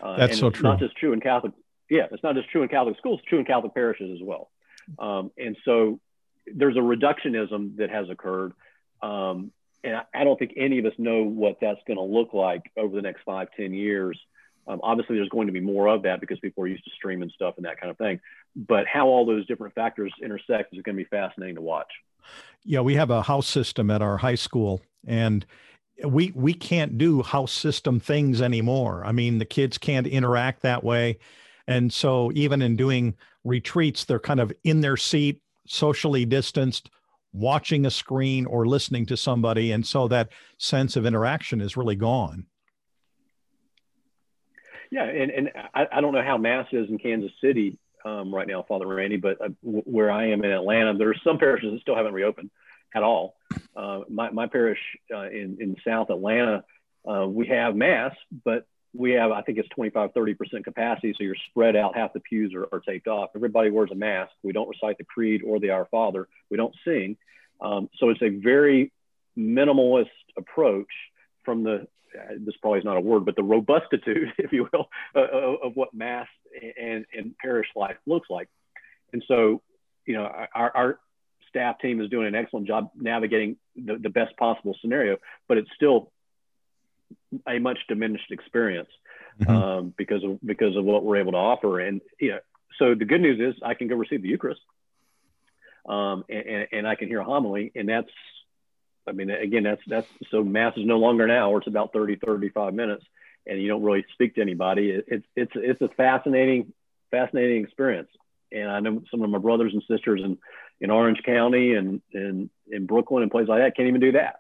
Uh, 0.01 0.17
that's 0.17 0.39
so 0.39 0.49
true. 0.49 0.63
Not 0.63 0.79
just 0.79 0.95
true 0.97 1.13
in 1.13 1.21
Catholic. 1.21 1.53
Yeah, 1.89 2.08
it's 2.12 2.23
not 2.23 2.36
just 2.36 2.49
true 2.49 2.63
in 2.63 2.69
Catholic 2.69 2.97
schools. 2.97 3.19
It's 3.19 3.29
true 3.29 3.39
in 3.39 3.45
Catholic 3.45 3.73
parishes 3.73 4.19
as 4.19 4.25
well. 4.25 4.49
Um, 4.97 5.32
and 5.38 5.55
so 5.65 5.99
there's 6.47 6.75
a 6.75 6.79
reductionism 6.79 7.77
that 7.77 7.89
has 7.89 8.10
occurred. 8.10 8.53
Um, 9.01 9.51
and 9.83 10.01
I, 10.13 10.23
don't 10.23 10.37
think 10.37 10.54
any 10.58 10.79
of 10.79 10.85
us 10.85 10.93
know 10.97 11.23
what 11.23 11.58
that's 11.62 11.79
going 11.87 11.97
to 11.97 12.04
look 12.04 12.33
like 12.33 12.71
over 12.77 12.95
the 12.95 13.01
next 13.01 13.21
five, 13.25 13.47
ten 13.56 13.73
years. 13.73 14.19
Um, 14.67 14.79
obviously, 14.83 15.15
there's 15.15 15.29
going 15.29 15.47
to 15.47 15.54
be 15.54 15.60
more 15.60 15.87
of 15.87 16.04
that 16.04 16.19
because 16.19 16.39
people 16.39 16.63
are 16.63 16.67
used 16.67 16.83
to 16.83 16.91
streaming 16.95 17.31
stuff 17.33 17.56
and 17.58 17.65
that 17.65 17.79
kind 17.79 17.89
of 17.89 17.97
thing. 17.97 18.19
But 18.56 18.85
how 18.87 19.08
all 19.08 19.25
those 19.25 19.45
different 19.47 19.73
factors 19.73 20.13
intersect 20.21 20.75
is 20.75 20.81
going 20.83 20.95
to 20.95 21.04
be 21.04 21.10
fascinating 21.10 21.56
to 21.56 21.62
watch. 21.62 21.91
Yeah, 22.63 22.81
we 22.81 22.95
have 22.95 23.10
a 23.10 23.23
house 23.23 23.47
system 23.47 23.89
at 23.89 24.01
our 24.01 24.17
high 24.17 24.35
school, 24.35 24.81
and 25.08 25.45
we 26.06 26.31
we 26.35 26.54
can't 26.54 26.97
do 26.97 27.23
house 27.23 27.51
system 27.51 27.99
things 27.99 28.41
anymore. 28.41 29.04
I 29.06 29.12
mean, 29.12 29.39
the 29.39 29.45
kids 29.45 29.77
can't 29.77 30.08
interact 30.08 30.62
that 30.62 30.83
way, 30.83 31.19
and 31.67 31.91
so 31.91 32.31
even 32.35 32.62
in 32.62 32.75
doing 32.75 33.15
retreats, 33.43 34.06
they're 34.06 34.19
kind 34.19 34.39
of 34.39 34.51
in 34.63 34.81
their 34.81 34.97
seat, 34.97 35.41
socially 35.65 36.25
distanced, 36.25 36.89
watching 37.32 37.86
a 37.86 37.92
screen 37.92 38.46
or 38.46 38.65
listening 38.65 39.06
to 39.08 39.17
somebody, 39.17 39.71
and 39.71 39.86
so 39.86 40.08
that 40.08 40.30
sense 40.58 40.96
of 40.96 41.06
interaction 41.06 41.62
is 41.62 41.77
really 41.77 41.96
gone. 41.96 42.46
Yeah, 44.92 45.04
and, 45.04 45.32
and 45.32 45.52
I, 45.73 45.86
I 45.92 46.02
don't 46.02 46.13
know 46.13 46.23
how 46.23 46.38
mass 46.38 46.65
is 46.71 46.90
in 46.90 46.98
Kansas 46.98 47.32
City 47.42 47.77
um, 48.04 48.34
right 48.34 48.48
now, 48.48 48.65
Father 48.67 48.88
Randy, 48.88 49.17
but 49.17 49.40
uh, 49.40 49.50
where 49.62 50.12
I 50.12 50.30
am 50.30 50.44
in 50.44 50.52
Atlanta, 50.52 50.98
there 50.98 51.10
are 51.10 51.15
some 51.23 51.38
parishes 51.38 51.73
that 51.73 51.82
still 51.82 51.96
haven't 51.96 52.13
reopened 52.13 52.50
at 52.96 53.04
all. 53.04 53.36
Uh, 53.75 54.02
my, 54.10 54.32
my 54.32 54.48
parish 54.48 54.80
uh, 55.13 55.30
in, 55.30 55.58
in 55.60 55.75
South 55.88 56.10
Atlanta, 56.10 56.63
uh, 57.08 57.27
we 57.27 57.48
have 57.48 57.75
mass, 57.75 58.15
but 58.44 58.65
we 58.94 59.12
have, 59.12 59.31
I 59.31 59.42
think 59.42 59.58
it's 59.58 59.69
25, 59.69 60.13
30% 60.13 60.63
capacity. 60.63 61.13
So 61.17 61.23
you're 61.23 61.35
spread 61.50 61.75
out, 61.75 61.96
half 61.96 62.13
the 62.13 62.19
pews 62.19 62.54
are, 62.54 62.67
are 62.71 62.79
taped 62.79 63.08
off. 63.08 63.29
Everybody 63.35 63.69
wears 63.69 63.92
a 63.92 63.96
mask. 63.96 64.31
We 64.44 64.54
don't 64.54 64.67
recite 64.67 64.98
the 64.98 65.04
creed 65.04 65.42
or 65.46 65.60
the 65.60 65.69
Our 65.69 65.87
Father. 65.92 66.27
We 66.50 66.58
don't 66.58 66.73
sing. 66.85 67.17
Um, 67.62 67.90
so 68.00 68.10
it's 68.10 68.21
a 68.21 68.29
very 68.29 68.92
minimalist 69.37 70.08
approach 70.37 70.87
from 71.46 71.63
the, 71.63 71.87
uh, 72.17 72.33
this 72.40 72.56
probably 72.62 72.79
is 72.79 72.85
not 72.85 72.98
a 72.98 73.02
word, 73.02 73.25
but 73.25 73.35
the 73.35 73.42
robustitude, 73.44 74.31
if 74.37 74.52
you 74.52 74.67
will, 74.73 74.90
uh, 75.15 75.21
of 75.63 75.75
what 75.75 75.94
mass 75.94 76.27
and, 76.79 77.06
and 77.15 77.37
parish 77.37 77.67
life 77.75 77.98
looks 78.08 78.29
like. 78.29 78.50
And 79.13 79.23
so, 79.27 79.62
you 80.06 80.15
know, 80.15 80.29
our, 80.56 80.71
our 80.75 81.00
staff 81.50 81.79
team 81.79 82.02
is 82.02 82.10
doing 82.10 82.27
an 82.27 82.35
excellent 82.35 82.67
job 82.67 82.90
navigating 82.96 83.58
the, 83.75 83.98
the 83.98 84.10
best 84.10 84.35
possible 84.37 84.75
scenario, 84.81 85.17
but 85.48 85.58
it's 85.58 85.69
still 85.75 86.12
a 87.48 87.60
much 87.60 87.80
diminished 87.88 88.32
experience 88.32 88.90
mm-hmm. 89.40 89.52
um, 89.52 89.94
because 89.98 90.23
of 90.23 90.40
because 90.46 90.75
of 90.75 90.84
what 90.84 91.04
we're 91.04 91.17
able 91.17 91.34
to 91.34 91.38
offer. 91.38 91.80
And 91.80 92.02
you 92.19 92.32
know, 92.32 92.40
so 92.77 92.96
the 92.96 93.06
good 93.06 93.21
news 93.21 93.40
is 93.40 93.62
I 93.63 93.73
can 93.73 93.88
go 93.88 93.96
receive 93.96 94.21
the 94.21 94.30
Eucharist, 94.30 94.62
um, 95.88 96.23
and, 96.30 96.67
and, 96.71 96.88
I 96.88 96.96
can 96.96 97.08
hear 97.08 97.19
a 97.19 97.23
homily, 97.23 97.71
and 97.75 97.90
that's, 97.90 98.10
I 99.08 99.12
mean, 99.12 99.30
again, 99.30 99.63
that's 99.63 99.82
that's 99.88 100.08
so 100.32 100.44
mass 100.44 100.73
is 100.77 100.86
no 100.86 100.98
longer 100.98 101.23
an 101.23 101.32
hour; 101.32 101.58
it's 101.58 101.67
about 101.67 101.94
30, 101.94 102.17
35 102.17 102.73
minutes, 102.73 103.06
and 103.46 103.62
you 103.62 103.67
don't 103.67 103.84
really 103.84 104.06
speak 104.13 104.36
to 104.36 104.42
anybody. 104.42 104.92
It, 104.92 105.06
it's 105.08 105.25
it's 105.36 105.52
it's 105.56 105.82
a 105.82 105.90
fascinating 105.90 106.73
fascinating 107.12 107.63
experience. 107.63 108.10
And 108.52 108.69
I 108.69 108.80
know 108.80 109.04
some 109.12 109.21
of 109.21 109.30
my 109.30 109.38
brothers 109.38 109.73
and 109.73 109.84
sisters 109.88 110.21
in, 110.23 110.38
in 110.82 110.90
Orange 110.90 111.21
County 111.23 111.73
and, 111.73 112.02
and 112.13 112.50
in 112.71 112.86
Brooklyn 112.86 113.23
and 113.23 113.32
places 113.32 113.50
like 113.50 113.62
that 113.62 113.75
can't 113.75 113.88
even 113.88 114.02
do 114.02 114.13
that. 114.13 114.38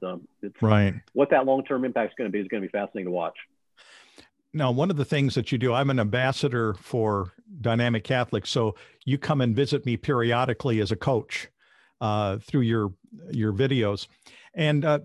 So 0.00 0.20
it's 0.42 0.60
right. 0.62 0.94
What 1.12 1.30
that 1.30 1.46
long 1.46 1.64
term 1.64 1.84
impact 1.84 2.12
is 2.12 2.14
going 2.16 2.28
to 2.28 2.32
be 2.32 2.40
is 2.40 2.48
going 2.48 2.62
to 2.62 2.68
be 2.68 2.72
fascinating 2.72 3.06
to 3.06 3.10
watch. 3.10 3.36
Now, 4.52 4.70
one 4.70 4.90
of 4.90 4.96
the 4.96 5.04
things 5.04 5.34
that 5.34 5.52
you 5.52 5.58
do, 5.58 5.74
I'm 5.74 5.90
an 5.90 6.00
ambassador 6.00 6.74
for 6.74 7.32
Dynamic 7.60 8.04
Catholic, 8.04 8.46
so 8.46 8.74
you 9.04 9.18
come 9.18 9.40
and 9.40 9.54
visit 9.54 9.84
me 9.84 9.96
periodically 9.96 10.80
as 10.80 10.90
a 10.90 10.96
coach 10.96 11.48
uh, 12.00 12.38
through 12.38 12.62
your 12.62 12.92
your 13.30 13.52
videos, 13.52 14.06
and 14.54 14.84
uh, 14.84 15.00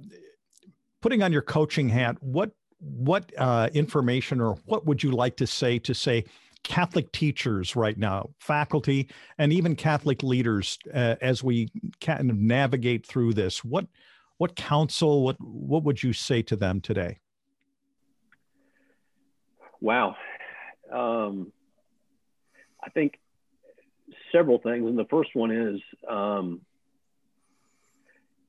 putting 1.01 1.23
on 1.23 1.33
your 1.33 1.41
coaching 1.41 1.89
hat, 1.89 2.17
what 2.21 2.51
what 2.79 3.31
uh, 3.37 3.69
information 3.73 4.41
or 4.41 4.55
what 4.65 4.85
would 4.85 5.03
you 5.03 5.11
like 5.11 5.37
to 5.37 5.47
say 5.47 5.79
to 5.79 5.93
say 5.93 6.25
Catholic 6.63 7.11
teachers 7.11 7.75
right 7.75 7.97
now, 7.97 8.29
faculty, 8.39 9.09
and 9.37 9.51
even 9.51 9.75
Catholic 9.75 10.23
leaders 10.23 10.77
uh, 10.93 11.15
as 11.21 11.43
we 11.43 11.69
kind 11.99 12.29
of 12.29 12.37
navigate 12.37 13.05
through 13.05 13.33
this? 13.33 13.63
What 13.63 13.87
what 14.37 14.55
counsel, 14.55 15.23
what 15.23 15.37
what 15.39 15.83
would 15.83 16.01
you 16.01 16.13
say 16.13 16.41
to 16.43 16.55
them 16.55 16.81
today? 16.81 17.19
Wow, 19.81 20.15
um, 20.91 21.51
I 22.83 22.89
think 22.89 23.19
several 24.31 24.59
things, 24.59 24.87
and 24.87 24.97
the 24.97 25.05
first 25.05 25.31
one 25.33 25.51
is 25.51 25.81
um, 26.09 26.61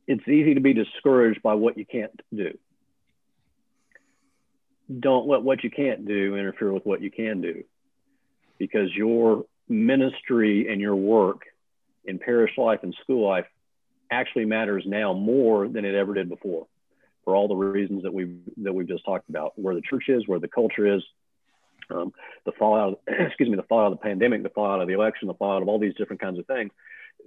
it's 0.07 0.27
easy 0.29 0.55
to 0.55 0.61
be 0.61 0.75
discouraged 0.75 1.43
by 1.43 1.55
what 1.55 1.77
you 1.79 1.87
can't 1.87 2.13
do. 2.35 2.57
Don't 5.01 5.27
let 5.27 5.43
what 5.43 5.65
you 5.65 5.71
can't 5.71 6.07
do 6.07 6.37
interfere 6.37 6.73
with 6.73 6.85
what 6.85 7.01
you 7.01 7.11
can 7.11 7.41
do, 7.41 7.65
because 8.59 8.95
your 8.95 9.45
ministry 9.69 10.71
and 10.71 10.81
your 10.81 10.95
work 10.95 11.43
in 12.05 12.19
parish 12.19 12.53
life 12.59 12.81
and 12.83 12.95
school 13.03 13.27
life 13.27 13.47
actually 14.15 14.45
matters 14.45 14.85
now 14.87 15.13
more 15.13 15.69
than 15.69 15.85
it 15.85 15.95
ever 15.95 16.15
did 16.15 16.29
before 16.29 16.67
for 17.25 17.35
all 17.35 17.49
the 17.49 17.55
reasons 17.55 18.03
that 18.03 18.13
we 18.13 18.37
that 18.59 18.73
we've 18.73 18.89
just 18.89 19.05
talked 19.05 19.29
about 19.29 19.53
where 19.57 19.75
the 19.75 19.81
church 19.81 20.05
is 20.09 20.27
where 20.27 20.39
the 20.39 20.49
culture 20.49 20.95
is 20.95 21.03
um, 21.91 22.13
the 22.45 22.53
fallout 22.53 23.01
excuse 23.09 23.49
me 23.49 23.57
the 23.57 23.63
fallout 23.65 23.93
of 23.93 23.99
the 23.99 24.03
pandemic 24.03 24.43
the 24.43 24.49
fallout 24.51 24.81
of 24.81 24.89
the 24.89 24.95
election 24.95 25.29
the 25.29 25.35
fallout 25.35 25.63
of 25.63 25.69
all 25.69 25.79
these 25.79 25.95
different 25.95 26.21
kinds 26.21 26.39
of 26.39 26.47
things. 26.47 26.71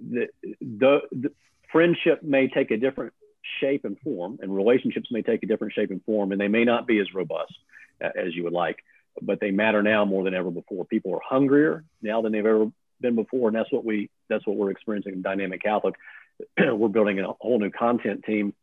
The, 0.00 0.28
the, 0.60 1.00
the 1.10 1.32
friendship 1.72 2.22
may 2.22 2.48
take 2.48 2.70
a 2.70 2.76
different 2.76 3.12
shape 3.60 3.84
and 3.84 3.98
form 4.00 4.38
and 4.40 4.54
relationships 4.54 5.08
may 5.10 5.22
take 5.22 5.42
a 5.42 5.46
different 5.46 5.72
shape 5.72 5.90
and 5.90 6.02
form 6.04 6.32
and 6.32 6.40
they 6.40 6.48
may 6.48 6.64
not 6.64 6.86
be 6.86 6.98
as 7.00 7.12
robust 7.14 7.52
as 8.00 8.34
you 8.34 8.44
would 8.44 8.52
like 8.52 8.78
but 9.20 9.40
they 9.40 9.50
matter 9.50 9.82
now 9.82 10.04
more 10.04 10.22
than 10.22 10.32
ever 10.32 10.48
before. 10.48 10.84
People 10.84 11.12
are 11.12 11.20
hungrier 11.24 11.82
now 12.00 12.22
than 12.22 12.30
they've 12.30 12.46
ever 12.46 12.70
been 13.00 13.16
before 13.16 13.48
and 13.48 13.56
that's 13.56 13.72
what 13.72 13.84
we 13.84 14.10
that's 14.28 14.46
what 14.46 14.56
we're 14.56 14.70
experiencing 14.70 15.12
in 15.12 15.22
dynamic 15.22 15.62
catholic 15.62 15.94
we're 16.58 16.88
building 16.88 17.20
a 17.20 17.32
whole 17.40 17.58
new 17.58 17.70
content 17.70 18.24
team 18.24 18.54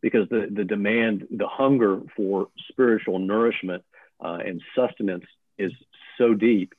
because 0.00 0.28
the, 0.28 0.48
the 0.50 0.64
demand, 0.64 1.26
the 1.30 1.48
hunger 1.48 2.00
for 2.16 2.48
spiritual 2.70 3.18
nourishment 3.18 3.82
uh, 4.24 4.38
and 4.44 4.62
sustenance 4.76 5.24
is 5.58 5.72
so 6.16 6.34
deep. 6.34 6.74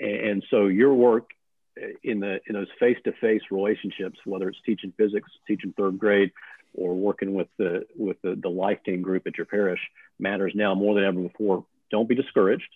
And, 0.00 0.44
so 0.50 0.66
your 0.66 0.94
work 0.94 1.30
in 2.04 2.20
the 2.20 2.40
in 2.46 2.54
those 2.54 2.68
face-to-face 2.78 3.42
relationships, 3.50 4.18
whether 4.24 4.48
it's 4.48 4.60
teaching 4.64 4.92
physics, 4.96 5.28
teaching 5.46 5.74
third 5.76 5.98
grade, 5.98 6.30
or 6.74 6.94
working 6.94 7.34
with 7.34 7.48
the 7.58 7.86
with 7.96 8.16
the, 8.22 8.38
the 8.40 8.48
life 8.48 8.78
team 8.84 9.02
group 9.02 9.26
at 9.26 9.36
your 9.36 9.46
parish, 9.46 9.80
matters 10.18 10.52
now 10.54 10.74
more 10.74 10.94
than 10.94 11.04
ever 11.04 11.20
before. 11.20 11.64
Don't 11.90 12.08
be 12.08 12.14
discouraged. 12.14 12.68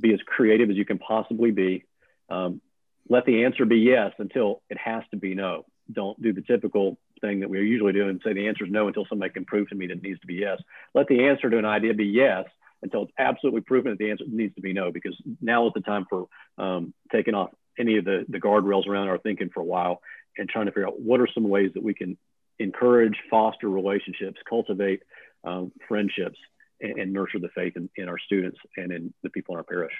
Be 0.00 0.12
as 0.12 0.20
creative 0.26 0.70
as 0.70 0.76
you 0.76 0.84
can 0.84 0.98
possibly 0.98 1.52
be. 1.52 1.84
Um, 2.28 2.60
let 3.08 3.26
the 3.26 3.44
answer 3.44 3.64
be 3.64 3.78
yes 3.78 4.12
until 4.18 4.62
it 4.70 4.78
has 4.78 5.02
to 5.10 5.16
be 5.16 5.34
no. 5.34 5.64
Don't 5.90 6.20
do 6.22 6.32
the 6.32 6.42
typical 6.42 6.98
thing 7.20 7.40
that 7.40 7.50
we 7.50 7.58
usually 7.58 7.92
do 7.92 8.08
and 8.08 8.20
say 8.24 8.32
the 8.32 8.48
answer 8.48 8.64
is 8.64 8.70
no 8.70 8.88
until 8.88 9.06
somebody 9.08 9.32
can 9.32 9.44
prove 9.44 9.68
to 9.68 9.74
me 9.74 9.86
that 9.86 9.98
it 9.98 10.02
needs 10.02 10.20
to 10.20 10.26
be 10.26 10.34
yes. 10.34 10.60
Let 10.94 11.06
the 11.08 11.24
answer 11.24 11.50
to 11.50 11.58
an 11.58 11.64
idea 11.64 11.94
be 11.94 12.06
yes 12.06 12.44
until 12.82 13.04
it's 13.04 13.12
absolutely 13.18 13.60
proven 13.60 13.92
that 13.92 13.98
the 13.98 14.10
answer 14.10 14.24
needs 14.26 14.54
to 14.56 14.60
be 14.60 14.72
no, 14.72 14.90
because 14.90 15.16
now 15.40 15.66
is 15.66 15.72
the 15.74 15.80
time 15.80 16.06
for 16.10 16.26
um, 16.58 16.92
taking 17.12 17.34
off 17.34 17.50
any 17.78 17.96
of 17.96 18.04
the, 18.04 18.24
the 18.28 18.38
guardrails 18.38 18.86
around 18.86 19.08
our 19.08 19.18
thinking 19.18 19.50
for 19.52 19.60
a 19.60 19.64
while 19.64 20.02
and 20.36 20.48
trying 20.48 20.66
to 20.66 20.72
figure 20.72 20.86
out 20.86 21.00
what 21.00 21.20
are 21.20 21.28
some 21.32 21.48
ways 21.48 21.70
that 21.74 21.82
we 21.82 21.94
can 21.94 22.18
encourage, 22.58 23.16
foster 23.30 23.68
relationships, 23.68 24.38
cultivate 24.48 25.02
um, 25.44 25.72
friendships, 25.88 26.38
and, 26.80 26.98
and, 26.98 27.12
nurture 27.12 27.38
the 27.38 27.48
faith 27.54 27.76
in, 27.76 27.88
in 27.96 28.08
our 28.08 28.18
students 28.18 28.58
and 28.76 28.92
in 28.92 29.14
the 29.22 29.30
people 29.30 29.54
in 29.54 29.58
our 29.58 29.64
parish. 29.64 29.92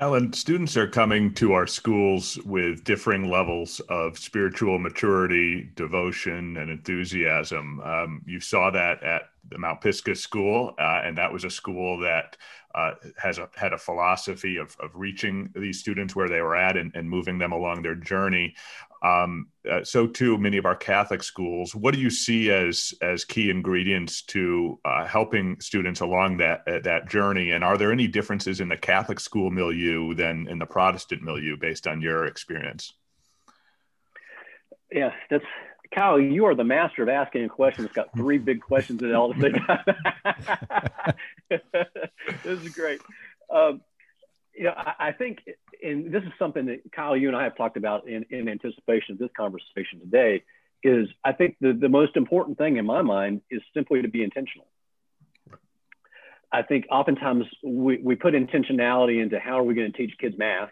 Allen, 0.00 0.32
students 0.32 0.78
are 0.78 0.88
coming 0.88 1.34
to 1.34 1.52
our 1.52 1.66
schools 1.66 2.38
with 2.46 2.84
differing 2.84 3.28
levels 3.28 3.80
of 3.90 4.18
spiritual 4.18 4.78
maturity, 4.78 5.70
devotion, 5.74 6.56
and 6.56 6.70
enthusiasm. 6.70 7.80
Um, 7.80 8.22
you 8.24 8.40
saw 8.40 8.70
that 8.70 9.02
at 9.02 9.24
the 9.50 9.58
Mount 9.58 9.82
Pisgah 9.82 10.14
School, 10.14 10.74
uh, 10.78 11.02
and 11.04 11.18
that 11.18 11.30
was 11.30 11.44
a 11.44 11.50
school 11.50 11.98
that 12.00 12.38
uh, 12.74 12.92
has 13.18 13.36
a, 13.36 13.50
had 13.56 13.74
a 13.74 13.78
philosophy 13.78 14.56
of, 14.56 14.74
of 14.80 14.90
reaching 14.94 15.50
these 15.54 15.80
students 15.80 16.16
where 16.16 16.30
they 16.30 16.40
were 16.40 16.56
at 16.56 16.78
and, 16.78 16.92
and 16.94 17.10
moving 17.10 17.36
them 17.36 17.52
along 17.52 17.82
their 17.82 17.94
journey. 17.94 18.54
Um, 19.02 19.48
uh, 19.70 19.82
so 19.82 20.06
too 20.06 20.36
many 20.36 20.58
of 20.58 20.66
our 20.66 20.76
Catholic 20.76 21.22
schools. 21.22 21.74
What 21.74 21.94
do 21.94 22.00
you 22.00 22.10
see 22.10 22.50
as 22.50 22.92
as 23.00 23.24
key 23.24 23.50
ingredients 23.50 24.22
to 24.26 24.78
uh, 24.84 25.06
helping 25.06 25.58
students 25.60 26.00
along 26.00 26.38
that 26.38 26.62
uh, 26.66 26.80
that 26.84 27.08
journey? 27.08 27.52
And 27.52 27.64
are 27.64 27.78
there 27.78 27.92
any 27.92 28.06
differences 28.06 28.60
in 28.60 28.68
the 28.68 28.76
Catholic 28.76 29.18
school 29.20 29.50
milieu 29.50 30.14
than 30.14 30.48
in 30.48 30.58
the 30.58 30.66
Protestant 30.66 31.22
milieu, 31.22 31.56
based 31.56 31.86
on 31.86 32.00
your 32.00 32.26
experience? 32.26 32.92
Yeah, 34.92 35.12
that's 35.30 35.44
Kyle, 35.94 36.20
you 36.20 36.46
are 36.46 36.54
the 36.54 36.64
master 36.64 37.02
of 37.02 37.08
asking 37.08 37.44
a 37.44 37.48
question 37.48 37.84
that's 37.84 37.94
got 37.94 38.14
three 38.14 38.38
big 38.38 38.60
questions 38.66 39.02
in 39.02 39.10
it 39.10 39.14
all 39.14 39.32
this 41.44 41.60
is 42.44 42.68
great. 42.68 43.00
Um, 43.52 43.80
you 44.60 44.66
know, 44.66 44.74
I, 44.76 45.08
I, 45.08 45.12
think, 45.12 45.38
and 45.82 46.12
this 46.12 46.22
is 46.22 46.32
something 46.38 46.66
that 46.66 46.92
Kyle, 46.92 47.16
you 47.16 47.28
and 47.28 47.36
I 47.36 47.44
have 47.44 47.56
talked 47.56 47.78
about 47.78 48.06
in, 48.06 48.26
in 48.28 48.46
anticipation 48.46 49.14
of 49.14 49.18
this 49.18 49.30
conversation 49.34 50.00
today, 50.00 50.44
is 50.82 51.08
I 51.24 51.32
think 51.32 51.56
the, 51.62 51.72
the 51.72 51.88
most 51.88 52.14
important 52.14 52.58
thing 52.58 52.76
in 52.76 52.84
my 52.84 53.00
mind 53.00 53.40
is 53.50 53.62
simply 53.72 54.02
to 54.02 54.08
be 54.08 54.22
intentional. 54.22 54.66
I 56.52 56.60
think 56.60 56.88
oftentimes 56.90 57.46
we, 57.64 58.02
we 58.02 58.16
put 58.16 58.34
intentionality 58.34 59.22
into 59.22 59.40
how 59.40 59.58
are 59.58 59.62
we 59.62 59.72
going 59.72 59.90
to 59.90 59.96
teach 59.96 60.12
kids 60.18 60.36
math 60.36 60.68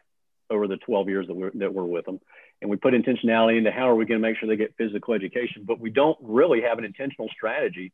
over 0.51 0.69
the 0.69 0.77
12 0.77 1.09
years 1.09 1.27
that 1.29 1.35
we're, 1.35 1.53
that 1.55 1.73
we're 1.73 1.85
with 1.85 2.05
them 2.05 2.21
and 2.61 2.71
we 2.71 2.77
put 2.77 2.93
intentionality 2.93 3.57
into 3.57 3.71
how 3.71 3.89
are 3.89 3.95
we 3.95 4.05
going 4.05 4.21
to 4.21 4.27
make 4.27 4.37
sure 4.37 4.51
they 4.51 4.57
get 4.57 4.75
physical 4.77 5.15
education, 5.15 5.63
but 5.65 5.81
we 5.81 5.89
don't 5.89 6.19
really 6.21 6.61
have 6.61 6.77
an 6.77 6.85
intentional 6.85 7.29
strategy 7.35 7.93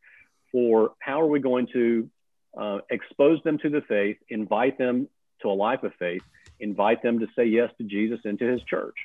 for 0.50 0.94
how 0.98 1.20
are 1.20 1.26
we 1.26 1.38
going 1.38 1.68
to 1.72 2.10
uh, 2.58 2.78
expose 2.90 3.40
them 3.44 3.58
to 3.58 3.68
the 3.68 3.82
faith, 3.82 4.16
invite 4.28 4.76
them 4.76 5.08
to 5.42 5.48
a 5.48 5.52
life 5.52 5.82
of 5.82 5.92
faith, 5.98 6.22
invite 6.60 7.02
them 7.02 7.20
to 7.20 7.26
say 7.36 7.44
yes 7.44 7.70
to 7.78 7.84
Jesus 7.84 8.20
and 8.24 8.38
to 8.38 8.46
his 8.46 8.62
church. 8.62 8.96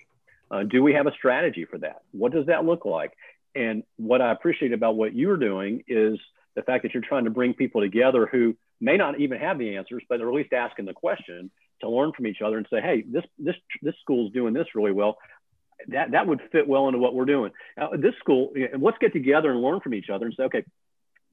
Uh, 0.52 0.64
do 0.64 0.82
we 0.82 0.94
have 0.94 1.08
a 1.08 1.12
strategy 1.12 1.66
for 1.66 1.78
that? 1.80 2.02
What 2.12 2.32
does 2.32 2.48
that 2.48 2.66
look 2.66 2.86
like? 2.86 3.14
And 3.56 3.84
what 3.98 4.22
I 4.22 4.32
appreciate 4.32 4.74
about 4.74 4.96
what 4.96 5.16
you're 5.16 5.38
doing 5.38 5.84
is 5.88 6.20
the 6.56 6.62
fact 6.62 6.84
that 6.84 6.94
you're 6.94 7.04
trying 7.04 7.26
to 7.26 7.30
bring 7.30 7.54
people 7.54 7.82
together 7.82 8.26
who 8.26 8.56
may 8.82 8.98
not 8.98 9.20
even 9.20 9.40
have 9.40 9.58
the 9.60 9.76
answers, 9.76 10.04
but 10.08 10.18
they're 10.18 10.30
at 10.30 10.34
least 10.34 10.54
asking 10.54 10.86
the 10.86 10.94
question 10.94 11.52
to 11.82 11.90
learn 11.90 12.12
from 12.16 12.28
each 12.28 12.42
other 12.44 12.58
and 12.58 12.68
say, 12.70 12.82
hey, 12.82 13.04
this 13.08 13.24
this 13.38 13.56
this 13.82 13.96
school's 14.02 14.32
doing 14.34 14.54
this 14.54 14.68
really 14.76 14.92
well. 14.92 15.18
That 15.88 16.12
that 16.12 16.28
would 16.28 16.42
fit 16.52 16.68
well 16.68 16.88
into 16.88 17.00
what 17.00 17.16
we're 17.16 17.26
doing. 17.26 17.52
Now, 17.78 17.92
this 17.92 18.16
school, 18.20 18.54
let's 18.78 18.98
get 19.00 19.14
together 19.14 19.52
and 19.52 19.62
learn 19.62 19.80
from 19.80 19.94
each 19.94 20.10
other 20.10 20.26
and 20.26 20.36
say, 20.36 20.44
okay, 20.44 20.66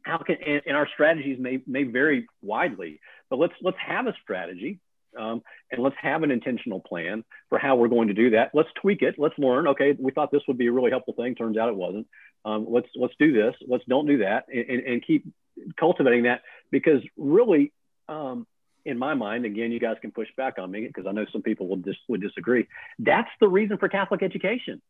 how 0.02 0.18
can 0.18 0.36
and, 0.46 0.62
and 0.66 0.76
our 0.76 0.88
strategies 0.94 1.38
may 1.38 1.60
may 1.66 1.82
vary 1.82 2.26
widely, 2.42 3.00
but 3.28 3.38
let's 3.38 3.54
let's 3.60 3.78
have 3.84 4.06
a 4.06 4.14
strategy 4.22 4.78
um, 5.16 5.42
and 5.70 5.82
let's 5.82 5.96
have 6.00 6.22
an 6.22 6.30
intentional 6.30 6.80
plan 6.80 7.24
for 7.48 7.58
how 7.58 7.76
we're 7.76 7.88
going 7.88 8.08
to 8.08 8.14
do 8.14 8.30
that. 8.30 8.50
Let's 8.54 8.68
tweak 8.80 9.02
it. 9.02 9.16
Let's 9.18 9.38
learn. 9.38 9.68
Okay, 9.68 9.96
we 9.98 10.12
thought 10.12 10.30
this 10.30 10.42
would 10.48 10.58
be 10.58 10.66
a 10.66 10.72
really 10.72 10.90
helpful 10.90 11.14
thing. 11.14 11.34
Turns 11.34 11.56
out 11.56 11.68
it 11.68 11.76
wasn't. 11.76 12.06
Um, 12.44 12.66
let's 12.68 12.88
let's 12.94 13.14
do 13.18 13.32
this. 13.32 13.54
Let's 13.66 13.84
don't 13.88 14.06
do 14.06 14.18
that, 14.18 14.46
and, 14.52 14.64
and, 14.68 14.86
and 14.86 15.06
keep 15.06 15.26
cultivating 15.78 16.24
that 16.24 16.42
because 16.70 17.02
really, 17.16 17.72
um, 18.08 18.46
in 18.84 18.98
my 18.98 19.14
mind, 19.14 19.44
again, 19.44 19.72
you 19.72 19.80
guys 19.80 19.96
can 20.00 20.12
push 20.12 20.28
back 20.36 20.58
on 20.58 20.70
me 20.70 20.86
because 20.86 21.06
I 21.06 21.12
know 21.12 21.26
some 21.32 21.42
people 21.42 21.66
will 21.66 21.76
dis- 21.76 21.96
would 22.08 22.20
disagree. 22.20 22.68
That's 22.98 23.30
the 23.40 23.48
reason 23.48 23.78
for 23.78 23.88
Catholic 23.88 24.22
education. 24.22 24.80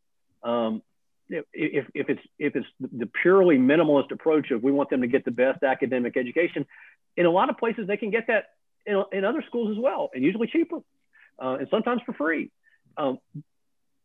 Um, 0.43 0.83
if, 1.29 1.85
if 1.93 2.09
it's 2.09 2.21
if 2.39 2.55
it's 2.55 2.67
the 2.79 3.09
purely 3.21 3.57
minimalist 3.57 4.11
approach 4.11 4.51
of 4.51 4.63
we 4.63 4.71
want 4.71 4.89
them 4.89 5.01
to 5.01 5.07
get 5.07 5.25
the 5.25 5.31
best 5.31 5.63
academic 5.63 6.15
education, 6.15 6.65
in 7.15 7.25
a 7.25 7.31
lot 7.31 7.49
of 7.49 7.57
places 7.57 7.87
they 7.87 7.97
can 7.97 8.11
get 8.11 8.27
that 8.27 8.45
in, 8.87 9.03
in 9.11 9.25
other 9.25 9.43
schools 9.45 9.75
as 9.77 9.81
well, 9.81 10.09
and 10.13 10.23
usually 10.23 10.47
cheaper, 10.47 10.77
uh, 11.41 11.57
and 11.59 11.67
sometimes 11.69 12.01
for 12.05 12.13
free. 12.13 12.49
Um, 12.97 13.19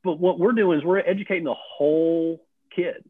but 0.04 0.18
what 0.18 0.38
we're 0.38 0.52
doing 0.52 0.78
is 0.78 0.84
we're 0.84 0.98
educating 0.98 1.44
the 1.44 1.54
whole 1.54 2.44
kid 2.74 3.04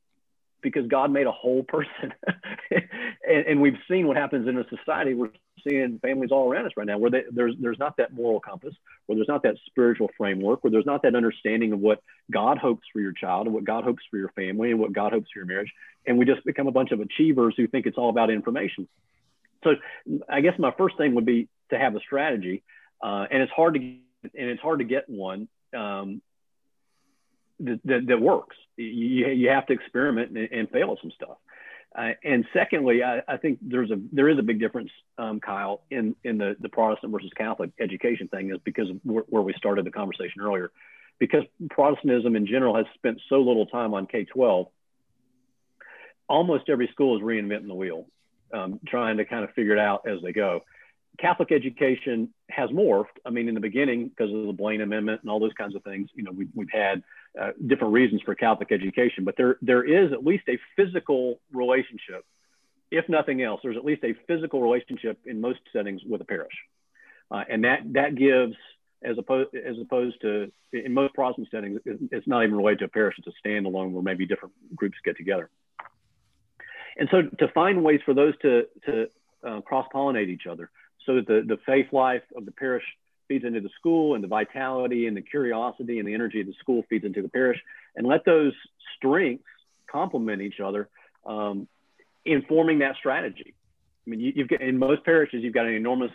because 0.63 0.87
God 0.87 1.11
made 1.11 1.27
a 1.27 1.33
whole 1.33 1.65
person, 1.65 2.13
and, 2.71 3.47
and, 3.47 3.61
we've 3.61 3.79
seen 3.91 4.07
what 4.07 4.17
happens 4.17 4.47
in 4.47 4.57
a 4.59 4.65
society. 4.69 5.15
We're 5.15 5.31
seeing 5.67 5.99
families 5.99 6.31
all 6.31 6.49
around 6.49 6.67
us 6.67 6.73
right 6.77 6.87
now 6.87 6.99
where 6.99 7.11
they, 7.11 7.23
there's 7.33 7.55
there's 7.59 7.79
not 7.79 7.97
that 7.97 8.13
moral 8.13 8.39
compass, 8.39 8.75
where 9.07 9.17
there's 9.17 9.29
not 9.29 9.43
that 9.43 9.57
spiritual 9.67 10.11
framework, 10.17 10.63
where 10.63 10.71
there's 10.71 10.87
not 10.87 11.03
that 11.03 11.17
understanding 11.17 11.73
of 11.73 11.81
what 11.81 12.01
God 12.31 12.59
hopes 12.59 12.87
for 12.93 13.01
your 13.01 13.13
child 13.13 13.47
and 13.47 13.55
what 13.55 13.65
God 13.65 13.83
hopes 13.83 14.05
for 14.11 14.19
your 14.19 14.31
family 14.31 14.71
and 14.71 14.79
what 14.79 14.93
God 14.93 15.13
hopes 15.13 15.29
for 15.33 15.41
your 15.41 15.47
marriage, 15.47 15.73
and 16.07 16.19
we 16.19 16.27
just 16.27 16.45
become 16.45 16.69
a 16.69 16.73
bunch 16.73 16.93
of 16.93 17.01
achievers 17.01 17.55
who 17.57 17.67
think 17.67 17.87
it's 17.87 17.99
all 17.99 18.11
about 18.11 18.31
information. 18.31 18.87
So 19.65 19.77
I 20.29 20.41
guess 20.41 20.55
my 20.59 20.73
first 20.77 20.97
thing 20.97 21.15
would 21.15 21.27
be 21.27 21.49
to 21.73 21.79
have 21.79 21.97
a 21.97 22.01
strategy, 22.01 22.63
uh, 23.03 23.27
and 23.31 23.43
it's 23.43 23.53
hard 23.53 23.75
to 23.75 23.81
and 23.81 24.51
it's 24.51 24.63
hard 24.63 24.79
to 24.79 24.85
get 24.85 25.09
one 25.09 25.49
um, 25.77 26.23
that, 27.61 27.81
that, 27.85 28.07
that, 28.07 28.21
works. 28.21 28.57
You, 28.77 29.29
you 29.29 29.49
have 29.49 29.67
to 29.67 29.73
experiment 29.73 30.31
and, 30.31 30.49
and 30.53 30.71
fail 30.71 30.93
at 30.93 30.99
some 31.03 31.11
stuff. 31.11 31.39
Uh, 31.95 32.13
and 32.25 32.47
secondly, 32.55 33.03
I, 33.03 33.21
I, 33.29 33.37
think 33.37 33.59
there's 33.61 33.91
a 33.91 34.01
there 34.13 34.29
is 34.29 34.39
a 34.39 34.43
big 34.43 34.59
difference, 34.59 34.91
um, 35.19 35.41
Kyle, 35.41 35.83
in 35.91 36.17
in 36.25 36.39
the 36.39 36.57
the 36.59 36.71
Protestant 36.71 37.13
versus 37.13 37.31
Catholic 37.37 37.71
education 37.79 38.29
thing 38.29 38.51
is 38.51 38.59
because 38.65 38.89
of 38.89 38.97
where, 39.03 39.25
where 39.29 39.43
we 39.43 39.53
started 39.59 39.85
the 39.85 39.91
conversation 39.91 40.41
earlier, 40.41 40.71
because 41.19 41.43
Protestantism 41.71 42.35
in 42.35 42.47
general 42.47 42.77
has 42.77 42.87
spent 42.95 43.21
so 43.29 43.43
little 43.43 43.67
time 43.67 43.93
on 43.93 44.07
K 44.07 44.25
twelve. 44.25 44.69
Almost 46.29 46.71
every 46.71 46.89
school 46.93 47.19
is 47.19 47.23
reinventing 47.23 47.67
the 47.67 47.75
wheel, 47.75 48.07
um, 48.55 48.81
trying 48.89 49.19
to 49.19 49.27
kind 49.27 49.45
of 49.45 49.51
figure 49.51 49.75
it 49.75 49.79
out 49.79 50.07
as 50.09 50.23
they 50.23 50.33
go. 50.33 50.63
Catholic 51.19 51.53
education 51.53 52.33
has 52.51 52.71
morphed. 52.71 53.19
I 53.25 53.31
mean, 53.31 53.49
in 53.49 53.55
the 53.55 53.61
beginning, 53.61 54.09
because 54.09 54.33
of 54.33 54.47
the 54.47 54.53
Blaine 54.53 54.81
Amendment 54.81 55.21
and 55.23 55.31
all 55.31 55.41
those 55.41 55.53
kinds 55.53 55.75
of 55.75 55.83
things, 55.85 56.09
you 56.15 56.23
know, 56.23 56.33
we, 56.33 56.49
we've 56.55 56.71
had 56.73 57.03
uh, 57.41 57.51
different 57.67 57.93
reasons 57.93 58.23
for 58.23 58.35
Catholic 58.35 58.73
education, 58.73 59.25
but 59.25 59.37
there 59.37 59.57
there 59.63 59.85
is 59.85 60.13
at 60.13 60.25
least 60.25 60.45
a 60.49 60.59
physical 60.77 61.41
relationship, 61.53 62.25
if 62.91 63.09
nothing 63.09 63.43
else. 63.43 63.61
There's 63.63 63.77
at 63.77 63.85
least 63.85 64.05
a 64.05 64.15
physical 64.27 64.63
relationship 64.63 65.19
in 65.27 65.41
most 65.41 65.61
settings 65.73 66.03
with 66.05 66.21
a 66.21 66.25
parish, 66.25 66.55
uh, 67.31 67.45
and 67.49 67.65
that 67.65 67.81
that 67.93 68.15
gives 68.15 68.57
as 69.05 69.19
opposed 69.19 69.55
as 69.55 69.77
opposed 69.81 70.21
to 70.23 70.51
in 70.73 70.95
most 70.95 71.15
Protestant 71.15 71.49
settings, 71.51 71.81
it's 71.85 72.27
not 72.27 72.45
even 72.45 72.57
related 72.57 72.81
to 72.81 72.85
a 72.87 72.89
parish; 72.89 73.17
it's 73.19 73.29
a 73.29 73.49
standalone 73.49 73.91
where 73.93 74.03
maybe 74.03 74.27
different 74.27 74.55
groups 74.75 74.97
get 75.05 75.17
together. 75.17 75.51
And 76.97 77.09
so, 77.11 77.23
to 77.23 77.49
find 77.49 77.83
ways 77.83 78.01
for 78.05 78.15
those 78.15 78.35
to 78.39 78.67
to 78.87 79.09
uh, 79.47 79.61
cross 79.63 79.87
pollinate 79.95 80.29
each 80.29 80.47
other, 80.47 80.71
so 81.07 81.17
that 81.17 81.27
the, 81.27 81.43
the 81.47 81.59
faith 81.67 81.93
life 81.93 82.23
of 82.37 82.45
the 82.45 82.53
parish 82.53 82.85
feeds 83.29 83.45
into 83.45 83.61
the 83.61 83.71
school 83.79 84.15
and 84.15 84.23
the 84.23 84.29
vitality 84.29 85.07
and 85.07 85.17
the 85.17 85.23
curiosity 85.23 85.99
and 85.99 86.07
the 86.07 86.15
energy 86.15 86.41
of 86.41 86.47
the 86.47 86.55
school 86.61 86.83
feeds 86.89 87.05
into 87.05 87.23
the 87.23 87.29
parish 87.29 87.61
and 87.97 88.07
let 88.07 88.25
those 88.25 88.53
strengths 88.97 89.45
complement 89.91 90.43
each 90.43 90.61
other 90.61 90.89
um, 91.27 91.69
in 92.25 92.43
forming 92.49 92.81
that 92.81 92.97
strategy. 92.97 93.55
I 94.07 94.11
mean, 94.11 94.21
you, 94.21 94.33
have 94.39 94.49
got 94.49 94.61
in 94.61 94.79
most 94.79 95.05
parishes, 95.05 95.43
you've 95.43 95.55
got 95.55 95.67
an 95.67 95.75
enormous 95.75 96.11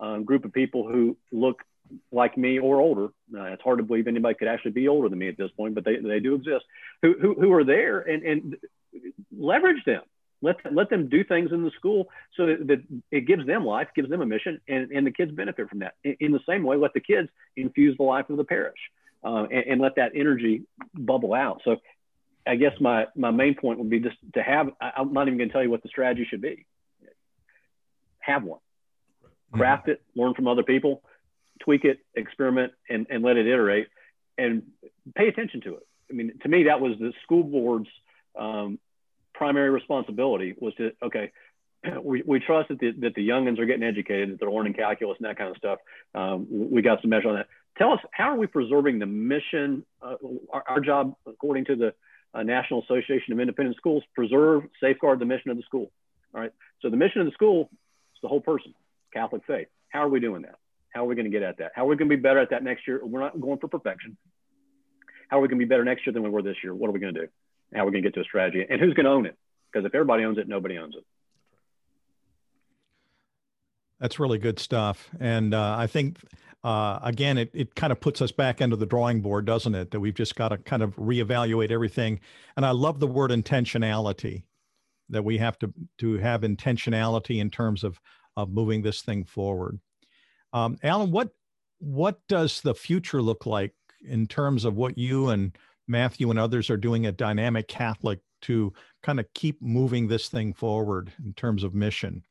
um, 0.00 0.24
group 0.24 0.44
of 0.44 0.52
people 0.52 0.88
who 0.88 1.16
look 1.30 1.62
like 2.10 2.36
me 2.36 2.58
or 2.58 2.80
older. 2.80 3.06
Uh, 3.34 3.44
it's 3.44 3.62
hard 3.62 3.78
to 3.78 3.84
believe 3.84 4.08
anybody 4.08 4.34
could 4.34 4.48
actually 4.48 4.72
be 4.72 4.88
older 4.88 5.08
than 5.08 5.18
me 5.18 5.28
at 5.28 5.36
this 5.36 5.50
point, 5.56 5.74
but 5.74 5.84
they, 5.84 5.96
they 5.96 6.20
do 6.20 6.34
exist 6.34 6.64
who, 7.02 7.14
who, 7.20 7.34
who 7.34 7.52
are 7.52 7.64
there 7.64 8.00
and, 8.00 8.22
and 8.22 8.56
leverage 9.36 9.84
them 9.84 10.02
let, 10.42 10.56
let 10.72 10.90
them 10.90 11.08
do 11.08 11.24
things 11.24 11.50
in 11.52 11.64
the 11.64 11.70
school 11.72 12.08
so 12.36 12.46
that, 12.46 12.66
that 12.66 12.82
it 13.10 13.26
gives 13.26 13.46
them 13.46 13.64
life, 13.64 13.88
gives 13.94 14.10
them 14.10 14.20
a 14.20 14.26
mission, 14.26 14.60
and, 14.68 14.90
and 14.90 15.06
the 15.06 15.10
kids 15.10 15.32
benefit 15.32 15.68
from 15.68 15.80
that. 15.80 15.94
In, 16.04 16.16
in, 16.20 16.32
the 16.32 16.40
same 16.48 16.62
way, 16.62 16.76
let 16.76 16.92
the 16.92 17.00
kids 17.00 17.28
infuse 17.56 17.96
the 17.96 18.02
life 18.02 18.28
of 18.28 18.36
the 18.36 18.44
parish 18.44 18.78
uh, 19.24 19.44
and, 19.44 19.64
and, 19.66 19.80
let 19.80 19.96
that 19.96 20.12
energy 20.14 20.62
bubble 20.94 21.32
out. 21.32 21.62
So 21.64 21.76
I 22.46 22.56
guess 22.56 22.72
my, 22.80 23.06
my 23.16 23.30
main 23.30 23.54
point 23.54 23.78
would 23.78 23.90
be 23.90 24.00
just 24.00 24.16
to 24.34 24.42
have, 24.42 24.68
I, 24.80 24.92
I'm 24.98 25.12
not 25.12 25.26
even 25.26 25.38
going 25.38 25.48
to 25.48 25.52
tell 25.52 25.62
you 25.62 25.70
what 25.70 25.82
the 25.82 25.88
strategy 25.88 26.26
should 26.28 26.42
be. 26.42 26.66
Have 28.18 28.44
one, 28.44 28.60
mm-hmm. 29.24 29.58
craft 29.58 29.88
it, 29.88 30.02
learn 30.14 30.34
from 30.34 30.48
other 30.48 30.62
people, 30.62 31.02
tweak 31.60 31.84
it, 31.84 31.98
experiment, 32.14 32.72
and, 32.90 33.06
and 33.08 33.24
let 33.24 33.36
it 33.36 33.46
iterate 33.46 33.88
and 34.38 34.62
pay 35.14 35.28
attention 35.28 35.62
to 35.62 35.76
it. 35.76 35.86
I 36.10 36.14
mean, 36.14 36.38
to 36.42 36.48
me, 36.48 36.64
that 36.64 36.80
was 36.80 36.98
the 36.98 37.12
school 37.22 37.42
board's 37.42 37.88
um, 38.38 38.78
primary 39.36 39.70
responsibility 39.70 40.54
was 40.58 40.74
to 40.74 40.92
okay 41.02 41.30
we, 42.02 42.22
we 42.26 42.40
trust 42.40 42.68
that 42.68 42.78
the, 42.78 42.92
that 43.00 43.14
the 43.14 43.26
youngins 43.26 43.58
are 43.58 43.66
getting 43.66 43.82
educated 43.82 44.32
that 44.32 44.40
they're 44.40 44.50
learning 44.50 44.74
calculus 44.74 45.16
and 45.18 45.28
that 45.28 45.38
kind 45.38 45.50
of 45.50 45.56
stuff. 45.56 45.78
Um, 46.14 46.46
we 46.50 46.82
got 46.82 47.00
some 47.02 47.10
measure 47.10 47.28
on 47.28 47.36
that. 47.36 47.48
Tell 47.78 47.92
us 47.92 48.00
how 48.10 48.30
are 48.30 48.36
we 48.36 48.46
preserving 48.46 48.98
the 48.98 49.06
mission 49.06 49.84
uh, 50.02 50.16
our, 50.52 50.64
our, 50.66 50.80
job 50.80 51.14
according 51.26 51.66
to 51.66 51.76
the 51.76 51.94
uh, 52.32 52.42
national 52.42 52.82
association 52.82 53.32
of 53.32 53.40
independent 53.40 53.76
schools 53.76 54.02
preserve 54.14 54.62
safeguard 54.80 55.18
the 55.18 55.26
mission 55.26 55.50
of 55.50 55.56
the 55.56 55.62
school? 55.62 55.90
All 56.34 56.40
right. 56.40 56.52
So 56.80 56.88
the 56.88 56.96
mission 56.96 57.20
of 57.20 57.26
the 57.26 57.32
school 57.32 57.68
is 58.14 58.20
the 58.22 58.28
whole 58.28 58.40
person 58.40 58.74
catholic 59.12 59.42
faith. 59.46 59.68
How 59.88 60.00
are 60.00 60.08
we 60.08 60.20
doing 60.20 60.42
that? 60.42 60.56
How 60.90 61.04
are 61.04 61.06
we 61.06 61.14
going 61.14 61.30
to 61.30 61.30
get 61.30 61.42
at 61.42 61.58
that? 61.58 61.72
How 61.74 61.84
are 61.84 61.88
we 61.88 61.96
going 61.96 62.08
to 62.08 62.16
be 62.16 62.20
better 62.20 62.38
at 62.38 62.50
that 62.50 62.62
next 62.62 62.86
year? 62.88 63.00
We're 63.04 63.20
not 63.20 63.38
going 63.38 63.58
for 63.58 63.68
perfection. 63.68 64.16
How 65.28 65.38
are 65.38 65.40
we 65.40 65.48
going 65.48 65.58
to 65.58 65.64
be 65.64 65.68
better 65.68 65.84
next 65.84 66.06
year 66.06 66.12
than 66.12 66.22
we 66.22 66.30
were 66.30 66.42
this 66.42 66.56
year? 66.62 66.74
What 66.74 66.88
are 66.88 66.92
we 66.92 67.00
going 67.00 67.14
to 67.14 67.20
do 67.22 67.28
how 67.76 67.84
we're 67.84 67.92
going 67.92 68.02
to 68.02 68.08
get 68.08 68.14
to 68.14 68.20
a 68.20 68.24
strategy 68.24 68.64
and 68.68 68.80
who's 68.80 68.94
going 68.94 69.04
to 69.04 69.12
own 69.12 69.26
it. 69.26 69.36
Because 69.72 69.86
if 69.86 69.94
everybody 69.94 70.24
owns 70.24 70.38
it, 70.38 70.48
nobody 70.48 70.78
owns 70.78 70.94
it. 70.96 71.04
That's 74.00 74.18
really 74.18 74.38
good 74.38 74.58
stuff. 74.58 75.10
And 75.20 75.54
uh, 75.54 75.76
I 75.78 75.86
think, 75.86 76.18
uh, 76.62 76.98
again, 77.02 77.38
it, 77.38 77.50
it 77.54 77.74
kind 77.74 77.92
of 77.92 78.00
puts 78.00 78.20
us 78.20 78.32
back 78.32 78.60
into 78.60 78.76
the 78.76 78.86
drawing 78.86 79.20
board, 79.20 79.44
doesn't 79.44 79.74
it? 79.74 79.90
That 79.90 80.00
we've 80.00 80.14
just 80.14 80.36
got 80.36 80.48
to 80.48 80.58
kind 80.58 80.82
of 80.82 80.96
reevaluate 80.96 81.70
everything. 81.70 82.20
And 82.56 82.66
I 82.66 82.70
love 82.70 83.00
the 83.00 83.06
word 83.06 83.30
intentionality, 83.30 84.44
that 85.08 85.24
we 85.24 85.38
have 85.38 85.58
to, 85.60 85.72
to 85.98 86.18
have 86.18 86.42
intentionality 86.42 87.40
in 87.40 87.50
terms 87.50 87.84
of, 87.84 88.00
of 88.36 88.50
moving 88.50 88.82
this 88.82 89.02
thing 89.02 89.24
forward. 89.24 89.78
Um, 90.52 90.78
Allen, 90.82 91.10
what, 91.10 91.30
what 91.78 92.20
does 92.28 92.60
the 92.60 92.74
future 92.74 93.22
look 93.22 93.46
like 93.46 93.74
in 94.06 94.26
terms 94.26 94.64
of 94.64 94.76
what 94.76 94.98
you 94.98 95.28
and 95.30 95.56
Matthew 95.88 96.30
and 96.30 96.38
others 96.38 96.70
are 96.70 96.76
doing 96.76 97.06
at 97.06 97.16
Dynamic 97.16 97.68
Catholic 97.68 98.20
to 98.42 98.72
kind 99.02 99.20
of 99.20 99.26
keep 99.34 99.60
moving 99.62 100.08
this 100.08 100.28
thing 100.28 100.52
forward 100.52 101.12
in 101.24 101.32
terms 101.34 101.64
of 101.64 101.74
mission? 101.74 102.24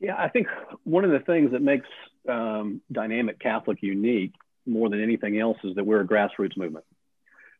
Yeah, 0.00 0.16
I 0.18 0.28
think 0.28 0.48
one 0.84 1.04
of 1.04 1.10
the 1.10 1.20
things 1.20 1.52
that 1.52 1.62
makes 1.62 1.86
um, 2.28 2.80
Dynamic 2.90 3.38
Catholic 3.38 3.78
unique 3.82 4.32
more 4.66 4.88
than 4.88 5.02
anything 5.02 5.38
else 5.38 5.58
is 5.64 5.74
that 5.76 5.84
we're 5.84 6.00
a 6.00 6.06
grassroots 6.06 6.56
movement. 6.56 6.84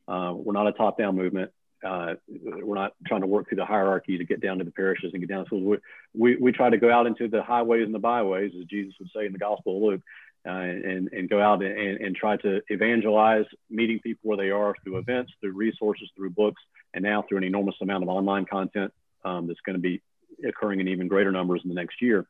Uh, 0.09 0.35
we're 0.37 0.53
not 0.53 0.67
a 0.67 0.73
top 0.73 0.99
down 0.99 1.17
movement. 1.17 1.51
Uh, 1.85 2.15
we're 2.29 2.77
not 2.77 2.93
trying 3.07 3.23
to 3.23 3.27
work 3.27 3.49
through 3.49 3.57
the 3.57 3.65
hierarchy 3.65 4.19
to 4.19 4.25
get 4.25 4.41
down 4.41 4.59
to 4.59 4.65
the 4.65 4.71
parishes 4.71 5.13
and 5.13 5.21
get 5.21 5.29
down 5.29 5.45
to 5.45 5.47
schools. 5.47 5.65
We, 5.65 5.79
we, 6.15 6.37
we 6.37 6.53
try 6.53 6.71
to 6.71 6.79
go 6.79 6.93
out 6.93 7.07
into 7.07 7.29
the 7.29 7.43
highways 7.43 7.87
and 7.87 7.95
the 7.95 7.99
byways, 7.99 8.53
as 8.59 8.67
Jesus 8.67 8.95
would 9.01 9.11
say 9.15 9.27
in 9.27 9.33
the 9.33 9.39
Gospel 9.39 9.77
of 9.77 9.83
Luke, 9.83 10.03
uh, 10.47 10.51
and, 10.51 11.09
and 11.13 11.29
go 11.29 11.41
out 11.41 11.63
and, 11.63 12.01
and 12.01 12.17
try 12.17 12.37
to 12.37 12.61
evangelize, 12.69 13.45
meeting 13.71 14.01
people 14.01 14.29
where 14.29 14.37
they 14.37 14.51
are 14.51 14.75
through 14.83 14.99
events, 14.99 15.33
through 15.41 15.53
resources, 15.53 16.11
through 16.17 16.31
books, 16.31 16.61
and 16.95 17.05
now 17.05 17.23
through 17.23 17.39
an 17.39 17.45
enormous 17.45 17.77
amount 17.81 18.03
of 18.03 18.09
online 18.09 18.45
content 18.45 18.93
um, 19.25 19.47
that's 19.47 19.61
going 19.61 19.77
to 19.77 19.81
be 19.81 20.03
occurring 20.47 20.81
in 20.81 20.89
even 20.89 21.09
greater 21.09 21.31
numbers 21.31 21.61
in 21.63 21.69
the 21.69 21.75
next 21.75 22.03
year. 22.03 22.27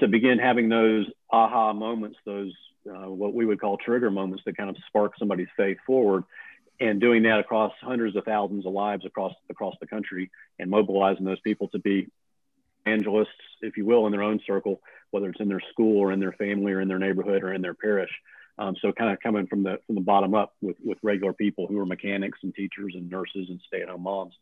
To 0.00 0.08
begin 0.08 0.38
having 0.38 0.68
those 0.68 1.06
aha 1.30 1.72
moments, 1.72 2.18
those 2.24 2.52
uh, 2.88 3.08
what 3.10 3.32
we 3.32 3.46
would 3.46 3.60
call 3.60 3.78
trigger 3.78 4.10
moments 4.10 4.42
that 4.44 4.56
kind 4.56 4.68
of 4.68 4.76
spark 4.88 5.12
somebody's 5.18 5.48
faith 5.56 5.78
forward, 5.86 6.24
and 6.80 7.00
doing 7.00 7.22
that 7.22 7.40
across 7.40 7.72
hundreds 7.80 8.16
of 8.16 8.24
thousands 8.24 8.66
of 8.66 8.72
lives 8.72 9.06
across 9.06 9.32
across 9.48 9.74
the 9.80 9.86
country 9.86 10.30
and 10.58 10.70
mobilizing 10.70 11.24
those 11.24 11.40
people 11.40 11.68
to 11.68 11.78
be 11.78 12.08
evangelists, 12.84 13.28
if 13.62 13.76
you 13.76 13.84
will, 13.84 14.06
in 14.06 14.12
their 14.12 14.22
own 14.22 14.40
circle, 14.46 14.80
whether 15.14 15.28
it's 15.28 15.40
in 15.40 15.46
their 15.46 15.62
school 15.70 15.98
or 15.98 16.10
in 16.10 16.18
their 16.18 16.32
family 16.32 16.72
or 16.72 16.80
in 16.80 16.88
their 16.88 16.98
neighborhood 16.98 17.44
or 17.44 17.54
in 17.54 17.62
their 17.62 17.72
parish. 17.72 18.10
Um, 18.58 18.74
so 18.82 18.90
kind 18.90 19.12
of 19.12 19.20
coming 19.20 19.46
from 19.46 19.62
the 19.62 19.78
from 19.86 19.94
the 19.94 20.00
bottom 20.00 20.34
up 20.34 20.54
with 20.60 20.76
with 20.84 20.98
regular 21.02 21.32
people 21.32 21.68
who 21.68 21.78
are 21.78 21.86
mechanics 21.86 22.40
and 22.42 22.52
teachers 22.52 22.94
and 22.96 23.08
nurses 23.08 23.46
and 23.48 23.60
stay-at-home 23.64 24.02
moms, 24.02 24.34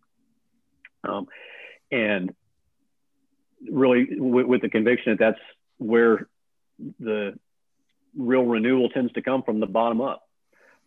um, 1.04 1.26
and 1.90 2.34
really 3.70 4.06
with, 4.18 4.46
with 4.46 4.62
the 4.62 4.70
conviction 4.70 5.12
that 5.12 5.18
that's 5.18 5.44
where 5.76 6.26
the 6.98 7.38
real 8.16 8.44
renewal 8.44 8.88
tends 8.88 9.12
to 9.12 9.22
come 9.22 9.42
from 9.42 9.60
the 9.60 9.66
bottom 9.66 10.00
up. 10.00 10.22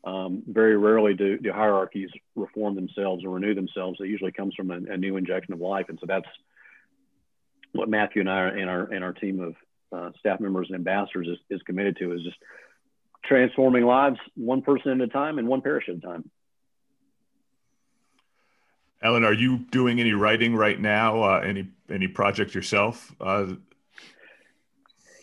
Um, 0.04 0.44
very 0.48 0.78
rarely 0.78 1.14
do, 1.16 1.38
do, 1.38 1.52
hierarchies 1.52 2.10
reform 2.36 2.76
themselves 2.76 3.24
or 3.24 3.30
renew 3.30 3.56
themselves. 3.56 4.00
It 4.00 4.08
usually 4.08 4.32
comes 4.32 4.54
from 4.56 4.70
a, 4.70 4.94
a, 4.94 4.98
new 4.98 5.18
injection 5.18 5.54
of 5.54 5.60
life, 5.60 5.88
and 5.90 5.98
so 6.00 6.06
that's 6.08 6.28
what 7.72 7.90
Matthew 7.90 8.22
and 8.22 8.30
I 8.30 8.50
and 8.50 8.70
our 8.70 8.84
and 8.84 9.04
our 9.04 9.14
team 9.14 9.40
of 9.40 9.56
uh, 9.92 10.12
staff 10.20 10.40
members 10.40 10.68
and 10.70 10.76
ambassadors 10.76 11.28
is, 11.28 11.38
is 11.50 11.62
committed 11.64 11.98
to 11.98 12.14
is 12.14 12.22
just 12.24 12.38
transforming 13.24 13.86
lives 13.86 14.20
one 14.36 14.62
person 14.62 15.02
at 15.02 15.02
a 15.02 15.12
time 15.12 15.40
and 15.40 15.48
one 15.48 15.62
parish 15.62 15.86
at 15.90 15.96
a 15.96 16.00
time. 16.00 16.30
Allen, 19.02 19.24
are 19.24 19.34
you 19.34 19.60
doing 19.60 20.00
any 20.00 20.14
writing 20.14 20.56
right 20.56 20.80
now? 20.80 21.22
Uh, 21.22 21.40
any 21.40 21.70
any 21.90 22.08
project 22.08 22.56
yourself? 22.56 23.14
Uh, 23.20 23.54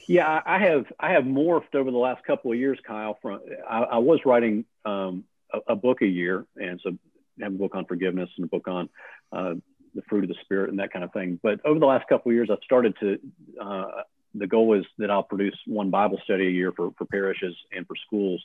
yeah, 0.06 0.40
I 0.44 0.58
have 0.58 0.86
I 1.00 1.12
have 1.12 1.24
morphed 1.24 1.74
over 1.74 1.90
the 1.90 1.96
last 1.96 2.24
couple 2.24 2.52
of 2.52 2.58
years, 2.58 2.78
Kyle. 2.86 3.18
From 3.20 3.40
I, 3.68 3.78
I 3.82 3.98
was 3.98 4.20
writing 4.24 4.64
um, 4.84 5.24
a, 5.52 5.72
a, 5.72 5.76
book 5.76 6.02
a 6.02 6.06
year, 6.06 6.46
and 6.56 6.80
so 6.82 6.90
I 7.40 7.44
have 7.44 7.54
a 7.54 7.56
book 7.56 7.74
on 7.74 7.86
forgiveness 7.86 8.28
and 8.36 8.44
a 8.44 8.48
book 8.48 8.68
on 8.68 8.88
uh, 9.32 9.54
the 9.94 10.02
fruit 10.08 10.24
of 10.24 10.28
the 10.28 10.36
spirit 10.42 10.70
and 10.70 10.78
that 10.78 10.92
kind 10.92 11.04
of 11.04 11.12
thing. 11.12 11.40
But 11.42 11.64
over 11.64 11.80
the 11.80 11.86
last 11.86 12.06
couple 12.08 12.30
of 12.30 12.34
years, 12.34 12.50
I've 12.52 12.62
started 12.64 12.94
to. 13.00 13.18
The 14.34 14.46
goal 14.46 14.78
is 14.78 14.84
that 14.98 15.10
I'll 15.10 15.22
produce 15.22 15.56
one 15.66 15.90
Bible 15.90 16.20
study 16.24 16.46
a 16.46 16.50
year 16.50 16.72
for 16.72 16.92
for 16.96 17.04
parishes 17.04 17.54
and 17.70 17.86
for 17.86 17.96
schools. 17.96 18.42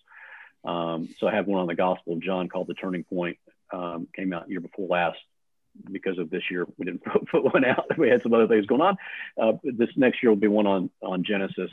Um, 0.64 1.10
so 1.18 1.28
I 1.28 1.34
have 1.34 1.48
one 1.48 1.62
on 1.62 1.68
the 1.68 1.76
Gospel 1.76 2.14
of 2.14 2.22
John 2.22 2.50
called 2.50 2.68
The 2.68 2.74
Turning 2.74 3.04
Point. 3.04 3.38
Um, 3.72 4.08
came 4.16 4.34
out 4.34 4.50
year 4.50 4.62
before 4.62 4.88
last 4.88 5.18
because 5.92 6.18
of 6.18 6.30
this 6.30 6.44
year, 6.50 6.66
we 6.78 6.86
didn't 6.86 7.04
put 7.32 7.44
one 7.44 7.66
out. 7.66 7.98
We 7.98 8.10
had 8.10 8.22
some 8.24 8.34
other 8.34 8.48
things 8.48 8.66
going 8.66 8.82
on. 8.82 8.98
Uh, 9.40 9.54
this 9.64 9.90
next 9.96 10.22
year 10.24 10.32
will 10.32 10.38
be 10.38 10.48
one 10.48 10.68
on 10.68 10.90
on 11.02 11.24
Genesis. 11.24 11.72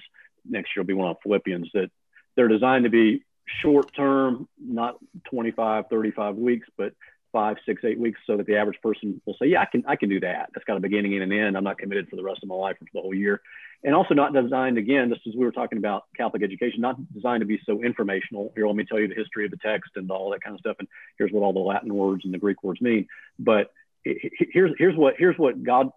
Next 0.48 0.74
year 0.74 0.82
will 0.82 0.88
be 0.88 0.94
one 0.94 1.08
on 1.08 1.16
Philippians. 1.22 1.70
That 1.74 1.90
they're 2.36 2.48
designed 2.48 2.84
to 2.84 2.90
be 2.90 3.24
short 3.62 3.94
term, 3.94 4.48
not 4.58 4.96
25, 5.30 5.86
35 5.88 6.36
weeks, 6.36 6.68
but 6.76 6.92
five, 7.34 7.56
six, 7.66 7.82
eight 7.84 7.98
weeks, 7.98 8.20
so 8.28 8.36
that 8.36 8.46
the 8.46 8.56
average 8.56 8.80
person 8.80 9.20
will 9.26 9.34
say, 9.42 9.46
"Yeah, 9.48 9.60
I 9.60 9.64
can 9.66 9.84
I 9.88 9.96
can 9.96 10.08
do 10.08 10.20
that. 10.20 10.50
That's 10.54 10.64
got 10.64 10.76
a 10.76 10.80
beginning 10.80 11.14
and 11.14 11.24
an 11.24 11.32
end. 11.32 11.56
I'm 11.56 11.64
not 11.64 11.78
committed 11.78 12.08
for 12.08 12.14
the 12.14 12.22
rest 12.22 12.44
of 12.44 12.48
my 12.48 12.54
life 12.54 12.76
or 12.80 12.86
for 12.86 12.92
the 12.94 13.00
whole 13.00 13.14
year." 13.14 13.42
And 13.82 13.92
also 13.94 14.14
not 14.14 14.32
designed 14.32 14.78
again, 14.78 15.10
just 15.12 15.26
as 15.26 15.34
we 15.34 15.44
were 15.44 15.52
talking 15.52 15.78
about 15.78 16.04
Catholic 16.16 16.44
education, 16.44 16.80
not 16.80 16.96
designed 17.12 17.40
to 17.40 17.46
be 17.46 17.60
so 17.66 17.82
informational. 17.82 18.52
Here, 18.54 18.66
let 18.66 18.76
me 18.76 18.84
tell 18.84 19.00
you 19.00 19.08
the 19.08 19.14
history 19.16 19.44
of 19.44 19.50
the 19.50 19.58
text 19.58 19.90
and 19.96 20.08
all 20.10 20.30
that 20.30 20.42
kind 20.42 20.54
of 20.54 20.60
stuff, 20.60 20.76
and 20.78 20.86
here's 21.18 21.32
what 21.32 21.42
all 21.42 21.52
the 21.52 21.58
Latin 21.58 21.92
words 21.92 22.24
and 22.24 22.32
the 22.32 22.38
Greek 22.38 22.62
words 22.62 22.80
mean. 22.80 23.08
But 23.38 23.72
here's 24.04 24.72
here's 24.78 24.96
what 24.96 25.14
here's 25.18 25.36
what 25.36 25.60
God 25.64 25.90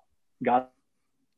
God 0.44 0.66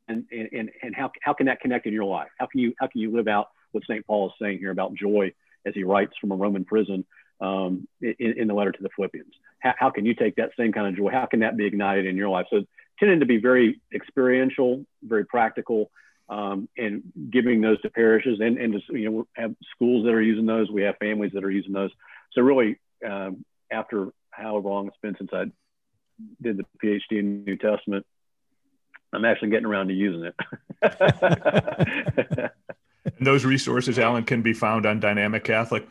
and 0.08 0.26
and 0.32 0.72
and 0.82 0.96
how 0.96 1.12
how 1.22 1.34
can 1.34 1.48
that 1.48 1.60
connect 1.60 1.86
in 1.86 1.94
your 1.94 2.06
life? 2.06 2.30
How 2.40 2.46
can 2.46 2.62
you 2.62 2.74
how 2.80 2.88
can 2.88 3.02
you 3.02 3.12
live 3.12 3.28
out 3.28 3.50
what 3.74 3.84
St. 3.84 4.08
Paul 4.08 4.28
is 4.28 4.34
saying 4.42 4.60
here 4.60 4.72
about 4.72 4.96
joy 4.96 5.34
as 5.66 5.74
he 5.74 5.84
writes 5.84 6.14
from 6.22 6.32
a 6.32 6.36
Roman 6.36 6.64
prison 6.64 7.06
um, 7.42 7.88
in, 8.02 8.34
in, 8.38 8.48
the 8.48 8.54
letter 8.54 8.72
to 8.72 8.84
the 8.84 8.90
Philippians? 8.96 9.34
How, 9.60 9.74
how, 9.78 9.90
can 9.90 10.06
you 10.06 10.14
take 10.14 10.36
that 10.36 10.52
same 10.58 10.72
kind 10.72 10.88
of 10.88 10.96
joy? 10.96 11.10
How 11.12 11.26
can 11.26 11.40
that 11.42 11.58
be 11.58 11.66
ignited 11.66 12.06
in 12.06 12.18
your 12.18 12.30
life? 12.30 12.48
So 12.50 12.64
tending 13.00 13.22
to 13.22 13.26
be 13.26 13.38
very 13.38 13.80
experiential, 13.94 14.86
very 15.04 15.26
practical, 15.26 15.92
um, 16.30 16.70
and 16.78 17.02
giving 17.32 17.62
those 17.62 17.82
to 17.82 17.90
parishes 17.90 18.40
and 18.40 18.58
and 18.58 18.74
just, 18.74 18.88
you 18.90 19.10
know 19.10 19.28
have 19.34 19.56
schools 19.76 20.06
that 20.06 20.14
are 20.14 20.22
using 20.22 20.46
those. 20.46 20.70
We 20.70 20.84
have 20.84 20.98
families 20.98 21.32
that 21.34 21.44
are 21.44 21.52
using 21.52 21.74
those. 21.74 21.92
So 22.34 22.42
really, 22.42 22.78
um, 23.06 23.44
after 23.72 24.10
however 24.30 24.70
long 24.70 24.88
it's 24.88 24.98
been 25.02 25.16
since 25.18 25.32
I 25.34 25.46
did 26.42 26.58
the 26.58 26.66
PhD 26.84 27.20
in 27.20 27.46
New 27.46 27.58
Testament, 27.58 28.06
I'm 29.12 29.26
actually 29.26 29.50
getting 29.50 29.66
around 29.66 29.88
to 29.88 29.94
using 29.94 30.32
it. 30.82 32.52
those 33.20 33.46
resources, 33.46 33.98
Allen, 33.98 34.24
can 34.24 34.42
be 34.42 34.54
found 34.54 34.86
on 34.86 35.00
Dynamic 35.00 35.44
Catholic. 35.44 35.88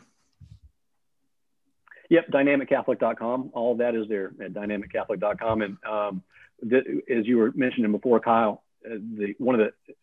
Yep, 2.09 2.31
dynamiccatholic.com. 2.31 3.51
All 3.53 3.73
of 3.73 3.77
that 3.79 3.95
is 3.95 4.07
there 4.09 4.31
at 4.43 4.53
dynamiccatholic.com. 4.53 5.61
And 5.61 5.77
um, 5.87 6.23
th- 6.67 6.85
as 7.09 7.27
you 7.27 7.37
were 7.37 7.51
mentioning 7.53 7.91
before, 7.91 8.19
Kyle, 8.19 8.63
uh, 8.85 8.95
the 8.95 9.35
one 9.37 9.59
of 9.59 9.67
the 9.67 9.93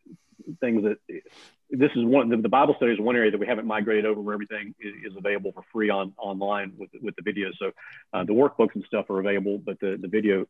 things 0.61 0.85
that 0.85 0.99
this 1.71 1.91
is 1.97 2.05
one 2.05 2.29
the, 2.29 2.37
the, 2.37 2.49
Bible 2.49 2.75
study 2.77 2.93
is 2.93 3.01
one 3.01 3.17
area 3.17 3.33
that 3.33 3.41
we 3.41 3.47
haven't 3.47 3.67
migrated 3.67 4.07
over 4.07 4.21
where 4.21 4.35
everything 4.35 4.75
is, 4.79 5.11
is 5.11 5.17
available 5.17 5.51
for 5.53 5.65
free 5.73 5.91
on 5.91 6.13
online 6.17 6.73
with 6.79 6.91
with 7.03 7.17
the 7.17 7.23
videos. 7.23 7.53
So 7.59 7.73
uh, 8.13 8.25
the 8.25 8.33
workbooks 8.33 8.75
and 8.75 8.85
stuff 8.87 9.11
are 9.11 9.19
available, 9.19 9.59
but 9.59 9.81
the 9.81 9.99
the 10.01 10.09
video 10.09 10.47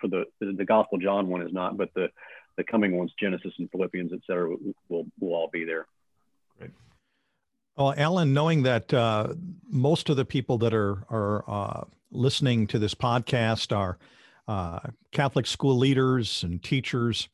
for 0.00 0.08
the, 0.08 0.24
the, 0.40 0.64
Gospel 0.64 0.98
John 0.98 1.28
one 1.28 1.42
is 1.42 1.52
not. 1.52 1.76
But 1.76 1.94
the 1.94 2.08
the 2.56 2.64
coming 2.64 2.96
ones, 2.96 3.12
Genesis 3.18 3.52
and 3.58 3.70
Philippians, 3.70 4.12
et 4.12 4.20
cetera, 4.26 4.56
will 4.88 5.06
will 5.20 5.34
all 5.34 5.50
be 5.52 5.64
there. 5.64 5.86
Great. 6.58 6.70
Well, 7.80 7.94
Allen, 7.96 8.34
knowing 8.34 8.64
that 8.64 8.92
uh, 8.92 9.32
most 9.70 10.10
of 10.10 10.18
the 10.18 10.26
people 10.26 10.58
that 10.58 10.74
are 10.74 11.02
are 11.08 11.44
uh, 11.48 11.84
listening 12.10 12.66
to 12.66 12.78
this 12.78 12.94
podcast 12.94 13.74
are 13.74 13.96
uh, 14.46 14.80
Catholic 15.12 15.46
school 15.46 15.78
leaders 15.78 16.42
and 16.42 16.62
teachers 16.62 17.30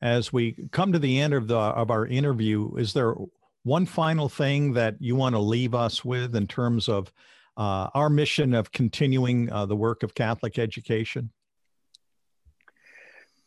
as 0.00 0.32
we 0.32 0.54
come 0.70 0.92
to 0.92 1.00
the 1.00 1.20
end 1.20 1.34
of 1.34 1.48
the 1.48 1.58
of 1.58 1.90
our 1.90 2.06
interview, 2.06 2.76
is 2.76 2.92
there 2.92 3.16
one 3.64 3.86
final 3.86 4.28
thing 4.28 4.74
that 4.74 4.94
you 5.00 5.16
want 5.16 5.34
to 5.34 5.40
leave 5.40 5.74
us 5.74 6.04
with 6.04 6.36
in 6.36 6.46
terms 6.46 6.88
of 6.88 7.12
uh, 7.56 7.88
our 7.92 8.08
mission 8.08 8.54
of 8.54 8.70
continuing 8.70 9.50
uh, 9.50 9.66
the 9.66 9.74
work 9.74 10.04
of 10.04 10.14
Catholic 10.14 10.60
education? 10.60 11.32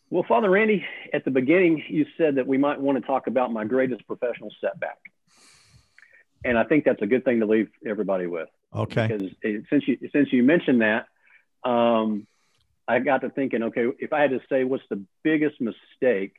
Well, 0.09 0.25
Father 0.27 0.49
Randy, 0.49 0.85
at 1.13 1.23
the 1.23 1.31
beginning, 1.31 1.81
you 1.87 2.05
said 2.17 2.35
that 2.35 2.45
we 2.45 2.57
might 2.57 2.81
want 2.81 2.97
to 2.97 3.07
talk 3.07 3.27
about 3.27 3.53
my 3.53 3.63
greatest 3.63 4.05
professional 4.05 4.51
setback. 4.59 4.97
And 6.43 6.57
I 6.57 6.63
think 6.63 6.85
that's 6.85 7.01
a 7.01 7.07
good 7.07 7.23
thing 7.23 7.39
to 7.39 7.45
leave 7.45 7.69
everybody 7.85 8.25
with. 8.25 8.49
Okay. 8.75 9.07
Because 9.07 9.31
it, 9.41 9.65
since 9.69 9.87
you 9.87 9.97
since 10.11 10.31
you 10.31 10.43
mentioned 10.43 10.81
that, 10.81 11.07
um, 11.63 12.25
I 12.87 12.99
got 12.99 13.21
to 13.21 13.29
thinking, 13.29 13.63
okay, 13.63 13.87
if 13.99 14.11
I 14.13 14.21
had 14.21 14.31
to 14.31 14.41
say 14.49 14.63
what's 14.63 14.83
the 14.89 15.03
biggest 15.23 15.61
mistake 15.61 16.33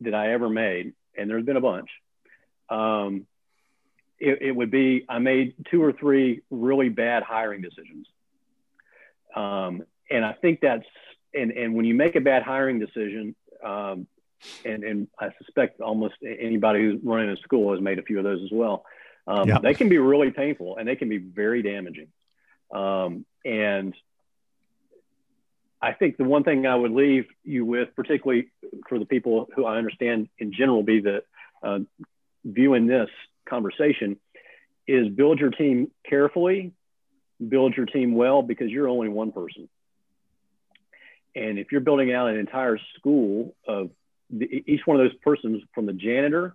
that 0.00 0.14
I 0.14 0.32
ever 0.32 0.48
made, 0.48 0.92
and 1.16 1.30
there's 1.30 1.44
been 1.44 1.56
a 1.56 1.60
bunch, 1.60 1.88
um, 2.68 3.26
it, 4.18 4.38
it, 4.40 4.52
would 4.52 4.70
be 4.70 5.04
I 5.08 5.18
made 5.18 5.54
two 5.70 5.82
or 5.82 5.92
three 5.92 6.42
really 6.50 6.88
bad 6.88 7.22
hiring 7.22 7.62
decisions. 7.62 8.06
Um, 9.34 9.82
and 10.10 10.24
I 10.24 10.34
think 10.34 10.60
that's, 10.60 10.84
and, 11.34 11.50
and 11.50 11.74
when 11.74 11.84
you 11.84 11.94
make 11.94 12.16
a 12.16 12.20
bad 12.20 12.42
hiring 12.42 12.78
decision, 12.78 13.34
um, 13.64 14.06
and, 14.64 14.84
and 14.84 15.08
I 15.18 15.30
suspect 15.38 15.80
almost 15.80 16.14
anybody 16.22 16.80
who's 16.80 17.00
running 17.02 17.30
a 17.30 17.36
school 17.38 17.72
has 17.72 17.80
made 17.80 17.98
a 17.98 18.02
few 18.02 18.18
of 18.18 18.24
those 18.24 18.42
as 18.44 18.50
well. 18.52 18.84
Um, 19.26 19.48
yep. 19.48 19.62
They 19.62 19.74
can 19.74 19.88
be 19.88 19.98
really 19.98 20.30
painful 20.30 20.76
and 20.76 20.86
they 20.86 20.96
can 20.96 21.08
be 21.08 21.18
very 21.18 21.62
damaging. 21.62 22.08
Um, 22.72 23.24
and 23.44 23.94
I 25.80 25.92
think 25.92 26.16
the 26.16 26.24
one 26.24 26.44
thing 26.44 26.66
I 26.66 26.74
would 26.74 26.92
leave 26.92 27.26
you 27.44 27.64
with, 27.64 27.94
particularly 27.94 28.48
for 28.88 28.98
the 28.98 29.04
people 29.04 29.48
who 29.54 29.64
I 29.64 29.76
understand 29.76 30.28
in 30.38 30.52
general 30.52 30.82
be 30.82 31.00
the 31.00 31.22
uh, 31.62 31.80
viewing 32.44 32.86
this 32.86 33.10
conversation, 33.48 34.18
is 34.86 35.08
build 35.08 35.38
your 35.38 35.50
team 35.50 35.90
carefully, 36.08 36.72
build 37.46 37.76
your 37.76 37.86
team 37.86 38.14
well 38.14 38.42
because 38.42 38.70
you're 38.70 38.88
only 38.88 39.08
one 39.08 39.32
person. 39.32 39.68
And 41.34 41.58
if 41.58 41.72
you're 41.72 41.80
building 41.80 42.12
out 42.12 42.28
an 42.28 42.38
entire 42.38 42.78
school 42.98 43.54
of 43.66 43.90
the, 44.30 44.46
each 44.66 44.86
one 44.86 45.00
of 45.00 45.06
those 45.06 45.18
persons, 45.22 45.62
from 45.74 45.86
the 45.86 45.92
janitor 45.92 46.54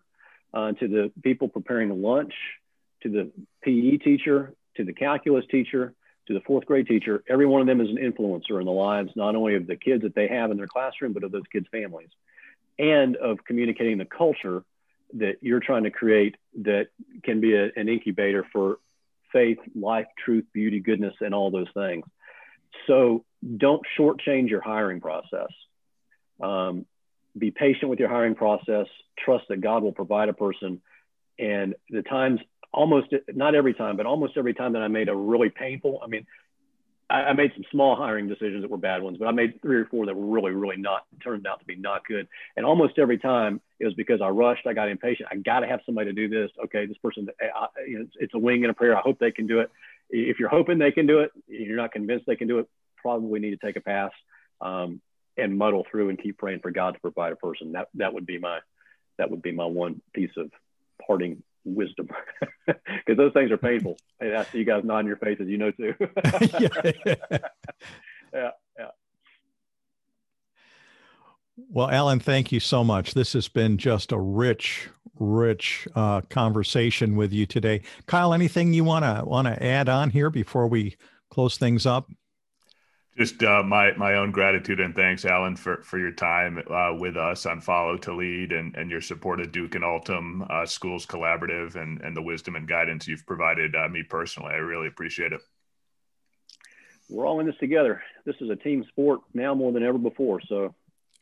uh, 0.58 0.72
to 0.72 0.88
the 0.88 1.12
people 1.22 1.48
preparing 1.48 1.90
the 1.90 1.96
lunch, 1.96 2.34
to 3.04 3.10
the 3.10 3.32
PE 3.62 3.98
teacher, 3.98 4.54
to 4.76 4.84
the 4.84 4.94
calculus 4.94 5.46
teacher, 5.52 5.94
to 6.28 6.34
the 6.34 6.42
fourth 6.42 6.66
grade 6.66 6.88
teacher, 6.88 7.24
every 7.30 7.46
one 7.46 7.62
of 7.62 7.68
them 7.68 7.80
is 7.80 7.90
an 7.90 7.98
influencer 7.98 8.60
in 8.60 8.66
the 8.66 8.72
lives 8.72 9.12
not 9.16 9.36
only 9.36 9.56
of 9.56 9.68
the 9.68 9.76
kids 9.76 10.02
that 10.02 10.16
they 10.16 10.28
have 10.28 10.50
in 10.50 10.58
their 10.58 10.68
classroom, 10.68 11.14
but 11.14 11.24
of 11.24 11.32
those 11.32 11.44
kids' 11.52 11.68
families, 11.72 12.10
and 12.80 13.16
of 13.18 13.38
communicating 13.46 14.00
the 14.00 14.06
culture 14.06 14.64
that 15.14 15.36
you're 15.42 15.60
trying 15.60 15.84
to 15.84 15.92
create 15.92 16.36
that 16.64 16.88
can 17.24 17.40
be 17.40 17.54
a, 17.54 17.70
an 17.76 17.88
incubator 17.88 18.46
for 18.52 18.78
faith, 19.32 19.60
life, 19.76 20.08
truth, 20.26 20.46
beauty, 20.54 20.80
goodness, 20.80 21.14
and 21.22 21.36
all 21.36 21.52
those 21.52 21.70
things. 21.74 22.04
So 22.88 23.24
don't 23.58 23.84
shortchange 23.98 24.50
your 24.50 24.62
hiring 24.62 25.02
process. 25.02 25.52
Um, 26.42 26.86
be 27.38 27.52
patient 27.52 27.90
with 27.90 28.00
your 28.00 28.10
hiring 28.10 28.36
process. 28.36 28.88
Trust 29.24 29.46
that 29.50 29.62
God 29.62 29.84
will 29.84 29.92
provide 29.92 30.30
a 30.30 30.34
person. 30.34 30.82
And 31.40 31.76
the 31.90 32.02
times 32.02 32.40
almost 32.74 33.08
not 33.34 33.56
every 33.56 33.74
time, 33.74 33.98
but 33.98 34.06
almost 34.06 34.38
every 34.38 34.54
time 34.54 34.74
that 34.74 34.82
I 34.82 34.88
made 34.88 35.10
a 35.10 35.16
really 35.16 35.50
painful, 35.50 36.00
I 36.04 36.08
mean, 36.08 36.26
I, 37.10 37.16
I, 37.16 37.34
made 37.34 37.52
some 37.56 37.64
small 37.72 37.96
hiring 37.96 38.28
decisions 38.28 38.64
that 38.64 38.70
were 38.70 38.78
bad 38.78 39.02
ones, 39.02 39.18
but 39.18 39.28
I 39.28 39.32
made 39.32 39.62
three 39.62 39.78
or 39.78 39.86
four 39.86 40.06
that 40.06 40.16
were 40.16 40.26
really, 40.26 40.52
really 40.52 40.78
not 40.78 41.06
turned 41.24 41.48
out 41.48 41.60
to 41.60 41.66
be 41.66 41.76
not 41.76 42.06
good. 42.06 42.28
And 42.56 42.66
almost 42.66 43.00
every 43.00 43.18
time 43.18 43.62
it 43.80 43.86
was 43.86 43.94
because 43.94 44.20
I 44.22 44.28
rushed, 44.28 44.68
I 44.68 44.74
got 44.74 44.90
impatient. 44.90 45.30
I 45.32 45.38
got 45.38 45.62
to 45.62 45.68
have 45.68 45.80
somebody 45.86 46.14
to 46.14 46.14
do 46.14 46.28
this. 46.28 46.52
Okay, 46.66 46.86
this 46.86 46.98
person, 46.98 47.30
I, 47.42 47.68
you 47.88 48.00
know, 48.00 48.06
it's, 48.06 48.14
it's, 48.20 48.34
a 48.34 48.40
wing 48.40 48.64
and 48.64 48.72
a 48.72 48.74
prayer. 48.74 48.98
I 48.98 49.02
hope 49.02 49.20
they 49.20 49.32
can 49.32 49.48
do 49.48 49.62
it. 49.62 49.72
If 50.10 50.40
you're 50.40 50.50
hoping 50.50 50.80
they 50.80 50.92
can 50.92 51.08
do 51.08 51.20
it, 51.20 51.32
you're 51.48 51.78
not 51.78 51.94
convinced 51.94 52.26
they 52.26 52.36
can 52.36 52.48
do 52.48 52.60
it. 52.60 52.68
Probably 52.98 53.40
need 53.40 53.52
to 53.52 53.66
take 53.66 53.78
a 53.78 53.82
pass 53.82 54.12
um, 54.60 55.02
and 55.38 55.58
muddle 55.58 55.86
through 55.90 56.10
and 56.10 56.22
keep 56.22 56.38
praying 56.38 56.60
for 56.60 56.72
God 56.72 56.96
to 56.96 57.00
provide 57.00 57.34
a 57.34 57.36
person. 57.36 57.74
That 57.74 57.88
that 57.96 58.14
would 58.14 58.26
be 58.26 58.38
my 58.40 58.60
that 59.18 59.32
would 59.32 59.42
be 59.42 59.52
my 59.52 59.66
one 59.66 60.02
piece 60.14 60.32
of 60.38 60.52
parting 61.06 61.44
wisdom 61.64 62.08
because 62.66 63.18
those 63.18 63.34
things 63.34 63.52
are 63.52 63.58
painful. 63.58 63.98
And 64.20 64.36
I 64.36 64.44
see 64.46 64.60
you 64.60 64.66
guys 64.66 64.84
nodding 64.84 65.08
your 65.08 65.18
faces, 65.18 65.48
you 65.48 65.58
know 65.58 65.72
too. 65.72 65.94
yeah. 66.60 66.70
yeah, 68.34 68.52
yeah. 68.78 68.88
Well, 71.70 71.90
Allen, 71.90 72.20
thank 72.20 72.52
you 72.52 72.60
so 72.60 72.84
much. 72.84 73.14
This 73.14 73.34
has 73.34 73.48
been 73.48 73.78
just 73.78 74.12
a 74.12 74.20
rich, 74.20 74.90
rich 75.20 75.88
uh, 75.96 76.22
conversation 76.30 77.16
with 77.16 77.34
you 77.34 77.48
today. 77.48 77.82
Kyle, 78.06 78.34
anything 78.34 78.74
you 78.74 78.84
want 78.84 79.06
to 79.06 79.26
want 79.26 79.48
to 79.48 79.64
add 79.64 79.90
on 79.90 80.12
here 80.12 80.30
before 80.30 80.68
we 80.68 80.96
close 81.30 81.58
things 81.58 81.86
up? 81.86 82.10
Just 83.18 83.42
uh, 83.42 83.64
my 83.64 83.94
my 83.94 84.14
own 84.14 84.30
gratitude 84.30 84.80
and 84.80 84.96
thanks, 84.96 85.26
Allen, 85.26 85.56
for 85.56 85.78
for 85.82 85.98
your 85.98 86.12
time 86.12 86.62
uh, 86.70 86.94
with 86.94 87.18
us 87.18 87.48
on 87.48 87.62
Follow 87.62 87.98
to 87.98 88.14
Lead 88.14 88.52
and 88.52 88.76
and 88.76 88.92
your 88.92 89.02
support 89.02 89.40
of 89.42 89.52
Duc 89.52 89.74
in 89.74 89.84
Altum 89.84 90.46
uh, 90.48 90.68
Schools 90.68 91.08
Collaborative 91.08 91.76
and 91.76 92.00
and 92.02 92.16
the 92.16 92.22
wisdom 92.22 92.56
and 92.56 92.68
guidance 92.68 93.08
you've 93.08 93.26
provided 93.26 93.76
uh, 93.76 93.90
me 93.90 94.04
personally. 94.04 94.54
I 94.54 94.58
really 94.58 94.88
appreciate 94.88 95.34
it. 95.34 95.42
We're 97.10 97.26
all 97.26 97.40
in 97.40 97.48
this 97.48 97.56
together. 97.60 98.04
This 98.26 98.36
is 98.40 98.52
a 98.52 98.56
team 98.56 98.86
sport 98.90 99.22
now 99.34 99.56
more 99.56 99.72
than 99.72 99.82
ever 99.82 99.98
before. 99.98 100.40
So 100.48 100.76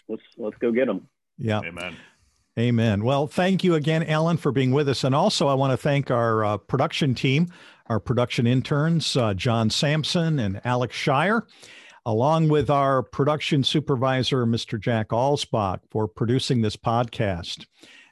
let's 0.10 0.24
let's 0.38 0.58
go 0.58 0.74
get 0.74 0.88
them. 0.88 1.08
Yeah. 1.38 1.62
Amen. 1.62 1.96
Amen. 2.60 3.06
Well, 3.06 3.28
thank 3.28 3.64
you 3.64 3.76
again, 3.76 4.04
Allen, 4.04 4.36
for 4.36 4.52
being 4.52 4.72
with 4.72 4.90
us. 4.90 5.06
And 5.06 5.16
also, 5.16 5.48
I 5.48 5.54
want 5.54 5.72
to 5.72 5.78
thank 5.78 6.12
our 6.12 6.44
uh, 6.44 6.58
production 6.58 7.16
team, 7.16 7.48
our 7.88 8.02
production 8.02 8.48
interns, 8.48 9.16
uh, 9.16 9.34
John 9.34 9.70
Sampson 9.70 10.40
and 10.40 10.60
Alex 10.66 10.94
Shire 10.94 11.46
along 12.06 12.50
with 12.50 12.70
our 12.70 13.02
production 13.02 13.64
supervisor, 13.64 14.46
Mr. 14.46 14.80
Jack 14.80 15.10
Alsbach, 15.10 15.80
for 15.90 16.08
producing 16.08 16.62
this 16.62 16.76
podcast. 16.76 17.66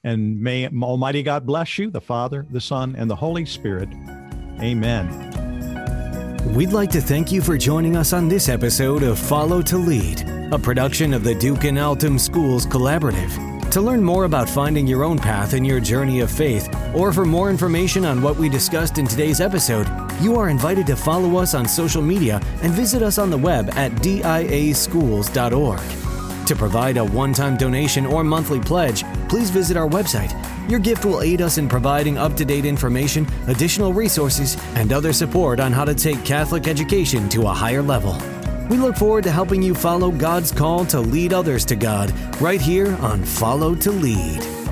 And 0.04 0.42
may 0.42 0.68
Almighty 0.68 1.24
God 1.24 1.46
bless 1.46 1.78
you, 1.78 1.90
the 1.90 2.02
Father, 2.02 2.46
the 2.50 2.62
Son, 2.62 2.96
and 2.98 3.10
the 3.10 3.16
Holy 3.16 3.46
Spirit. 3.46 3.90
Amen. 4.60 5.32
We'd 6.54 6.74
like 6.74 6.90
to 6.92 7.02
thank 7.02 7.32
you 7.32 7.42
for 7.42 7.58
joining 7.58 7.96
us 7.96 8.12
on 8.12 8.28
this 8.28 8.50
episode 8.50 9.02
of 9.02 9.18
Follow 9.18 9.62
to 9.62 9.78
Lead, 9.78 10.28
a 10.52 10.60
production 10.60 11.14
of 11.14 11.24
the 11.24 11.36
Duc 11.36 11.64
in 11.64 11.78
Altum 11.78 12.20
Schools 12.20 12.66
Collaborative. 12.66 13.53
To 13.74 13.82
learn 13.82 14.04
more 14.04 14.26
about 14.26 14.48
finding 14.48 14.86
your 14.86 15.04
own 15.04 15.18
path 15.18 15.56
in 15.56 15.66
your 15.66 15.80
journey 15.80 16.20
of 16.20 16.30
faith, 16.30 16.70
or 16.94 17.12
for 17.12 17.26
more 17.26 17.50
information 17.50 18.06
on 18.06 18.22
what 18.22 18.38
we 18.38 18.48
discussed 18.48 19.00
in 19.00 19.08
today's 19.08 19.42
episode, 19.42 19.88
you 20.22 20.36
are 20.36 20.50
invited 20.50 20.86
to 20.86 20.96
follow 20.96 21.38
us 21.38 21.56
on 21.56 21.68
social 21.68 22.04
media 22.04 22.40
and 22.62 22.72
visit 22.72 23.02
us 23.02 23.18
on 23.18 23.32
the 23.32 23.38
web 23.38 23.72
at 23.72 23.92
diaschools.org. 23.94 25.80
To 26.46 26.56
provide 26.56 26.98
a 26.98 27.04
one 27.04 27.34
time 27.34 27.58
donation 27.58 28.06
or 28.06 28.24
monthly 28.24 28.60
pledge, 28.60 29.04
please 29.28 29.50
visit 29.50 29.76
our 29.76 29.90
website. 29.90 30.30
Your 30.70 30.80
gift 30.80 31.04
will 31.04 31.24
aid 31.24 31.42
us 31.42 31.58
in 31.58 31.68
providing 31.68 32.20
up 32.20 32.36
to 32.36 32.46
date 32.46 32.66
information, 32.66 33.26
additional 33.48 33.92
resources, 33.92 34.56
and 34.76 34.94
other 34.94 35.14
support 35.14 35.60
on 35.60 35.72
how 35.72 35.84
to 35.84 35.96
take 35.96 36.24
Catholic 36.24 36.68
education 36.68 37.28
to 37.30 37.48
a 37.48 37.54
higher 37.54 37.82
level. 37.82 38.16
We 38.74 38.80
look 38.80 38.96
forward 38.96 39.26
to 39.26 39.32
helping 39.32 39.62
you 39.62 39.76
follow 39.76 40.10
God's 40.10 40.52
call 40.52 40.84
to 40.86 41.00
lead 41.00 41.32
others 41.32 41.64
to 41.66 41.76
God 41.76 42.12
right 42.42 42.60
here 42.60 42.96
on 43.02 43.24
Follow 43.24 43.76
to 43.76 43.92
Lead. 43.92 44.63